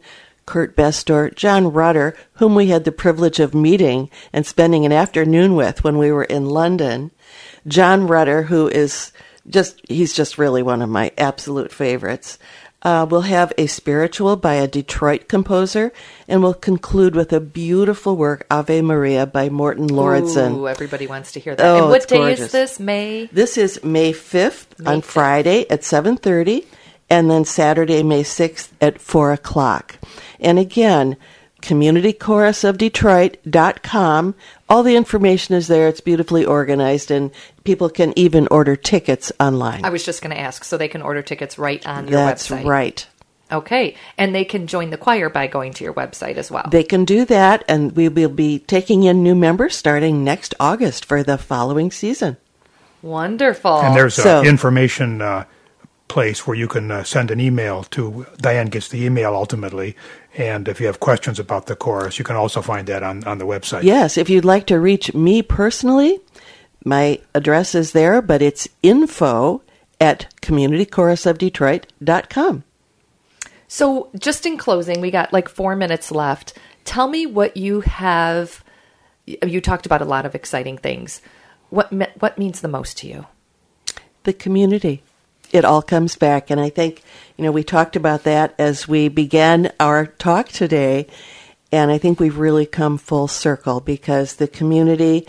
Kurt 0.52 0.76
Bestor, 0.76 1.30
John 1.30 1.72
Rutter, 1.72 2.14
whom 2.34 2.56
we 2.56 2.68
had 2.68 2.84
the 2.84 2.92
privilege 2.92 3.40
of 3.40 3.56
meeting 3.56 4.10
and 4.34 4.46
spending 4.46 4.86
an 4.86 4.92
afternoon 4.92 5.56
with 5.56 5.82
when 5.82 5.98
we 5.98 6.12
were 6.12 6.26
in 6.26 6.46
London. 6.46 7.12
John 7.66 8.06
Rutter, 8.06 8.44
who 8.44 8.68
is 8.68 9.14
just, 9.48 9.80
he's 9.88 10.14
just 10.14 10.38
really 10.38 10.62
one 10.62 10.82
of 10.82 10.90
my 10.90 11.14
absolute 11.18 11.72
favorites. 11.72 12.38
Uh, 12.82 13.08
we'll 13.10 13.22
have 13.22 13.54
a 13.58 13.68
spiritual 13.68 14.36
by 14.36 14.56
a 14.56 14.68
Detroit 14.68 15.30
composer, 15.30 15.94
and 16.28 16.44
we'll 16.44 16.54
conclude 16.54 17.16
with 17.16 17.32
a 17.32 17.40
beautiful 17.40 18.18
work, 18.18 18.46
Ave 18.52 18.82
Maria, 18.82 19.26
by 19.26 19.48
Morton 19.48 19.88
Lauridsen. 19.88 20.58
Ooh, 20.58 20.68
everybody 20.68 21.08
wants 21.08 21.32
to 21.32 21.40
hear 21.40 21.56
that. 21.56 21.66
Oh, 21.66 21.84
and 21.84 21.90
what 21.90 22.10
day 22.10 22.18
gorgeous. 22.18 22.42
is 22.42 22.52
this? 22.52 22.78
May? 22.78 23.28
This 23.32 23.58
is 23.58 23.82
May 23.86 24.12
5th 24.12 24.80
May 24.80 24.92
on 24.92 25.02
5th. 25.02 25.06
Friday 25.06 25.70
at 25.70 25.84
7.30, 25.84 26.66
and 27.12 27.30
then 27.30 27.46
Saturday, 27.46 28.02
May 28.02 28.24
6th 28.24 28.70
at 28.82 29.00
4 29.00 29.34
o'clock. 29.34 29.98
And 30.40 30.58
again, 30.58 31.16
communitychorusofdetroit.com. 31.62 34.36
All 34.70 34.84
the 34.84 34.96
information 34.96 35.56
is 35.56 35.68
there. 35.68 35.88
It's 35.88 36.02
beautifully 36.02 36.46
organized, 36.46 37.12
and 37.12 37.32
people 37.64 37.90
can 37.90 38.18
even 38.18 38.48
order 38.50 38.76
tickets 38.76 39.32
online. 39.40 39.84
I 39.86 39.90
was 39.90 40.04
just 40.06 40.22
going 40.22 40.36
to 40.36 40.40
ask, 40.40 40.64
so 40.64 40.78
they 40.78 40.88
can 40.88 41.02
order 41.02 41.22
tickets 41.22 41.58
right 41.60 41.86
on 41.86 42.08
your 42.08 42.26
That's 42.26 42.48
website. 42.48 42.66
right. 42.66 43.08
Okay. 43.52 43.98
And 44.18 44.34
they 44.34 44.46
can 44.46 44.66
join 44.68 44.92
the 44.92 44.98
choir 44.98 45.30
by 45.30 45.48
going 45.48 45.74
to 45.74 45.84
your 45.84 45.94
website 45.94 46.38
as 46.38 46.50
well. 46.50 46.68
They 46.72 46.84
can 46.84 47.04
do 47.04 47.26
that, 47.26 47.66
and 47.68 47.94
we 47.96 48.08
will 48.08 48.30
be 48.30 48.60
taking 48.60 49.04
in 49.04 49.24
new 49.24 49.36
members 49.36 49.76
starting 49.76 50.24
next 50.24 50.56
August 50.60 51.04
for 51.04 51.22
the 51.22 51.38
following 51.38 51.92
season. 51.92 52.38
Wonderful. 53.02 53.82
And 53.82 53.96
there's 53.96 54.16
So- 54.16 54.40
an 54.40 54.48
information 54.48 55.22
uh, 55.22 55.44
place 56.12 56.46
where 56.46 56.58
you 56.58 56.68
can 56.68 56.92
uh, 56.92 57.06
send 57.06 57.32
an 57.32 57.40
email 57.40 57.86
to 57.86 58.28
Dianne 58.44 58.70
gets 58.70 58.90
the 58.90 59.06
email 59.06 59.34
ultimately, 59.34 59.96
and 60.36 60.68
if 60.68 60.82
you 60.82 60.88
have 60.88 61.00
questions 61.00 61.40
about 61.40 61.68
the 61.68 61.76
chorus, 61.76 62.20
you 62.20 62.26
can 62.26 62.36
also 62.36 62.62
find 62.62 62.86
that 62.88 63.02
on, 63.02 63.24
on 63.24 63.38
the 63.38 63.46
website. 63.46 63.84
Yes, 63.84 64.18
if 64.18 64.30
you'd 64.30 64.44
like 64.44 64.68
to 64.68 64.78
reach 64.78 65.14
me 65.14 65.42
personally, 65.42 66.20
my 66.84 67.22
address 67.34 67.74
is 67.76 67.94
there, 67.94 68.22
but 68.22 68.42
it's 68.42 68.68
info 68.84 69.62
at 70.02 70.28
communitychorusofdetroit.com. 70.42 72.64
So, 73.70 74.10
just 74.20 74.46
in 74.46 74.58
closing, 74.58 75.00
we 75.00 75.12
got 75.12 75.32
like 75.32 75.48
four 75.48 75.78
minutes 75.78 76.12
left. 76.12 76.58
Tell 76.84 77.08
me 77.08 77.26
what 77.26 77.56
you 77.56 77.80
have. 77.82 78.66
You 79.26 79.62
talked 79.62 79.86
about 79.86 80.02
a 80.02 80.06
lot 80.06 80.26
of 80.26 80.36
exciting 80.36 80.78
things. 80.78 81.22
What 81.70 81.94
me- 81.94 82.08
what 82.20 82.38
means 82.38 82.60
the 82.60 82.68
most 82.68 82.98
to 82.98 83.08
you? 83.08 83.28
The 84.24 84.34
community. 84.34 85.04
It 85.52 85.66
all 85.66 85.82
comes 85.82 86.16
back. 86.16 86.50
And 86.50 86.60
I 86.60 86.70
think, 86.70 87.04
you 87.38 87.44
know, 87.44 87.52
we 87.52 87.64
talked 87.64 87.96
about 87.96 88.24
that 88.24 88.56
as 88.58 88.88
we 88.88 89.08
began 89.10 89.72
our 89.80 90.06
talk 90.06 90.50
today. 90.50 91.08
And 91.72 91.92
I 91.92 91.98
think 91.98 92.20
we've 92.20 92.38
really 92.38 92.66
come 92.66 92.98
full 92.98 93.28
circle 93.28 93.80
because 93.80 94.36
the 94.36 94.48
community 94.48 95.28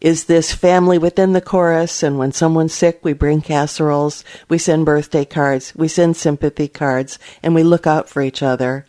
is 0.00 0.24
this 0.24 0.52
family 0.52 0.98
within 0.98 1.32
the 1.32 1.40
chorus. 1.40 2.02
And 2.02 2.18
when 2.18 2.32
someone's 2.32 2.74
sick, 2.74 3.00
we 3.02 3.12
bring 3.12 3.42
casseroles, 3.42 4.24
we 4.48 4.58
send 4.58 4.86
birthday 4.86 5.24
cards, 5.24 5.74
we 5.76 5.88
send 5.88 6.16
sympathy 6.16 6.68
cards, 6.68 7.18
and 7.42 7.54
we 7.54 7.62
look 7.62 7.86
out 7.86 8.08
for 8.08 8.22
each 8.22 8.42
other. 8.42 8.86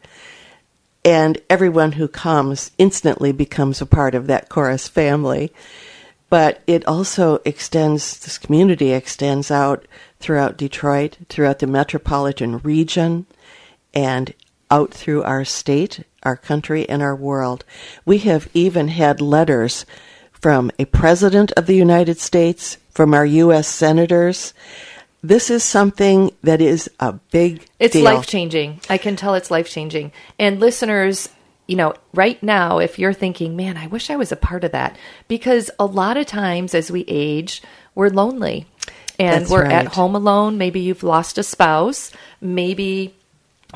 And 1.03 1.39
everyone 1.49 1.93
who 1.93 2.07
comes 2.07 2.71
instantly 2.77 3.31
becomes 3.31 3.81
a 3.81 3.85
part 3.85 4.15
of 4.15 4.27
that 4.27 4.49
chorus 4.49 4.87
family. 4.87 5.51
But 6.31 6.61
it 6.65 6.87
also 6.87 7.39
extends, 7.43 8.17
this 8.17 8.37
community 8.37 8.93
extends 8.93 9.51
out 9.51 9.85
throughout 10.21 10.55
Detroit, 10.55 11.17
throughout 11.27 11.59
the 11.59 11.67
metropolitan 11.67 12.59
region, 12.59 13.25
and 13.93 14.33
out 14.71 14.93
through 14.93 15.23
our 15.23 15.43
state, 15.43 16.05
our 16.23 16.37
country, 16.37 16.87
and 16.87 17.01
our 17.01 17.17
world. 17.17 17.65
We 18.05 18.19
have 18.19 18.47
even 18.53 18.87
had 18.87 19.19
letters 19.19 19.85
from 20.31 20.71
a 20.79 20.85
president 20.85 21.51
of 21.57 21.65
the 21.65 21.75
United 21.75 22.17
States, 22.17 22.77
from 22.91 23.13
our 23.13 23.25
U.S. 23.25 23.67
senators. 23.67 24.53
This 25.21 25.49
is 25.49 25.65
something 25.65 26.31
that 26.43 26.61
is 26.61 26.89
a 27.01 27.11
big 27.31 27.65
It's 27.77 27.93
life 27.95 28.25
changing. 28.25 28.79
I 28.89 28.97
can 28.97 29.17
tell 29.17 29.35
it's 29.35 29.51
life 29.51 29.69
changing. 29.69 30.13
And 30.39 30.61
listeners, 30.61 31.27
you 31.71 31.77
know, 31.77 31.93
right 32.13 32.43
now, 32.43 32.79
if 32.79 32.99
you're 32.99 33.13
thinking, 33.13 33.55
man, 33.55 33.77
I 33.77 33.87
wish 33.87 34.09
I 34.09 34.17
was 34.17 34.33
a 34.33 34.35
part 34.35 34.65
of 34.65 34.73
that, 34.73 34.97
because 35.29 35.71
a 35.79 35.85
lot 35.85 36.17
of 36.17 36.25
times 36.25 36.75
as 36.75 36.91
we 36.91 37.05
age, 37.07 37.63
we're 37.95 38.09
lonely 38.09 38.65
and 39.17 39.43
That's 39.43 39.51
we're 39.51 39.63
right. 39.63 39.71
at 39.71 39.87
home 39.87 40.13
alone. 40.13 40.57
Maybe 40.57 40.81
you've 40.81 41.01
lost 41.01 41.37
a 41.37 41.43
spouse. 41.43 42.11
Maybe 42.41 43.15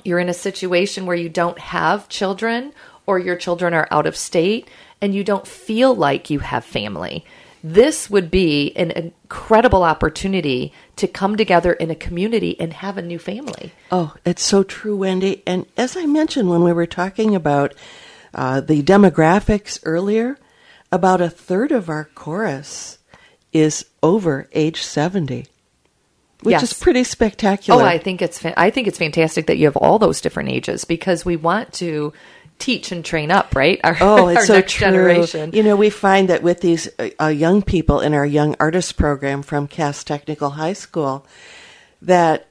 you're 0.04 0.20
in 0.20 0.28
a 0.28 0.34
situation 0.34 1.06
where 1.06 1.16
you 1.16 1.30
don't 1.30 1.58
have 1.58 2.10
children 2.10 2.74
or 3.06 3.18
your 3.18 3.38
children 3.38 3.74
are 3.74 3.88
out 3.92 4.08
of 4.08 4.18
state 4.18 4.68
and 5.00 5.16
you 5.16 5.24
don't 5.24 5.48
feel 5.48 5.96
like 5.96 6.30
you 6.30 6.40
have 6.40 6.66
family. 6.66 7.24
This 7.68 8.12
would 8.12 8.30
be 8.30 8.72
an 8.76 8.92
incredible 8.92 9.82
opportunity 9.82 10.72
to 10.98 11.08
come 11.08 11.36
together 11.36 11.74
in 11.74 11.90
a 11.90 11.96
community 11.96 12.56
and 12.60 12.72
have 12.74 12.96
a 12.96 13.02
new 13.02 13.18
family. 13.18 13.72
Oh, 13.92 14.14
it's 14.24 14.44
so 14.44 14.62
true, 14.62 14.96
Wendy. 14.98 15.42
And 15.48 15.66
as 15.76 15.98
I 15.98 16.06
mentioned 16.06 16.48
when 16.48 16.64
we 16.64 16.72
were 16.72 16.86
talking 16.86 17.34
about 17.34 17.74
uh, 18.36 18.62
the 18.62 18.84
demographics 18.84 19.80
earlier, 19.84 20.38
about 20.92 21.22
a 21.22 21.30
third 21.30 21.72
of 21.72 21.90
our 21.90 22.04
chorus 22.14 23.00
is 23.52 23.84
over 24.04 24.48
age 24.54 24.84
70, 24.84 25.48
which 26.44 26.52
Yes. 26.52 26.62
is 26.62 26.74
pretty 26.74 27.04
spectacular. 27.04 27.82
Oh, 27.82 27.84
I 27.86 27.98
think 27.98 28.22
it's 28.22 28.38
fa- 28.38 28.54
I 28.60 28.70
think 28.70 28.88
it's 28.88 29.00
fantastic 29.00 29.48
that 29.48 29.58
you 29.58 29.66
have 29.66 29.78
all 29.78 29.98
those 29.98 30.22
different 30.22 30.50
ages 30.50 30.86
because 30.86 31.26
we 31.26 31.36
want 31.36 31.74
to 31.74 32.14
teach 32.60 32.92
and 32.92 33.04
train 33.04 33.32
up, 33.32 33.56
right? 33.56 33.80
Our, 33.84 33.98
Oh, 34.02 34.28
it's 34.30 34.42
our 34.42 34.46
so 34.46 34.54
next 34.56 34.74
true. 34.74 34.80
generation. 34.88 35.52
You 35.54 35.64
know, 35.64 35.76
we 35.76 35.90
find 35.90 36.30
that 36.30 36.42
with 36.44 36.62
these 36.62 36.90
uh, 37.20 37.28
young 37.28 37.62
people 37.62 38.00
in 38.00 38.14
our 38.14 38.26
young 38.26 38.56
artist 38.60 38.98
program 38.98 39.42
from 39.44 39.68
Cass 39.68 40.04
Technical 40.04 40.52
High 40.52 40.74
School, 40.74 41.26
that 42.02 42.48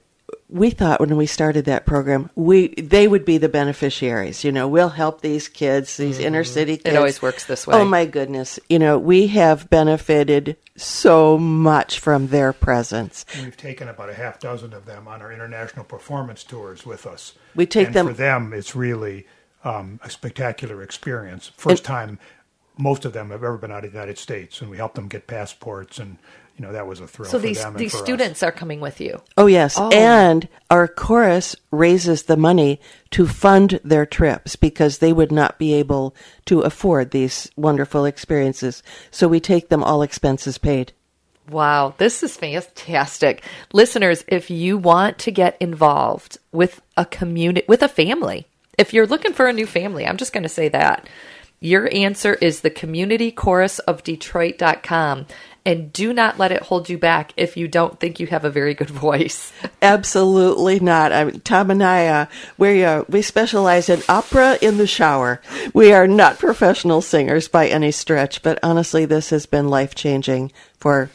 we 0.48 0.70
thought 0.70 1.00
when 1.00 1.16
we 1.16 1.26
started 1.26 1.64
that 1.64 1.86
program, 1.86 2.30
we 2.34 2.68
they 2.74 3.08
would 3.08 3.24
be 3.24 3.38
the 3.38 3.48
beneficiaries. 3.48 4.44
You 4.44 4.52
know, 4.52 4.68
we'll 4.68 4.90
help 4.90 5.20
these 5.20 5.48
kids, 5.48 5.96
these 5.96 6.18
inner 6.18 6.44
city 6.44 6.76
kids. 6.76 6.86
Mm-hmm. 6.88 6.96
always 6.98 7.22
works 7.22 7.46
this 7.46 7.66
way. 7.66 7.76
Oh 7.76 7.84
my 7.84 8.04
goodness! 8.04 8.58
You 8.68 8.78
know, 8.78 8.98
we 8.98 9.28
have 9.28 9.68
benefited 9.70 10.56
so 10.76 11.38
much 11.38 11.98
from 11.98 12.28
their 12.28 12.52
presence. 12.52 13.24
We've 13.42 13.56
taken 13.56 13.88
about 13.88 14.10
a 14.10 14.14
half 14.14 14.38
dozen 14.38 14.72
of 14.74 14.86
them 14.86 15.08
on 15.08 15.22
our 15.22 15.32
international 15.32 15.84
performance 15.84 16.44
tours 16.44 16.84
with 16.84 17.06
us. 17.06 17.32
We 17.54 17.66
take 17.66 17.88
and 17.88 17.96
them- 17.96 18.06
for 18.08 18.12
them. 18.14 18.52
It's 18.52 18.74
really 18.76 19.26
um, 19.64 19.98
a 20.02 20.10
spectacular 20.10 20.82
experience. 20.82 21.50
First 21.56 21.84
time 21.84 22.18
most 22.76 23.04
of 23.04 23.12
them 23.12 23.30
have 23.30 23.44
ever 23.44 23.56
been 23.56 23.70
out 23.70 23.84
of 23.84 23.92
the 23.92 23.96
United 23.98 24.18
States, 24.18 24.60
and 24.60 24.70
we 24.70 24.76
helped 24.76 24.96
them 24.96 25.08
get 25.08 25.26
passports, 25.26 25.98
and 25.98 26.18
you 26.56 26.64
know 26.64 26.72
that 26.72 26.86
was 26.86 27.00
a 27.00 27.06
thrill 27.06 27.30
so 27.30 27.38
for 27.38 27.46
these 27.46 27.58
them. 27.58 27.72
and 27.72 27.78
these 27.78 27.92
for 27.92 27.98
us. 27.98 28.04
students 28.04 28.42
are 28.42 28.52
coming 28.52 28.80
with 28.80 29.00
you. 29.00 29.20
Oh, 29.36 29.46
yes. 29.46 29.76
Oh. 29.78 29.90
And 29.90 30.48
our 30.70 30.88
chorus 30.88 31.56
raises 31.70 32.24
the 32.24 32.36
money 32.36 32.80
to 33.10 33.26
fund 33.26 33.80
their 33.84 34.06
trips 34.06 34.56
because 34.56 34.98
they 34.98 35.12
would 35.12 35.32
not 35.32 35.58
be 35.58 35.74
able 35.74 36.14
to 36.46 36.60
afford 36.60 37.10
these 37.10 37.50
wonderful 37.56 38.04
experiences. 38.04 38.82
So 39.10 39.28
we 39.28 39.40
take 39.40 39.68
them 39.68 39.82
all 39.82 40.02
expenses 40.02 40.58
paid. 40.58 40.92
Wow, 41.50 41.94
this 41.98 42.22
is 42.22 42.36
fantastic. 42.36 43.44
Listeners, 43.72 44.24
if 44.28 44.50
you 44.50 44.78
want 44.78 45.18
to 45.18 45.30
get 45.30 45.58
involved 45.60 46.38
with 46.52 46.80
a 46.96 47.04
community, 47.04 47.66
with 47.68 47.82
a 47.82 47.88
family, 47.88 48.46
if 48.78 48.92
you're 48.92 49.06
looking 49.06 49.32
for 49.32 49.46
a 49.46 49.52
new 49.52 49.66
family, 49.66 50.06
I'm 50.06 50.16
just 50.16 50.32
going 50.32 50.44
to 50.44 50.48
say 50.48 50.68
that. 50.68 51.08
Your 51.60 51.88
answer 51.94 52.34
is 52.34 52.60
the 52.60 52.70
communitychorusofdetroit.com. 52.70 55.26
And 55.66 55.90
do 55.94 56.12
not 56.12 56.38
let 56.38 56.52
it 56.52 56.64
hold 56.64 56.90
you 56.90 56.98
back 56.98 57.32
if 57.38 57.56
you 57.56 57.68
don't 57.68 57.98
think 57.98 58.20
you 58.20 58.26
have 58.26 58.44
a 58.44 58.50
very 58.50 58.74
good 58.74 58.90
voice. 58.90 59.50
Absolutely 59.80 60.78
not. 60.78 61.10
I 61.10 61.24
mean, 61.24 61.40
Tom 61.40 61.70
and 61.70 61.82
I, 61.82 62.06
uh, 62.06 62.26
we 62.58 62.84
uh, 62.84 63.04
we 63.08 63.22
specialize 63.22 63.88
in 63.88 64.02
opera 64.06 64.58
in 64.60 64.76
the 64.76 64.86
shower. 64.86 65.40
We 65.72 65.94
are 65.94 66.06
not 66.06 66.38
professional 66.38 67.00
singers 67.00 67.48
by 67.48 67.68
any 67.68 67.92
stretch, 67.92 68.42
but 68.42 68.58
honestly, 68.62 69.06
this 69.06 69.30
has 69.30 69.46
been 69.46 69.68
life 69.68 69.94
changing 69.94 70.52
for 70.78 71.08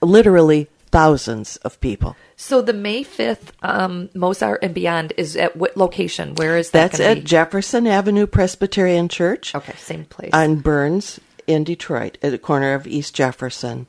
literally 0.00 0.68
thousands 0.88 1.56
of 1.58 1.80
people. 1.80 2.16
So 2.36 2.60
the 2.62 2.72
May 2.72 3.04
5th 3.04 3.50
um, 3.62 4.10
Mozart 4.14 4.60
and 4.62 4.74
Beyond 4.74 5.12
is 5.16 5.36
at 5.36 5.56
what 5.56 5.76
location? 5.76 6.34
Where 6.34 6.56
is 6.56 6.70
that 6.72 6.92
That's 6.92 7.00
at 7.00 7.14
be? 7.18 7.22
Jefferson 7.22 7.86
Avenue 7.86 8.26
Presbyterian 8.26 9.08
Church. 9.08 9.54
Okay, 9.54 9.74
same 9.76 10.04
place. 10.06 10.30
on 10.32 10.56
Burns 10.56 11.20
in 11.46 11.64
Detroit, 11.64 12.18
at 12.22 12.30
the 12.30 12.38
corner 12.38 12.74
of 12.74 12.86
East 12.86 13.14
Jefferson. 13.14 13.86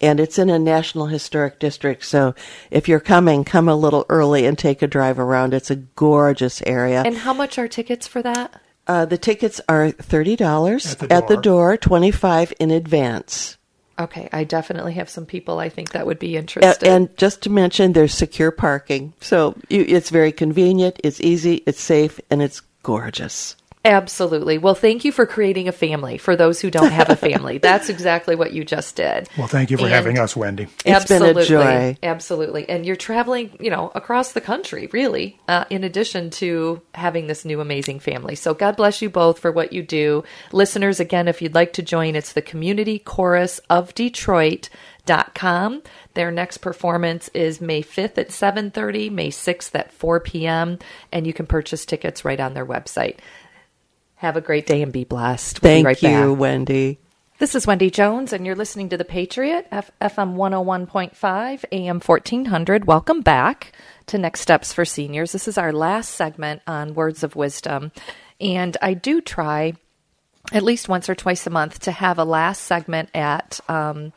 And 0.00 0.18
it's 0.20 0.38
in 0.38 0.50
a 0.50 0.58
National 0.58 1.06
Historic 1.06 1.58
District, 1.58 2.04
so 2.04 2.34
if 2.70 2.88
you're 2.88 3.00
coming, 3.00 3.44
come 3.44 3.68
a 3.68 3.76
little 3.76 4.04
early 4.08 4.44
and 4.44 4.58
take 4.58 4.82
a 4.82 4.86
drive 4.86 5.18
around. 5.18 5.54
It's 5.54 5.70
a 5.70 5.76
gorgeous 5.76 6.62
area. 6.66 7.02
and 7.06 7.16
how 7.16 7.32
much 7.32 7.58
are 7.58 7.68
tickets 7.68 8.06
for 8.06 8.20
that? 8.22 8.60
uh, 8.86 9.06
the 9.06 9.16
tickets 9.16 9.60
are 9.66 9.90
thirty 9.92 10.36
dollars 10.36 10.92
At 10.92 10.98
the 10.98 11.12
at 11.12 11.28
the 11.28 11.34
door. 11.36 11.42
door, 11.42 11.76
twenty 11.78 12.10
five 12.10 12.52
in 12.58 12.70
advance. 12.70 13.56
Okay, 13.98 14.28
I 14.32 14.44
definitely 14.44 14.94
have 14.94 15.08
some 15.08 15.24
people 15.24 15.60
I 15.60 15.68
think 15.68 15.90
that 15.90 16.06
would 16.06 16.18
be 16.18 16.36
interested. 16.36 16.88
and 16.88 17.16
just 17.16 17.42
to 17.42 17.50
mention, 17.50 17.92
there's 17.92 18.14
secure 18.14 18.50
parking, 18.50 19.12
so 19.20 19.56
you, 19.68 19.84
it's 19.86 20.10
very 20.10 20.32
convenient. 20.32 21.00
It's 21.04 21.20
easy, 21.20 21.62
it's 21.66 21.80
safe, 21.80 22.18
and 22.30 22.42
it's 22.42 22.60
gorgeous. 22.82 23.56
Absolutely. 23.86 24.56
Well, 24.56 24.74
thank 24.74 25.04
you 25.04 25.12
for 25.12 25.26
creating 25.26 25.68
a 25.68 25.72
family 25.72 26.16
for 26.16 26.36
those 26.36 26.58
who 26.60 26.70
don't 26.70 26.90
have 26.90 27.10
a 27.10 27.16
family. 27.28 27.58
That's 27.58 27.90
exactly 27.90 28.34
what 28.34 28.52
you 28.54 28.64
just 28.64 28.96
did. 28.96 29.28
Well, 29.36 29.46
thank 29.46 29.70
you 29.70 29.76
for 29.76 29.84
And- 29.84 29.92
having 29.92 30.18
us, 30.18 30.34
Wendy. 30.34 30.68
It's 30.86 31.04
been 31.06 31.20
a 31.22 31.26
absolutely, 31.26 31.44
joy. 31.44 31.98
Absolutely. 32.02 32.68
And 32.68 32.86
you're 32.86 32.96
traveling, 32.96 33.56
you 33.60 33.68
know, 33.70 33.92
across 33.94 34.32
the 34.32 34.40
country, 34.40 34.88
really, 34.92 35.38
uh, 35.48 35.66
in 35.68 35.84
addition 35.84 36.30
to 36.30 36.80
having 36.94 37.26
this 37.26 37.44
new 37.44 37.60
amazing 37.60 38.00
family. 38.00 38.36
So 38.36 38.54
God 38.54 38.76
bless 38.76 39.02
you 39.02 39.10
both 39.10 39.38
for 39.38 39.52
what 39.52 39.72
you 39.74 39.82
do. 39.82 40.24
Listeners, 40.52 40.98
again, 40.98 41.28
if 41.28 41.42
you'd 41.42 41.54
like 41.54 41.74
to 41.74 41.82
join, 41.82 42.16
it's 42.16 42.32
the 42.32 42.42
Community 42.42 42.98
Chorus 42.98 43.58
of 43.68 43.94
Detroit. 43.94 44.70
Dot 45.06 45.34
com. 45.34 45.82
Their 46.14 46.30
next 46.30 46.58
performance 46.58 47.28
is 47.34 47.60
May 47.60 47.82
5th 47.82 48.16
at 48.16 48.28
7:30, 48.30 49.10
May 49.10 49.28
6th 49.28 49.74
at 49.74 49.92
4 49.92 50.18
p.m., 50.20 50.78
and 51.12 51.26
you 51.26 51.34
can 51.34 51.44
purchase 51.44 51.84
tickets 51.84 52.24
right 52.24 52.40
on 52.40 52.54
their 52.54 52.64
website. 52.64 53.18
Have 54.24 54.38
a 54.38 54.40
great 54.40 54.66
day 54.66 54.80
and 54.80 54.90
be 54.90 55.04
blessed. 55.04 55.60
We'll 55.60 55.68
be 55.68 55.74
Thank 55.74 55.86
right 55.86 56.02
you, 56.02 56.30
back. 56.30 56.40
Wendy. 56.40 56.98
This 57.40 57.54
is 57.54 57.66
Wendy 57.66 57.90
Jones, 57.90 58.32
and 58.32 58.46
you're 58.46 58.56
listening 58.56 58.88
to 58.88 58.96
The 58.96 59.04
Patriot, 59.04 59.66
F- 59.70 59.90
FM 60.00 60.36
101.5, 60.36 61.64
AM 61.70 62.00
1400. 62.00 62.86
Welcome 62.86 63.20
back 63.20 63.72
to 64.06 64.16
Next 64.16 64.40
Steps 64.40 64.72
for 64.72 64.86
Seniors. 64.86 65.32
This 65.32 65.46
is 65.46 65.58
our 65.58 65.74
last 65.74 66.12
segment 66.12 66.62
on 66.66 66.94
Words 66.94 67.22
of 67.22 67.36
Wisdom. 67.36 67.92
And 68.40 68.78
I 68.80 68.94
do 68.94 69.20
try 69.20 69.74
at 70.54 70.62
least 70.62 70.88
once 70.88 71.10
or 71.10 71.14
twice 71.14 71.46
a 71.46 71.50
month 71.50 71.80
to 71.80 71.92
have 71.92 72.18
a 72.18 72.24
last 72.24 72.62
segment 72.62 73.10
at. 73.12 73.60
Um, 73.68 74.14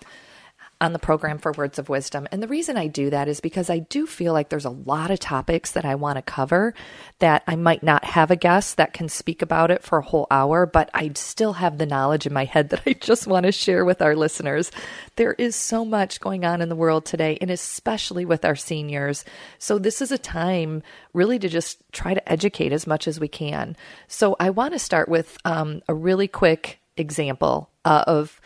on 0.79 0.93
the 0.93 0.99
program 0.99 1.39
for 1.39 1.51
Words 1.53 1.79
of 1.79 1.89
Wisdom. 1.89 2.27
And 2.31 2.41
the 2.41 2.47
reason 2.47 2.77
I 2.77 2.87
do 2.87 3.09
that 3.09 3.27
is 3.27 3.39
because 3.39 3.69
I 3.69 3.79
do 3.79 4.05
feel 4.05 4.33
like 4.33 4.49
there's 4.49 4.65
a 4.65 4.69
lot 4.69 5.09
of 5.09 5.19
topics 5.19 5.71
that 5.71 5.85
I 5.85 5.95
want 5.95 6.17
to 6.17 6.21
cover 6.21 6.73
that 7.19 7.43
I 7.47 7.55
might 7.55 7.81
not 7.81 8.03
have 8.03 8.29
a 8.29 8.35
guest 8.35 8.77
that 8.77 8.93
can 8.93 9.09
speak 9.09 9.41
about 9.41 9.71
it 9.71 9.83
for 9.83 9.97
a 9.97 10.03
whole 10.03 10.27
hour, 10.29 10.65
but 10.65 10.89
I 10.93 11.11
still 11.15 11.53
have 11.53 11.77
the 11.77 11.85
knowledge 11.85 12.27
in 12.27 12.33
my 12.33 12.45
head 12.45 12.69
that 12.69 12.83
I 12.85 12.93
just 12.93 13.25
want 13.25 13.45
to 13.45 13.51
share 13.51 13.85
with 13.85 14.01
our 14.01 14.15
listeners. 14.15 14.71
There 15.15 15.33
is 15.33 15.55
so 15.55 15.83
much 15.83 16.19
going 16.19 16.45
on 16.45 16.61
in 16.61 16.69
the 16.69 16.75
world 16.75 17.05
today, 17.05 17.37
and 17.41 17.49
especially 17.49 18.25
with 18.25 18.45
our 18.45 18.55
seniors. 18.55 19.25
So 19.57 19.79
this 19.79 20.01
is 20.01 20.11
a 20.11 20.17
time 20.17 20.83
really 21.13 21.39
to 21.39 21.49
just 21.49 21.81
try 21.91 22.13
to 22.13 22.31
educate 22.31 22.71
as 22.71 22.85
much 22.85 23.07
as 23.07 23.19
we 23.19 23.27
can. 23.27 23.75
So 24.07 24.35
I 24.39 24.51
want 24.51 24.73
to 24.73 24.79
start 24.79 25.09
with 25.09 25.37
um, 25.43 25.81
a 25.87 25.95
really 25.95 26.27
quick 26.27 26.79
example 26.97 27.69
uh, 27.85 28.03
of 28.05 28.39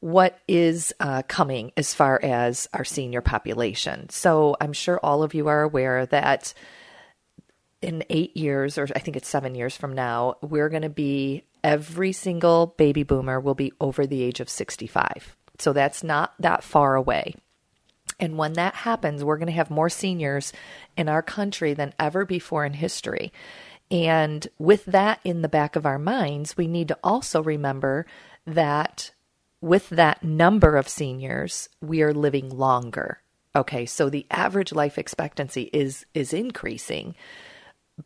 what 0.00 0.38
is 0.48 0.94
uh, 0.98 1.22
coming 1.28 1.72
as 1.76 1.94
far 1.94 2.18
as 2.22 2.68
our 2.72 2.84
senior 2.84 3.20
population. 3.20 4.08
So 4.08 4.56
I'm 4.60 4.72
sure 4.72 4.98
all 5.02 5.22
of 5.22 5.34
you 5.34 5.48
are 5.48 5.62
aware 5.62 6.06
that 6.06 6.54
in 7.82 8.04
eight 8.10 8.36
years, 8.36 8.78
or 8.78 8.88
I 8.94 8.98
think 8.98 9.16
it's 9.16 9.28
seven 9.28 9.54
years 9.54 9.76
from 9.76 9.94
now, 9.94 10.36
we're 10.42 10.68
going 10.68 10.82
to 10.82 10.88
be 10.88 11.44
every 11.62 12.12
single 12.12 12.74
baby 12.78 13.02
boomer 13.02 13.40
will 13.40 13.54
be 13.54 13.72
over 13.80 14.06
the 14.06 14.22
age 14.22 14.40
of 14.40 14.48
65. 14.48 15.36
So 15.58 15.72
that's 15.72 16.02
not 16.02 16.34
that 16.38 16.64
far 16.64 16.94
away. 16.94 17.34
And 18.18 18.36
when 18.36 18.54
that 18.54 18.74
happens, 18.74 19.24
we're 19.24 19.38
going 19.38 19.46
to 19.46 19.52
have 19.52 19.70
more 19.70 19.88
seniors 19.88 20.52
in 20.96 21.08
our 21.08 21.22
country 21.22 21.74
than 21.74 21.94
ever 21.98 22.24
before 22.24 22.64
in 22.64 22.74
history. 22.74 23.32
And 23.90 24.46
with 24.58 24.84
that 24.86 25.20
in 25.24 25.42
the 25.42 25.48
back 25.48 25.74
of 25.74 25.86
our 25.86 25.98
minds, 25.98 26.56
we 26.56 26.66
need 26.66 26.88
to 26.88 26.98
also 27.02 27.42
remember 27.42 28.06
that 28.46 29.12
with 29.60 29.88
that 29.90 30.22
number 30.22 30.76
of 30.76 30.88
seniors, 30.88 31.68
we 31.80 32.02
are 32.02 32.14
living 32.14 32.48
longer. 32.50 33.20
Okay, 33.54 33.84
so 33.86 34.08
the 34.08 34.26
average 34.30 34.72
life 34.72 34.98
expectancy 34.98 35.70
is 35.72 36.06
is 36.14 36.32
increasing. 36.32 37.14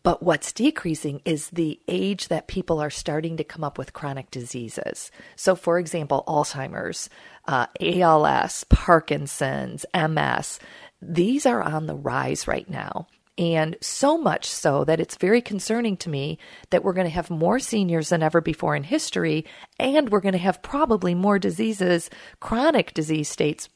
But 0.03 0.23
what's 0.23 0.53
decreasing 0.53 1.21
is 1.25 1.51
the 1.51 1.81
age 1.87 2.29
that 2.29 2.49
people 2.49 2.81
are 2.81 2.91
starting 2.91 3.37
to 3.37 3.45
come 3.45 3.63
up 3.63 3.79
with 3.79 3.93
chronic 3.93 4.31
diseases. 4.31 5.13
So, 5.37 5.55
for 5.55 5.79
example, 5.79 6.25
Alzheimer's, 6.27 7.09
uh, 7.47 7.67
ALS, 7.81 8.65
Parkinson's, 8.65 9.87
MS, 9.95 10.59
these 11.01 11.47
are 11.47 11.63
on 11.63 11.87
the 11.87 11.95
rise 11.95 12.49
right 12.49 12.69
now. 12.69 13.07
And 13.37 13.77
so 13.81 14.17
much 14.17 14.47
so 14.47 14.85
that 14.85 15.01
it's 15.01 15.17
very 15.17 15.41
concerning 15.41 15.97
to 15.99 16.09
me 16.09 16.39
that 16.71 16.85
we're 16.85 16.93
going 16.93 17.07
to 17.07 17.15
have 17.15 17.31
more 17.31 17.59
seniors 17.59 18.11
than 18.11 18.23
ever 18.23 18.41
before 18.41 18.77
in 18.77 18.85
history, 18.85 19.45
and 19.79 20.11
we're 20.11 20.21
going 20.21 20.33
to 20.33 20.39
have 20.39 20.63
probably 20.63 21.15
more 21.15 21.39
diseases, 21.39 22.11
chronic 22.39 22.95
disease 22.95 23.29
states 23.29 23.69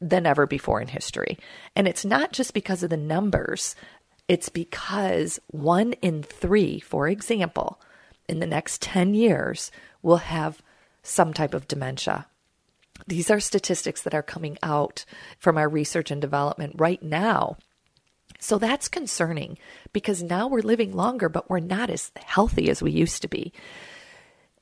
than 0.00 0.26
ever 0.26 0.46
before 0.46 0.80
in 0.80 0.88
history. 0.88 1.38
And 1.74 1.88
it's 1.88 2.04
not 2.04 2.32
just 2.32 2.54
because 2.54 2.82
of 2.82 2.90
the 2.90 2.96
numbers, 2.96 3.74
it's 4.28 4.48
because 4.48 5.40
one 5.48 5.94
in 5.94 6.22
three, 6.22 6.78
for 6.78 7.08
example, 7.08 7.80
in 8.28 8.38
the 8.38 8.46
next 8.46 8.80
10 8.80 9.14
years 9.14 9.72
will 10.02 10.18
have 10.18 10.62
some 11.02 11.32
type 11.34 11.52
of 11.52 11.66
dementia. 11.66 12.26
These 13.06 13.30
are 13.30 13.40
statistics 13.40 14.02
that 14.02 14.14
are 14.14 14.22
coming 14.22 14.56
out 14.62 15.04
from 15.38 15.58
our 15.58 15.68
research 15.68 16.10
and 16.10 16.20
development 16.20 16.76
right 16.78 17.02
now. 17.02 17.56
So 18.40 18.58
that's 18.58 18.88
concerning 18.88 19.58
because 19.92 20.22
now 20.22 20.48
we're 20.48 20.60
living 20.62 20.94
longer, 20.94 21.28
but 21.28 21.48
we're 21.48 21.60
not 21.60 21.90
as 21.90 22.10
healthy 22.16 22.70
as 22.70 22.82
we 22.82 22.90
used 22.90 23.22
to 23.22 23.28
be. 23.28 23.52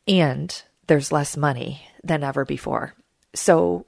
And 0.07 0.62
there's 0.89 1.12
less 1.12 1.37
money 1.37 1.87
than 2.03 2.24
ever 2.24 2.45
before. 2.45 2.95
So 3.35 3.87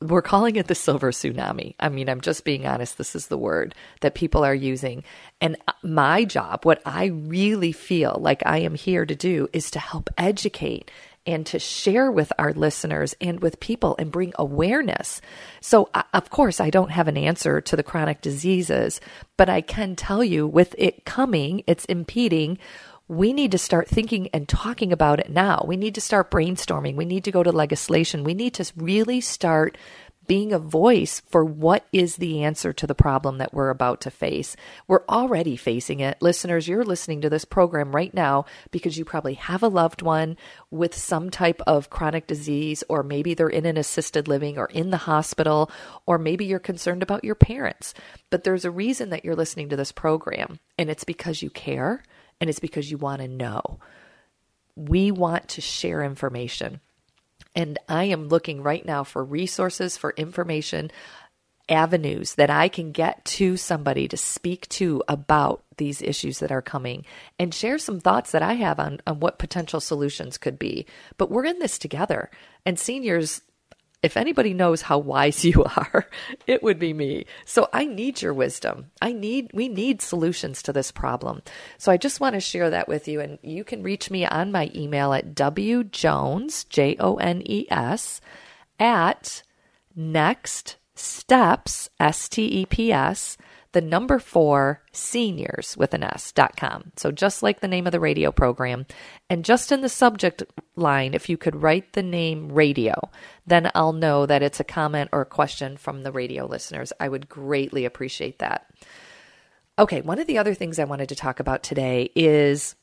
we're 0.00 0.22
calling 0.22 0.56
it 0.56 0.68
the 0.68 0.74
silver 0.74 1.10
tsunami. 1.10 1.74
I 1.80 1.88
mean, 1.88 2.08
I'm 2.08 2.20
just 2.20 2.44
being 2.44 2.66
honest. 2.66 2.98
This 2.98 3.16
is 3.16 3.26
the 3.26 3.38
word 3.38 3.74
that 4.00 4.14
people 4.14 4.44
are 4.44 4.54
using. 4.54 5.02
And 5.40 5.56
my 5.82 6.24
job, 6.24 6.64
what 6.64 6.80
I 6.86 7.06
really 7.06 7.72
feel 7.72 8.16
like 8.20 8.42
I 8.46 8.58
am 8.58 8.74
here 8.74 9.04
to 9.04 9.16
do, 9.16 9.48
is 9.52 9.70
to 9.72 9.80
help 9.80 10.08
educate 10.16 10.90
and 11.28 11.44
to 11.44 11.58
share 11.58 12.10
with 12.10 12.32
our 12.38 12.54
listeners 12.54 13.14
and 13.20 13.40
with 13.40 13.60
people 13.60 13.94
and 13.98 14.10
bring 14.10 14.32
awareness. 14.38 15.20
So, 15.60 15.90
uh, 15.92 16.02
of 16.14 16.30
course, 16.30 16.58
I 16.58 16.70
don't 16.70 16.90
have 16.90 17.06
an 17.06 17.18
answer 17.18 17.60
to 17.60 17.76
the 17.76 17.82
chronic 17.82 18.22
diseases, 18.22 18.98
but 19.36 19.50
I 19.50 19.60
can 19.60 19.94
tell 19.94 20.24
you 20.24 20.46
with 20.46 20.74
it 20.78 21.04
coming, 21.04 21.62
it's 21.66 21.84
impeding 21.84 22.58
we 23.10 23.32
need 23.32 23.52
to 23.52 23.58
start 23.58 23.88
thinking 23.88 24.28
and 24.34 24.46
talking 24.46 24.92
about 24.92 25.18
it 25.18 25.30
now. 25.30 25.64
We 25.66 25.78
need 25.78 25.94
to 25.94 26.00
start 26.00 26.30
brainstorming. 26.30 26.94
We 26.94 27.06
need 27.06 27.24
to 27.24 27.32
go 27.32 27.42
to 27.42 27.50
legislation. 27.50 28.22
We 28.22 28.34
need 28.34 28.52
to 28.54 28.70
really 28.76 29.22
start 29.22 29.78
being 30.28 30.52
a 30.52 30.58
voice 30.58 31.20
for 31.26 31.44
what 31.44 31.86
is 31.92 32.16
the 32.16 32.44
answer 32.44 32.72
to 32.72 32.86
the 32.86 32.94
problem 32.94 33.38
that 33.38 33.52
we're 33.52 33.70
about 33.70 34.00
to 34.02 34.10
face. 34.10 34.54
We're 34.86 35.06
already 35.08 35.56
facing 35.56 36.00
it. 36.00 36.18
Listeners, 36.20 36.68
you're 36.68 36.84
listening 36.84 37.22
to 37.22 37.30
this 37.30 37.46
program 37.46 37.96
right 37.96 38.12
now 38.12 38.44
because 38.70 38.98
you 38.98 39.04
probably 39.04 39.34
have 39.34 39.62
a 39.62 39.68
loved 39.68 40.02
one 40.02 40.36
with 40.70 40.94
some 40.94 41.30
type 41.30 41.60
of 41.66 41.90
chronic 41.90 42.26
disease, 42.26 42.84
or 42.88 43.02
maybe 43.02 43.32
they're 43.34 43.48
in 43.48 43.66
an 43.66 43.78
assisted 43.78 44.28
living 44.28 44.58
or 44.58 44.66
in 44.66 44.90
the 44.90 44.98
hospital, 44.98 45.70
or 46.06 46.18
maybe 46.18 46.44
you're 46.44 46.58
concerned 46.58 47.02
about 47.02 47.24
your 47.24 47.34
parents. 47.34 47.94
But 48.30 48.44
there's 48.44 48.66
a 48.66 48.70
reason 48.70 49.08
that 49.08 49.24
you're 49.24 49.34
listening 49.34 49.70
to 49.70 49.76
this 49.76 49.92
program, 49.92 50.60
and 50.78 50.90
it's 50.90 51.04
because 51.04 51.42
you 51.42 51.50
care 51.50 52.02
and 52.40 52.50
it's 52.50 52.60
because 52.60 52.90
you 52.90 52.98
want 52.98 53.22
to 53.22 53.28
know. 53.28 53.80
We 54.76 55.10
want 55.10 55.48
to 55.48 55.60
share 55.60 56.02
information. 56.02 56.80
And 57.58 57.76
I 57.88 58.04
am 58.04 58.28
looking 58.28 58.62
right 58.62 58.86
now 58.86 59.02
for 59.02 59.24
resources, 59.24 59.96
for 59.96 60.14
information, 60.16 60.92
avenues 61.68 62.36
that 62.36 62.50
I 62.50 62.68
can 62.68 62.92
get 62.92 63.24
to 63.24 63.56
somebody 63.56 64.06
to 64.06 64.16
speak 64.16 64.68
to 64.68 65.02
about 65.08 65.64
these 65.76 66.00
issues 66.00 66.38
that 66.38 66.52
are 66.52 66.62
coming 66.62 67.04
and 67.36 67.52
share 67.52 67.78
some 67.78 67.98
thoughts 67.98 68.30
that 68.30 68.42
I 68.42 68.52
have 68.54 68.78
on, 68.78 69.00
on 69.08 69.18
what 69.18 69.40
potential 69.40 69.80
solutions 69.80 70.38
could 70.38 70.56
be. 70.56 70.86
But 71.16 71.32
we're 71.32 71.46
in 71.46 71.58
this 71.58 71.80
together. 71.80 72.30
And 72.64 72.78
seniors, 72.78 73.42
if 74.02 74.16
anybody 74.16 74.54
knows 74.54 74.82
how 74.82 74.98
wise 74.98 75.44
you 75.44 75.64
are, 75.64 76.08
it 76.46 76.62
would 76.62 76.78
be 76.78 76.92
me. 76.92 77.26
So 77.44 77.68
I 77.72 77.86
need 77.86 78.22
your 78.22 78.34
wisdom. 78.34 78.90
I 79.00 79.12
need, 79.12 79.50
we 79.52 79.68
need 79.68 80.02
solutions 80.02 80.62
to 80.62 80.72
this 80.72 80.92
problem. 80.92 81.42
So 81.78 81.90
I 81.90 81.96
just 81.96 82.20
want 82.20 82.34
to 82.34 82.40
share 82.40 82.70
that 82.70 82.88
with 82.88 83.08
you. 83.08 83.20
And 83.20 83.38
you 83.42 83.64
can 83.64 83.82
reach 83.82 84.10
me 84.10 84.24
on 84.24 84.52
my 84.52 84.70
email 84.74 85.12
at 85.12 85.34
wjones, 85.34 86.68
J 86.68 86.96
O 86.98 87.16
N 87.16 87.42
E 87.44 87.66
S, 87.70 88.20
at 88.78 89.42
next 89.94 90.76
steps, 90.94 91.90
S 91.98 92.28
T 92.28 92.44
E 92.44 92.66
P 92.66 92.92
S, 92.92 93.36
the 93.72 93.80
number 93.80 94.18
four 94.18 94.82
seniors 94.92 95.76
with 95.76 95.94
an 95.94 96.02
S 96.02 96.32
dot 96.32 96.56
com. 96.56 96.92
So 96.96 97.10
just 97.10 97.42
like 97.42 97.60
the 97.60 97.68
name 97.68 97.86
of 97.86 97.92
the 97.92 98.00
radio 98.00 98.32
program. 98.32 98.86
And 99.28 99.44
just 99.44 99.70
in 99.72 99.82
the 99.82 99.88
subject 99.88 100.42
line, 100.74 101.14
if 101.14 101.28
you 101.28 101.36
could 101.36 101.62
write 101.62 101.92
the 101.92 102.02
name 102.02 102.50
radio, 102.50 102.94
then 103.46 103.70
I'll 103.74 103.92
know 103.92 104.26
that 104.26 104.42
it's 104.42 104.60
a 104.60 104.64
comment 104.64 105.10
or 105.12 105.20
a 105.20 105.26
question 105.26 105.76
from 105.76 106.02
the 106.02 106.12
radio 106.12 106.46
listeners. 106.46 106.92
I 106.98 107.08
would 107.08 107.28
greatly 107.28 107.84
appreciate 107.84 108.38
that. 108.38 108.66
Okay, 109.78 110.00
one 110.00 110.18
of 110.18 110.26
the 110.26 110.38
other 110.38 110.54
things 110.54 110.78
I 110.78 110.84
wanted 110.84 111.10
to 111.10 111.14
talk 111.14 111.38
about 111.38 111.62
today 111.62 112.10
is 112.14 112.74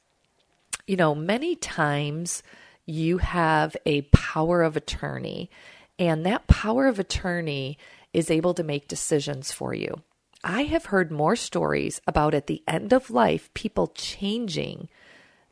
you 0.88 0.98
know, 0.98 1.16
many 1.16 1.56
times 1.56 2.44
you 2.86 3.18
have 3.18 3.76
a 3.86 4.04
power 4.04 4.62
of 4.62 4.78
attorney, 4.78 5.50
and 5.98 6.26
that 6.26 6.48
power 6.48 6.88
of 6.88 7.00
attorney 7.00 7.78
is 8.14 8.30
able 8.30 8.54
to 8.54 8.64
make 8.64 8.88
decisions 8.88 9.52
for 9.52 9.74
you. 9.74 10.02
I 10.48 10.66
have 10.66 10.86
heard 10.86 11.12
more 11.12 11.36
stories 11.36 12.00
about 12.06 12.36
at 12.36 12.46
the 12.46 12.62
end 12.68 12.94
of 12.94 13.10
life 13.10 13.52
people 13.56 13.88
changing 13.88 14.90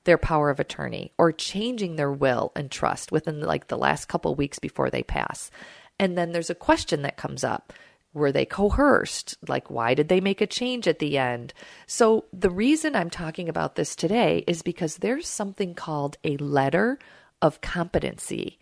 their 0.03 0.19
power 0.19 0.51
of 0.51 0.59
attorney 0.59 1.11
or 1.17 1.31
changing 1.31 1.95
their 1.95 2.11
will 2.11 2.51
and 2.55 2.69
trust 2.69 3.11
within 3.11 3.41
like 3.41 3.67
the 3.67 3.77
last 3.77 4.07
couple 4.07 4.35
weeks 4.35 4.59
before 4.59 4.91
they 4.91 5.01
pass. 5.01 5.49
And 5.97 6.15
then 6.15 6.31
there's 6.31 6.51
a 6.51 6.55
question 6.55 7.01
that 7.01 7.17
comes 7.17 7.43
up. 7.43 7.73
Were 8.13 8.31
they 8.31 8.45
coerced? 8.45 9.35
Like, 9.47 9.71
why 9.71 9.95
did 9.95 10.09
they 10.09 10.21
make 10.21 10.41
a 10.41 10.47
change 10.47 10.87
at 10.87 10.99
the 10.99 11.17
end? 11.17 11.55
So, 11.87 12.25
the 12.31 12.51
reason 12.51 12.95
I'm 12.95 13.09
talking 13.09 13.49
about 13.49 13.73
this 13.73 13.95
today 13.95 14.43
is 14.45 14.61
because 14.61 14.97
there's 14.97 15.27
something 15.27 15.73
called 15.73 16.17
a 16.23 16.37
letter 16.37 16.99
of 17.41 17.61
competency 17.61 18.59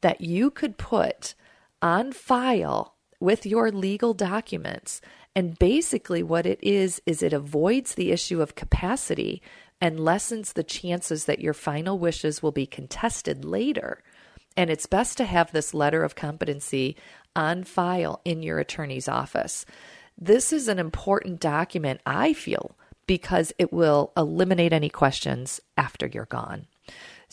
that 0.00 0.22
you 0.22 0.50
could 0.50 0.78
put 0.78 1.34
on 1.82 2.12
file 2.12 2.94
with 3.20 3.44
your 3.44 3.70
legal 3.70 4.14
documents. 4.14 5.02
And 5.36 5.58
basically, 5.58 6.22
what 6.22 6.46
it 6.46 6.60
is, 6.62 7.02
is 7.06 7.22
it 7.22 7.32
avoids 7.32 7.94
the 7.94 8.12
issue 8.12 8.40
of 8.40 8.54
capacity 8.54 9.42
and 9.80 9.98
lessens 9.98 10.52
the 10.52 10.62
chances 10.62 11.24
that 11.24 11.40
your 11.40 11.54
final 11.54 11.98
wishes 11.98 12.42
will 12.42 12.52
be 12.52 12.66
contested 12.66 13.44
later. 13.44 14.02
And 14.56 14.70
it's 14.70 14.86
best 14.86 15.16
to 15.18 15.24
have 15.24 15.50
this 15.50 15.74
letter 15.74 16.04
of 16.04 16.14
competency 16.14 16.96
on 17.34 17.64
file 17.64 18.20
in 18.24 18.42
your 18.42 18.60
attorney's 18.60 19.08
office. 19.08 19.66
This 20.16 20.52
is 20.52 20.68
an 20.68 20.78
important 20.78 21.40
document, 21.40 22.00
I 22.06 22.32
feel, 22.32 22.76
because 23.06 23.52
it 23.58 23.72
will 23.72 24.12
eliminate 24.16 24.72
any 24.72 24.88
questions 24.88 25.60
after 25.76 26.06
you're 26.06 26.26
gone. 26.26 26.66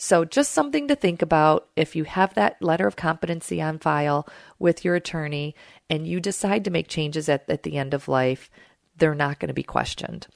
So, 0.04 0.24
just 0.24 0.50
something 0.50 0.88
to 0.88 0.96
think 0.96 1.22
about 1.22 1.68
if 1.76 1.94
you 1.94 2.02
have 2.02 2.34
that 2.34 2.60
letter 2.60 2.88
of 2.88 2.96
competency 2.96 3.62
on 3.62 3.78
file 3.78 4.26
with 4.58 4.84
your 4.84 4.96
attorney 4.96 5.54
and 5.88 6.08
you 6.08 6.18
decide 6.18 6.64
to 6.64 6.72
make 6.72 6.88
changes 6.88 7.28
at, 7.28 7.48
at 7.48 7.62
the 7.62 7.76
end 7.76 7.94
of 7.94 8.08
life, 8.08 8.50
they're 8.96 9.14
not 9.14 9.38
going 9.38 9.46
to 9.46 9.54
be 9.54 9.62
questioned. 9.62 10.26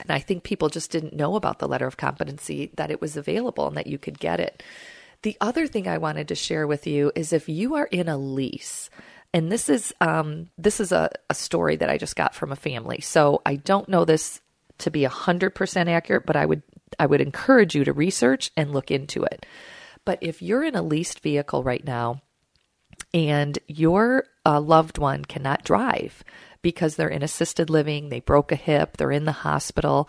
And 0.00 0.10
I 0.10 0.18
think 0.18 0.42
people 0.42 0.68
just 0.68 0.90
didn't 0.90 1.14
know 1.14 1.36
about 1.36 1.60
the 1.60 1.68
letter 1.68 1.86
of 1.86 1.96
competency, 1.96 2.72
that 2.76 2.90
it 2.90 3.00
was 3.00 3.16
available 3.16 3.68
and 3.68 3.76
that 3.76 3.86
you 3.86 3.98
could 3.98 4.18
get 4.18 4.40
it. 4.40 4.64
The 5.22 5.36
other 5.40 5.68
thing 5.68 5.86
I 5.86 5.98
wanted 5.98 6.26
to 6.26 6.34
share 6.34 6.66
with 6.66 6.84
you 6.84 7.12
is 7.14 7.32
if 7.32 7.48
you 7.48 7.76
are 7.76 7.86
in 7.86 8.08
a 8.08 8.18
lease, 8.18 8.90
and 9.32 9.52
this 9.52 9.68
is 9.68 9.94
um, 10.00 10.50
this 10.58 10.80
is 10.80 10.90
a, 10.90 11.08
a 11.30 11.34
story 11.34 11.76
that 11.76 11.88
I 11.88 11.98
just 11.98 12.16
got 12.16 12.34
from 12.34 12.50
a 12.50 12.56
family. 12.56 13.00
So 13.00 13.42
I 13.46 13.54
don't 13.54 13.88
know 13.88 14.04
this 14.04 14.40
to 14.78 14.90
be 14.90 15.04
hundred 15.04 15.54
percent 15.54 15.88
accurate, 15.88 16.26
but 16.26 16.34
I 16.34 16.46
would 16.46 16.64
I 16.98 17.06
would 17.06 17.20
encourage 17.20 17.74
you 17.74 17.84
to 17.84 17.92
research 17.92 18.50
and 18.56 18.72
look 18.72 18.90
into 18.90 19.22
it. 19.24 19.46
But 20.04 20.18
if 20.20 20.42
you're 20.42 20.64
in 20.64 20.74
a 20.74 20.82
leased 20.82 21.20
vehicle 21.20 21.62
right 21.62 21.84
now 21.84 22.22
and 23.14 23.58
your 23.66 24.24
uh, 24.44 24.60
loved 24.60 24.98
one 24.98 25.24
cannot 25.24 25.64
drive 25.64 26.24
because 26.62 26.96
they're 26.96 27.08
in 27.08 27.22
assisted 27.22 27.70
living, 27.70 28.08
they 28.08 28.20
broke 28.20 28.52
a 28.52 28.56
hip, 28.56 28.96
they're 28.96 29.10
in 29.10 29.24
the 29.24 29.32
hospital, 29.32 30.08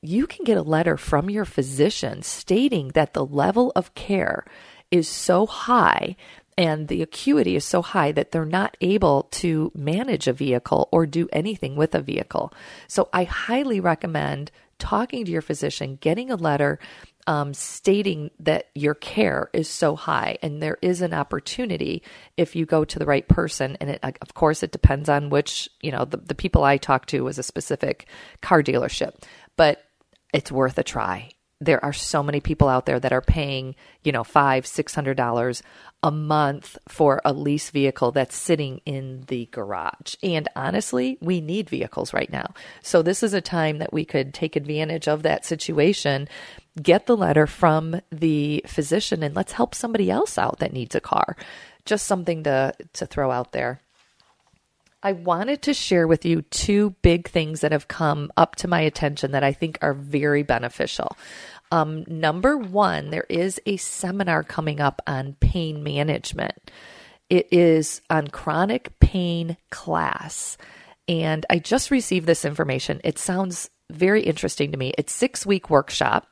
you 0.00 0.26
can 0.26 0.44
get 0.44 0.56
a 0.56 0.62
letter 0.62 0.96
from 0.96 1.30
your 1.30 1.44
physician 1.44 2.22
stating 2.22 2.88
that 2.88 3.14
the 3.14 3.24
level 3.24 3.72
of 3.76 3.94
care 3.94 4.44
is 4.90 5.08
so 5.08 5.46
high 5.46 6.16
and 6.58 6.88
the 6.88 7.02
acuity 7.02 7.56
is 7.56 7.64
so 7.64 7.80
high 7.80 8.12
that 8.12 8.30
they're 8.30 8.44
not 8.44 8.76
able 8.80 9.24
to 9.30 9.72
manage 9.74 10.26
a 10.26 10.32
vehicle 10.32 10.88
or 10.92 11.06
do 11.06 11.28
anything 11.32 11.76
with 11.76 11.94
a 11.94 12.02
vehicle. 12.02 12.52
So 12.88 13.08
I 13.12 13.24
highly 13.24 13.80
recommend 13.80 14.50
talking 14.82 15.24
to 15.24 15.30
your 15.30 15.42
physician, 15.42 15.96
getting 16.00 16.30
a 16.30 16.36
letter 16.36 16.78
um, 17.26 17.54
stating 17.54 18.30
that 18.40 18.66
your 18.74 18.94
care 18.94 19.48
is 19.52 19.68
so 19.68 19.94
high 19.94 20.38
and 20.42 20.60
there 20.60 20.78
is 20.82 21.02
an 21.02 21.14
opportunity 21.14 22.02
if 22.36 22.56
you 22.56 22.66
go 22.66 22.84
to 22.84 22.98
the 22.98 23.06
right 23.06 23.28
person 23.28 23.76
and 23.80 23.90
it, 23.90 24.00
of 24.02 24.34
course 24.34 24.64
it 24.64 24.72
depends 24.72 25.08
on 25.08 25.30
which 25.30 25.68
you 25.80 25.92
know 25.92 26.04
the, 26.04 26.16
the 26.16 26.34
people 26.34 26.64
i 26.64 26.76
talked 26.76 27.10
to 27.10 27.20
was 27.20 27.38
a 27.38 27.44
specific 27.44 28.08
car 28.40 28.60
dealership 28.60 29.22
but 29.56 29.84
it's 30.32 30.50
worth 30.50 30.78
a 30.78 30.82
try. 30.82 31.30
There 31.64 31.84
are 31.84 31.92
so 31.92 32.22
many 32.22 32.40
people 32.40 32.68
out 32.68 32.86
there 32.86 32.98
that 32.98 33.12
are 33.12 33.20
paying, 33.20 33.76
you 34.02 34.10
know, 34.12 34.24
five, 34.24 34.66
six 34.66 34.94
hundred 34.94 35.16
dollars 35.16 35.62
a 36.02 36.10
month 36.10 36.76
for 36.88 37.20
a 37.24 37.32
lease 37.32 37.70
vehicle 37.70 38.10
that's 38.10 38.34
sitting 38.34 38.80
in 38.84 39.22
the 39.28 39.46
garage. 39.52 40.16
And 40.20 40.48
honestly, 40.56 41.16
we 41.20 41.40
need 41.40 41.70
vehicles 41.70 42.12
right 42.12 42.30
now. 42.30 42.54
So 42.82 43.02
this 43.02 43.22
is 43.22 43.34
a 43.34 43.40
time 43.40 43.78
that 43.78 43.92
we 43.92 44.04
could 44.04 44.34
take 44.34 44.56
advantage 44.56 45.06
of 45.06 45.22
that 45.22 45.44
situation, 45.44 46.28
get 46.82 47.06
the 47.06 47.16
letter 47.16 47.46
from 47.46 48.00
the 48.10 48.64
physician, 48.66 49.22
and 49.22 49.36
let's 49.36 49.52
help 49.52 49.76
somebody 49.76 50.10
else 50.10 50.38
out 50.38 50.58
that 50.58 50.72
needs 50.72 50.96
a 50.96 51.00
car. 51.00 51.36
Just 51.84 52.06
something 52.06 52.42
to 52.42 52.74
to 52.94 53.06
throw 53.06 53.30
out 53.30 53.52
there. 53.52 53.80
I 55.04 55.12
wanted 55.12 55.62
to 55.62 55.74
share 55.74 56.06
with 56.06 56.24
you 56.24 56.42
two 56.42 56.90
big 57.02 57.28
things 57.28 57.60
that 57.60 57.72
have 57.72 57.88
come 57.88 58.30
up 58.36 58.54
to 58.56 58.68
my 58.68 58.80
attention 58.82 59.32
that 59.32 59.42
I 59.42 59.52
think 59.52 59.78
are 59.82 59.94
very 59.94 60.44
beneficial. 60.44 61.16
Um, 61.72 62.04
number 62.06 62.58
one, 62.58 63.08
there 63.08 63.24
is 63.30 63.58
a 63.64 63.78
seminar 63.78 64.42
coming 64.44 64.78
up 64.78 65.00
on 65.06 65.36
pain 65.40 65.82
management. 65.82 66.70
It 67.30 67.48
is 67.50 68.02
on 68.10 68.28
chronic 68.28 69.00
pain 69.00 69.56
class. 69.70 70.58
And 71.08 71.46
I 71.48 71.58
just 71.58 71.90
received 71.90 72.26
this 72.26 72.44
information. 72.44 73.00
It 73.04 73.18
sounds 73.18 73.70
very 73.90 74.22
interesting 74.22 74.70
to 74.72 74.76
me. 74.76 74.92
It's 74.98 75.14
six 75.14 75.46
week 75.46 75.70
workshop 75.70 76.28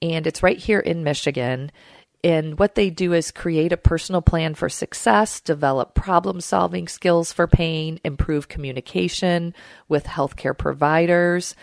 and 0.00 0.26
it's 0.26 0.42
right 0.42 0.56
here 0.56 0.80
in 0.80 1.04
Michigan. 1.04 1.70
And 2.24 2.58
what 2.58 2.74
they 2.74 2.88
do 2.88 3.12
is 3.12 3.30
create 3.30 3.72
a 3.72 3.78
personal 3.78 4.22
plan 4.22 4.54
for 4.54 4.70
success, 4.70 5.40
develop 5.40 5.94
problem 5.94 6.40
solving 6.40 6.88
skills 6.88 7.32
for 7.34 7.46
pain, 7.46 8.00
improve 8.02 8.48
communication 8.48 9.54
with 9.88 10.04
healthcare 10.04 10.56
providers, 10.56 11.54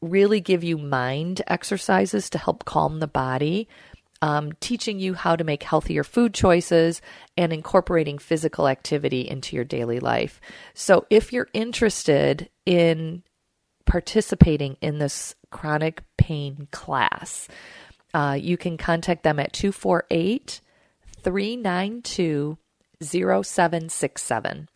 really 0.00 0.40
give 0.40 0.62
you 0.62 0.78
mind 0.78 1.42
exercises 1.46 2.30
to 2.30 2.38
help 2.38 2.64
calm 2.64 3.00
the 3.00 3.06
body, 3.06 3.68
um, 4.22 4.52
teaching 4.60 4.98
you 4.98 5.14
how 5.14 5.36
to 5.36 5.44
make 5.44 5.62
healthier 5.62 6.04
food 6.04 6.34
choices, 6.34 7.00
and 7.36 7.52
incorporating 7.52 8.18
physical 8.18 8.68
activity 8.68 9.28
into 9.28 9.56
your 9.56 9.64
daily 9.64 10.00
life. 10.00 10.40
So 10.74 11.06
if 11.10 11.32
you're 11.32 11.48
interested 11.52 12.48
in 12.66 13.22
participating 13.86 14.76
in 14.80 14.98
this 14.98 15.34
chronic 15.50 16.02
pain 16.16 16.68
class, 16.70 17.48
uh, 18.14 18.36
you 18.40 18.56
can 18.56 18.76
contact 18.76 19.22
them 19.22 19.38
at 19.38 19.52
248 19.52 20.60
392 21.22 22.58
0767. 23.02 24.68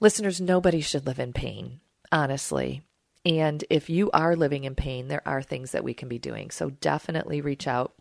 Listeners, 0.00 0.40
nobody 0.40 0.80
should 0.80 1.06
live 1.06 1.18
in 1.18 1.32
pain, 1.32 1.80
honestly. 2.10 2.82
And 3.24 3.64
if 3.70 3.88
you 3.88 4.10
are 4.12 4.36
living 4.36 4.64
in 4.64 4.74
pain, 4.74 5.08
there 5.08 5.26
are 5.26 5.42
things 5.42 5.72
that 5.72 5.84
we 5.84 5.94
can 5.94 6.08
be 6.08 6.18
doing. 6.18 6.50
So 6.50 6.70
definitely 6.70 7.40
reach 7.40 7.66
out 7.66 7.94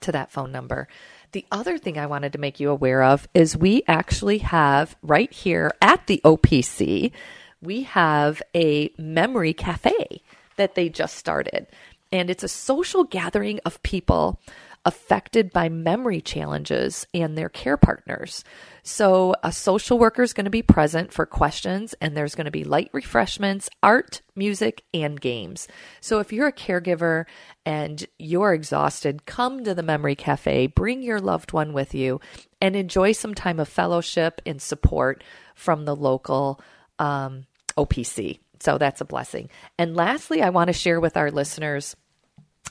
to 0.00 0.12
that 0.12 0.30
phone 0.30 0.52
number. 0.52 0.88
The 1.32 1.44
other 1.50 1.76
thing 1.76 1.98
I 1.98 2.06
wanted 2.06 2.32
to 2.32 2.38
make 2.38 2.60
you 2.60 2.70
aware 2.70 3.02
of 3.02 3.28
is 3.34 3.56
we 3.56 3.82
actually 3.86 4.38
have 4.38 4.96
right 5.02 5.32
here 5.32 5.72
at 5.82 6.06
the 6.06 6.20
OPC, 6.24 7.12
we 7.60 7.82
have 7.82 8.40
a 8.54 8.90
memory 8.96 9.52
cafe 9.52 10.22
that 10.56 10.74
they 10.74 10.88
just 10.88 11.16
started 11.16 11.66
and 12.12 12.30
it's 12.30 12.42
a 12.42 12.48
social 12.48 13.04
gathering 13.04 13.60
of 13.64 13.82
people 13.82 14.40
affected 14.88 15.52
by 15.52 15.68
memory 15.68 16.22
challenges 16.22 17.06
and 17.12 17.36
their 17.36 17.50
care 17.50 17.76
partners. 17.76 18.42
So, 18.82 19.34
a 19.42 19.52
social 19.52 19.98
worker 19.98 20.22
is 20.22 20.32
going 20.32 20.46
to 20.46 20.50
be 20.50 20.62
present 20.62 21.12
for 21.12 21.26
questions, 21.26 21.94
and 22.00 22.16
there's 22.16 22.34
going 22.34 22.46
to 22.46 22.50
be 22.50 22.64
light 22.64 22.88
refreshments, 22.94 23.68
art, 23.82 24.22
music, 24.34 24.84
and 24.94 25.20
games. 25.20 25.68
So, 26.00 26.20
if 26.20 26.32
you're 26.32 26.46
a 26.46 26.52
caregiver 26.52 27.26
and 27.66 28.06
you're 28.18 28.54
exhausted, 28.54 29.26
come 29.26 29.62
to 29.64 29.74
the 29.74 29.82
Memory 29.82 30.16
Cafe, 30.16 30.68
bring 30.68 31.02
your 31.02 31.20
loved 31.20 31.52
one 31.52 31.74
with 31.74 31.94
you, 31.94 32.18
and 32.62 32.74
enjoy 32.74 33.12
some 33.12 33.34
time 33.34 33.60
of 33.60 33.68
fellowship 33.68 34.40
and 34.46 34.62
support 34.62 35.22
from 35.54 35.84
the 35.84 35.94
local 35.94 36.62
um, 36.98 37.44
OPC. 37.76 38.38
So 38.60 38.78
that's 38.78 39.02
a 39.02 39.04
blessing. 39.04 39.50
And 39.78 39.94
lastly, 39.94 40.40
I 40.40 40.48
want 40.48 40.68
to 40.68 40.72
share 40.72 40.98
with 40.98 41.18
our 41.18 41.30
listeners 41.30 41.94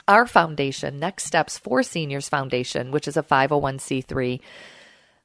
our 0.07 0.25
foundation, 0.25 0.99
Next 0.99 1.25
Steps 1.25 1.57
for 1.57 1.83
Seniors 1.83 2.29
Foundation, 2.29 2.91
which 2.91 3.07
is 3.07 3.17
a 3.17 3.23
501c3. 3.23 4.39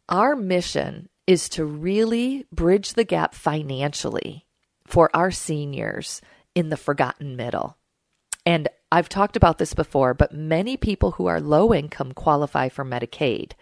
Our 0.09 0.37
mission 0.37 1.09
is 1.26 1.49
to 1.51 1.64
really 1.64 2.47
bridge 2.53 2.95
the 2.95 3.05
gap 3.05 3.35
financially 3.35 4.47
for 4.87 5.14
our 5.14 5.30
seniors 5.30 6.20
in 6.55 6.68
the 6.68 6.76
forgotten 6.76 7.37
middle. 7.37 7.78
And 8.45 8.68
I've 8.91 9.09
talked 9.09 9.37
about 9.37 9.59
this 9.59 9.72
before, 9.72 10.14
but 10.14 10.35
many 10.35 10.76
people 10.76 11.12
who 11.12 11.26
are 11.26 11.41
low 11.41 11.72
income 11.72 12.12
qualify 12.12 12.68
for 12.68 12.85
Medicaid. 12.85 13.53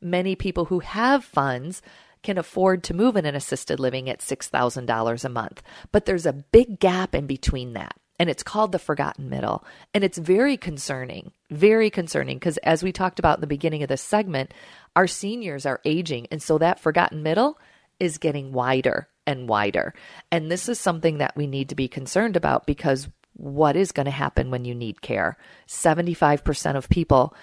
Many 0.00 0.34
people 0.34 0.64
who 0.66 0.80
have 0.80 1.24
funds 1.24 1.82
can 2.22 2.38
afford 2.38 2.82
to 2.84 2.94
move 2.94 3.16
in 3.16 3.26
an 3.26 3.34
assisted 3.34 3.78
living 3.78 4.08
at 4.08 4.20
$6,000 4.20 5.24
a 5.24 5.28
month. 5.28 5.62
But 5.90 6.06
there's 6.06 6.26
a 6.26 6.32
big 6.32 6.80
gap 6.80 7.14
in 7.14 7.26
between 7.26 7.74
that. 7.74 7.96
And 8.18 8.30
it's 8.30 8.42
called 8.42 8.72
the 8.72 8.78
forgotten 8.78 9.28
middle. 9.28 9.64
And 9.94 10.04
it's 10.04 10.18
very 10.18 10.56
concerning, 10.56 11.32
very 11.50 11.90
concerning, 11.90 12.38
because 12.38 12.58
as 12.58 12.82
we 12.82 12.92
talked 12.92 13.18
about 13.18 13.38
in 13.38 13.40
the 13.40 13.46
beginning 13.46 13.82
of 13.82 13.88
this 13.88 14.02
segment, 14.02 14.52
our 14.94 15.06
seniors 15.06 15.66
are 15.66 15.80
aging. 15.84 16.28
And 16.30 16.42
so 16.42 16.58
that 16.58 16.78
forgotten 16.78 17.22
middle 17.22 17.58
is 17.98 18.18
getting 18.18 18.52
wider 18.52 19.08
and 19.26 19.48
wider. 19.48 19.94
And 20.30 20.50
this 20.50 20.68
is 20.68 20.78
something 20.78 21.18
that 21.18 21.36
we 21.36 21.46
need 21.46 21.68
to 21.70 21.74
be 21.74 21.88
concerned 21.88 22.36
about 22.36 22.66
because 22.66 23.08
what 23.34 23.76
is 23.76 23.92
going 23.92 24.06
to 24.06 24.10
happen 24.10 24.50
when 24.50 24.64
you 24.64 24.74
need 24.74 25.00
care. 25.00 25.36
75% 25.66 26.76
of 26.76 26.88
people 26.88 27.34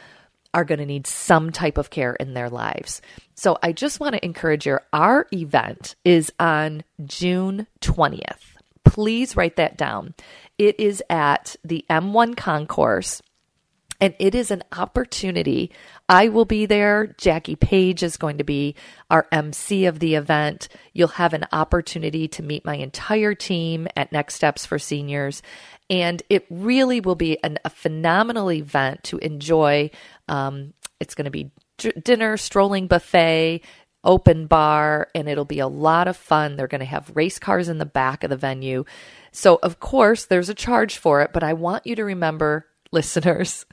are 0.54 0.66
going 0.66 0.80
to 0.80 0.86
need 0.86 1.08
some 1.08 1.52
type 1.52 1.78
of 1.78 1.90
care 1.90 2.14
in 2.14 2.34
their 2.34 2.50
lives. 2.50 3.02
So 3.36 3.58
I 3.62 3.72
just 3.72 4.00
want 4.00 4.16
to 4.16 4.26
encourage 4.26 4.66
you. 4.66 4.80
Our 4.92 5.28
event 5.32 5.96
is 6.04 6.32
on 6.40 6.84
June 7.06 7.68
20th. 7.82 8.59
Please 8.90 9.36
write 9.36 9.56
that 9.58 9.78
down. 9.78 10.16
It 10.58 10.80
is 10.80 11.04
at 11.10 11.56
the 11.64 11.86
M1 11.90 12.36
Concourse 12.36 13.22
and 14.02 14.16
it 14.18 14.34
is 14.34 14.50
an 14.50 14.64
opportunity. 14.72 15.72
I 16.08 16.30
will 16.30 16.46
be 16.46 16.66
there. 16.66 17.14
Jackie 17.18 17.56
Page 17.56 18.02
is 18.02 18.18
going 18.18 18.38
to 18.38 18.44
be 18.44 18.76
our 19.10 19.28
MC 19.32 19.86
of 19.86 20.00
the 20.00 20.16
event. 20.16 20.70
You'll 20.94 21.10
have 21.10 21.34
an 21.34 21.46
opportunity 21.52 22.28
to 22.30 22.44
meet 22.44 22.66
my 22.66 22.76
entire 22.76 23.36
team 23.36 23.88
at 23.96 24.12
Next 24.12 24.36
Steps 24.36 24.66
for 24.66 24.80
Seniors. 24.80 25.44
And 25.90 26.24
it 26.30 26.46
really 26.50 27.02
will 27.02 27.16
be 27.16 27.44
an, 27.44 27.60
a 27.66 27.70
phenomenal 27.70 28.52
event 28.52 29.04
to 29.06 29.18
enjoy. 29.18 29.92
Um, 30.28 30.74
it's 31.00 31.16
going 31.16 31.26
to 31.26 31.32
be 31.32 31.52
dinner, 32.04 32.38
strolling 32.38 32.88
buffet, 32.88 33.62
open 34.04 34.48
bar, 34.48 35.10
and 35.14 35.28
it'll 35.28 35.46
be 35.46 35.60
a 35.60 35.68
lot 35.68 36.08
of 36.08 36.18
fun. 36.18 36.56
They're 36.56 36.68
going 36.68 36.80
to 36.80 36.86
have 36.86 37.16
race 37.16 37.40
cars 37.40 37.70
in 37.70 37.78
the 37.78 37.86
back 37.86 38.24
of 38.24 38.30
the 38.30 38.38
venue. 38.38 38.86
So, 39.32 39.60
of 39.62 39.80
course, 39.80 40.26
there's 40.26 40.50
a 40.50 40.56
charge 40.56 40.98
for 40.98 41.22
it, 41.22 41.32
but 41.34 41.44
I 41.44 41.54
want 41.54 41.86
you 41.86 41.96
to 41.96 42.04
remember 42.04 42.66
listeners 42.92 43.66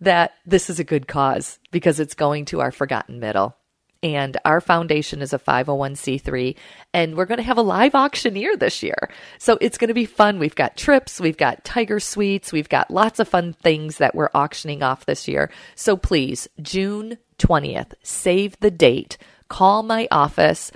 that 0.00 0.34
this 0.46 0.70
is 0.70 0.78
a 0.78 0.84
good 0.84 1.06
cause 1.06 1.58
because 1.70 2.00
it's 2.00 2.14
going 2.14 2.46
to 2.46 2.60
our 2.60 2.72
forgotten 2.72 3.20
middle. 3.20 3.56
And 4.02 4.36
our 4.44 4.60
foundation 4.60 5.22
is 5.22 5.32
a 5.32 5.38
501c3, 5.38 6.56
and 6.92 7.16
we're 7.16 7.24
going 7.24 7.38
to 7.38 7.42
have 7.42 7.56
a 7.56 7.62
live 7.62 7.94
auctioneer 7.94 8.54
this 8.54 8.82
year. 8.82 9.08
So 9.38 9.56
it's 9.62 9.78
going 9.78 9.88
to 9.88 9.94
be 9.94 10.04
fun. 10.04 10.38
We've 10.38 10.54
got 10.54 10.76
trips, 10.76 11.20
we've 11.20 11.38
got 11.38 11.64
Tiger 11.64 11.98
Suites, 11.98 12.52
we've 12.52 12.68
got 12.68 12.90
lots 12.90 13.18
of 13.18 13.28
fun 13.28 13.54
things 13.54 13.96
that 13.96 14.14
we're 14.14 14.28
auctioning 14.34 14.82
off 14.82 15.06
this 15.06 15.26
year. 15.26 15.50
So 15.74 15.96
please, 15.96 16.48
June 16.60 17.16
20th, 17.38 17.94
save 18.02 18.60
the 18.60 18.70
date. 18.70 19.16
Call 19.48 19.82
my 19.82 20.08
office, 20.10 20.70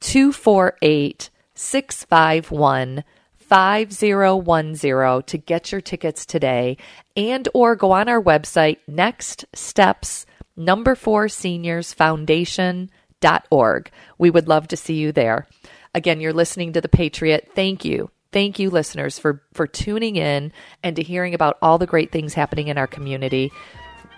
248 0.00 1.30
651 1.54 3.04
5010 3.36 5.22
to 5.26 5.38
get 5.38 5.72
your 5.72 5.80
tickets 5.82 6.24
today 6.24 6.78
and 7.16 7.48
or 7.52 7.76
go 7.76 7.92
on 7.92 8.08
our 8.08 8.22
website 8.22 8.78
next 8.86 9.44
steps 9.52 10.24
number 10.56 10.94
4 10.94 11.28
seniors 11.28 11.92
foundation.org. 11.92 13.90
We 14.18 14.30
would 14.30 14.48
love 14.48 14.68
to 14.68 14.76
see 14.76 14.94
you 14.94 15.12
there. 15.12 15.46
Again, 15.94 16.20
you're 16.20 16.32
listening 16.32 16.72
to 16.72 16.80
The 16.80 16.88
Patriot. 16.88 17.50
Thank 17.54 17.84
you. 17.84 18.10
Thank 18.32 18.58
you 18.58 18.70
listeners 18.70 19.18
for 19.18 19.42
for 19.52 19.66
tuning 19.66 20.16
in 20.16 20.52
and 20.82 20.96
to 20.96 21.02
hearing 21.02 21.34
about 21.34 21.58
all 21.60 21.76
the 21.76 21.86
great 21.86 22.10
things 22.10 22.32
happening 22.32 22.68
in 22.68 22.78
our 22.78 22.86
community. 22.86 23.52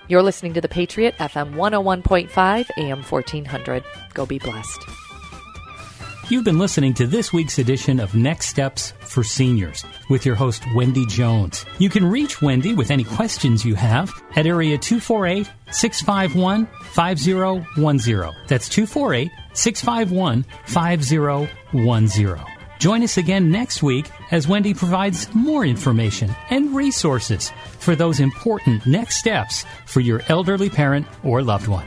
You're 0.07 0.23
listening 0.23 0.53
to 0.55 0.61
The 0.61 0.69
Patriot 0.69 1.17
FM 1.17 1.55
101.5 1.55 2.71
AM 2.77 3.03
1400. 3.03 3.85
Go 4.13 4.27
be 4.27 4.39
blessed. 4.39 4.85
You've 6.29 6.45
been 6.45 6.59
listening 6.59 6.93
to 6.95 7.07
this 7.07 7.33
week's 7.33 7.59
edition 7.59 8.01
of 8.01 8.15
Next 8.15 8.49
Steps 8.49 8.93
for 9.01 9.25
Seniors 9.25 9.85
with 10.11 10.27
your 10.27 10.35
host, 10.35 10.63
Wendy 10.75 11.07
Jones. 11.07 11.65
You 11.79 11.89
can 11.89 12.05
reach 12.05 12.43
Wendy 12.43 12.75
with 12.75 12.91
any 12.91 13.05
questions 13.05 13.65
you 13.65 13.75
have 13.75 14.11
at 14.37 14.47
area 14.47 14.77
248 14.77 15.51
651 15.71 16.67
5010. 16.93 18.33
That's 18.47 18.69
248 18.69 19.31
651 19.55 20.45
5010. 20.67 22.55
Join 22.79 23.03
us 23.03 23.17
again 23.17 23.51
next 23.51 23.83
week 23.83 24.11
as 24.35 24.49
Wendy 24.49 24.74
provides 24.74 25.32
more 25.32 25.64
information 25.64 26.35
and 26.51 26.74
resources 26.74 27.53
for 27.78 27.95
those 27.95 28.18
important 28.18 28.85
next 28.85 29.18
steps 29.18 29.64
for 29.87 30.01
your 30.01 30.22
elderly 30.28 30.68
parent 30.68 31.07
or 31.22 31.41
loved 31.41 31.68
one. 31.68 31.87